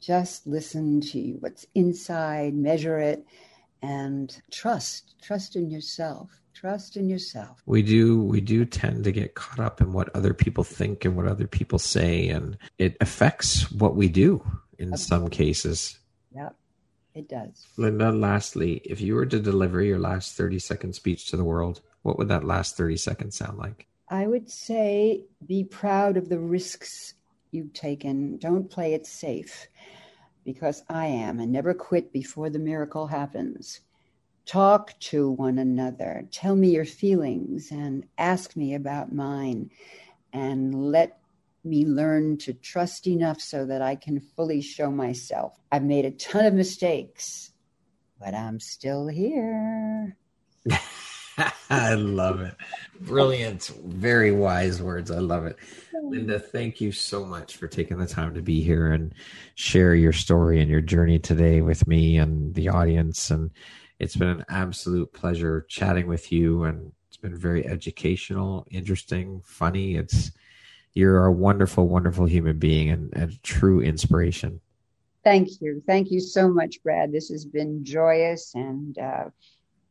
Just 0.00 0.46
listen 0.46 1.00
to 1.00 1.36
what's 1.40 1.66
inside, 1.74 2.54
measure 2.54 2.98
it, 2.98 3.24
and 3.82 4.40
trust. 4.50 5.14
Trust 5.22 5.56
in 5.56 5.70
yourself. 5.70 6.40
Trust 6.54 6.96
in 6.96 7.08
yourself. 7.08 7.62
We 7.66 7.82
do 7.82 8.22
we 8.22 8.40
do 8.40 8.64
tend 8.64 9.04
to 9.04 9.12
get 9.12 9.34
caught 9.34 9.58
up 9.58 9.80
in 9.80 9.92
what 9.92 10.14
other 10.14 10.32
people 10.32 10.62
think 10.62 11.04
and 11.04 11.16
what 11.16 11.26
other 11.26 11.46
people 11.48 11.78
say 11.78 12.28
and 12.28 12.56
it 12.78 12.96
affects 13.00 13.70
what 13.72 13.96
we 13.96 14.08
do 14.08 14.44
in 14.78 14.88
okay. 14.88 14.96
some 14.96 15.28
cases. 15.28 15.98
It 17.14 17.28
does. 17.28 17.68
Linda, 17.76 18.10
lastly, 18.10 18.82
if 18.84 19.00
you 19.00 19.14
were 19.14 19.26
to 19.26 19.38
deliver 19.38 19.80
your 19.80 20.00
last 20.00 20.36
30 20.36 20.58
second 20.58 20.94
speech 20.94 21.26
to 21.30 21.36
the 21.36 21.44
world, 21.44 21.80
what 22.02 22.18
would 22.18 22.28
that 22.28 22.44
last 22.44 22.76
30 22.76 22.96
seconds 22.96 23.36
sound 23.36 23.56
like? 23.56 23.86
I 24.08 24.26
would 24.26 24.50
say 24.50 25.22
be 25.46 25.64
proud 25.64 26.16
of 26.16 26.28
the 26.28 26.38
risks 26.38 27.14
you've 27.52 27.72
taken. 27.72 28.36
Don't 28.38 28.68
play 28.68 28.94
it 28.94 29.06
safe 29.06 29.68
because 30.44 30.82
I 30.88 31.06
am, 31.06 31.40
and 31.40 31.50
never 31.50 31.72
quit 31.72 32.12
before 32.12 32.50
the 32.50 32.58
miracle 32.58 33.06
happens. 33.06 33.80
Talk 34.44 34.98
to 35.00 35.30
one 35.30 35.58
another. 35.58 36.26
Tell 36.30 36.54
me 36.54 36.70
your 36.70 36.84
feelings 36.84 37.70
and 37.70 38.04
ask 38.18 38.56
me 38.56 38.74
about 38.74 39.14
mine. 39.14 39.70
And 40.34 40.90
let 40.90 41.18
me 41.64 41.84
learn 41.84 42.36
to 42.38 42.52
trust 42.52 43.06
enough 43.06 43.40
so 43.40 43.64
that 43.66 43.82
I 43.82 43.96
can 43.96 44.20
fully 44.20 44.60
show 44.60 44.90
myself. 44.90 45.58
I've 45.72 45.84
made 45.84 46.04
a 46.04 46.10
ton 46.10 46.44
of 46.44 46.54
mistakes, 46.54 47.52
but 48.18 48.34
I'm 48.34 48.60
still 48.60 49.08
here. 49.08 50.16
I 51.70 51.94
love 51.94 52.40
it. 52.40 52.54
Brilliant. 53.00 53.70
Very 53.84 54.30
wise 54.30 54.80
words. 54.80 55.10
I 55.10 55.18
love 55.18 55.46
it. 55.46 55.56
Linda, 56.02 56.38
thank 56.38 56.80
you 56.80 56.92
so 56.92 57.24
much 57.24 57.56
for 57.56 57.66
taking 57.66 57.98
the 57.98 58.06
time 58.06 58.34
to 58.34 58.42
be 58.42 58.60
here 58.60 58.92
and 58.92 59.14
share 59.54 59.94
your 59.94 60.12
story 60.12 60.60
and 60.60 60.70
your 60.70 60.80
journey 60.80 61.18
today 61.18 61.60
with 61.60 61.88
me 61.88 62.18
and 62.18 62.54
the 62.54 62.68
audience. 62.68 63.30
And 63.30 63.50
it's 63.98 64.16
been 64.16 64.28
an 64.28 64.44
absolute 64.48 65.12
pleasure 65.12 65.66
chatting 65.68 66.06
with 66.06 66.30
you. 66.30 66.64
And 66.64 66.92
it's 67.08 67.16
been 67.16 67.36
very 67.36 67.66
educational, 67.66 68.66
interesting, 68.70 69.40
funny. 69.44 69.96
It's 69.96 70.30
you're 70.94 71.26
a 71.26 71.32
wonderful, 71.32 71.88
wonderful 71.88 72.26
human 72.26 72.58
being 72.58 72.88
and, 72.90 73.12
a 73.14 73.28
true 73.42 73.80
inspiration. 73.80 74.60
Thank 75.24 75.48
you. 75.60 75.82
Thank 75.86 76.10
you 76.10 76.20
so 76.20 76.48
much, 76.48 76.82
Brad. 76.82 77.12
This 77.12 77.28
has 77.30 77.44
been 77.44 77.84
joyous 77.84 78.54
and 78.54 78.96
uh, 78.98 79.24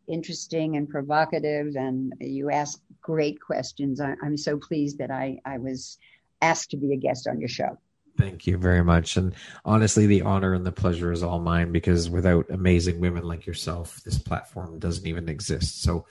interesting 0.08 0.78
and 0.78 0.88
provocative, 0.88 1.76
and 1.76 2.14
you 2.20 2.52
ask 2.52 2.80
great 3.02 3.42
questions. 3.42 4.00
I, 4.00 4.16
am 4.24 4.38
so 4.38 4.58
pleased 4.58 5.00
that 5.00 5.12
I, 5.12 5.40
I 5.46 5.58
was 5.58 5.98
asked 6.42 6.72
to 6.72 6.78
be 6.78 6.94
a 6.94 6.98
guest 6.98 7.28
on 7.28 7.40
your 7.40 7.50
show. 7.50 7.78
Thank 8.16 8.46
you 8.46 8.58
very 8.58 8.84
much. 8.84 9.18
And 9.18 9.34
honestly, 9.66 10.06
the 10.06 10.22
honor 10.22 10.54
and 10.54 10.66
the 10.66 10.72
pleasure 10.72 11.12
is 11.12 11.24
all 11.24 11.40
mine 11.40 11.72
because 11.72 12.12
without 12.12 12.46
amazing 12.52 13.00
women 13.00 13.24
like 13.24 13.48
yourself, 13.48 14.02
this 14.04 14.20
platform 14.20 14.78
doesn't 14.78 15.08
even 15.08 15.30
exist. 15.30 15.82
So 15.82 16.06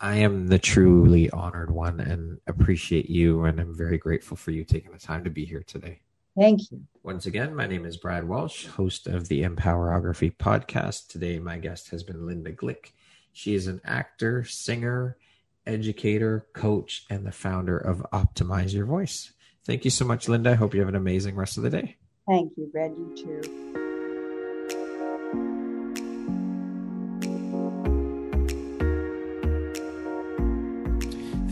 I 0.00 0.16
am 0.16 0.46
the 0.46 0.58
truly 0.58 1.30
honored 1.30 1.70
one 1.70 2.00
and 2.00 2.38
appreciate 2.46 3.08
you. 3.10 3.44
And 3.44 3.60
I'm 3.60 3.76
very 3.76 3.98
grateful 3.98 4.36
for 4.36 4.50
you 4.50 4.64
taking 4.64 4.92
the 4.92 4.98
time 4.98 5.24
to 5.24 5.30
be 5.30 5.44
here 5.44 5.62
today. 5.62 6.00
Thank 6.38 6.70
you. 6.70 6.82
Once 7.02 7.26
again, 7.26 7.54
my 7.54 7.66
name 7.66 7.86
is 7.86 7.96
Brad 7.96 8.28
Walsh, 8.28 8.66
host 8.66 9.06
of 9.06 9.28
the 9.28 9.42
Empowerography 9.42 10.36
podcast. 10.36 11.08
Today, 11.08 11.38
my 11.38 11.56
guest 11.56 11.90
has 11.90 12.02
been 12.02 12.26
Linda 12.26 12.52
Glick. 12.52 12.90
She 13.32 13.54
is 13.54 13.66
an 13.66 13.80
actor, 13.84 14.44
singer, 14.44 15.16
educator, 15.66 16.46
coach, 16.52 17.06
and 17.08 17.26
the 17.26 17.32
founder 17.32 17.78
of 17.78 18.06
Optimize 18.12 18.74
Your 18.74 18.86
Voice. 18.86 19.32
Thank 19.64 19.84
you 19.84 19.90
so 19.90 20.04
much, 20.04 20.28
Linda. 20.28 20.50
I 20.50 20.54
hope 20.54 20.74
you 20.74 20.80
have 20.80 20.88
an 20.88 20.94
amazing 20.94 21.36
rest 21.36 21.56
of 21.56 21.62
the 21.62 21.70
day. 21.70 21.96
Thank 22.28 22.52
you, 22.56 22.68
Brad. 22.72 22.90
You 22.90 23.16
too. 23.16 23.85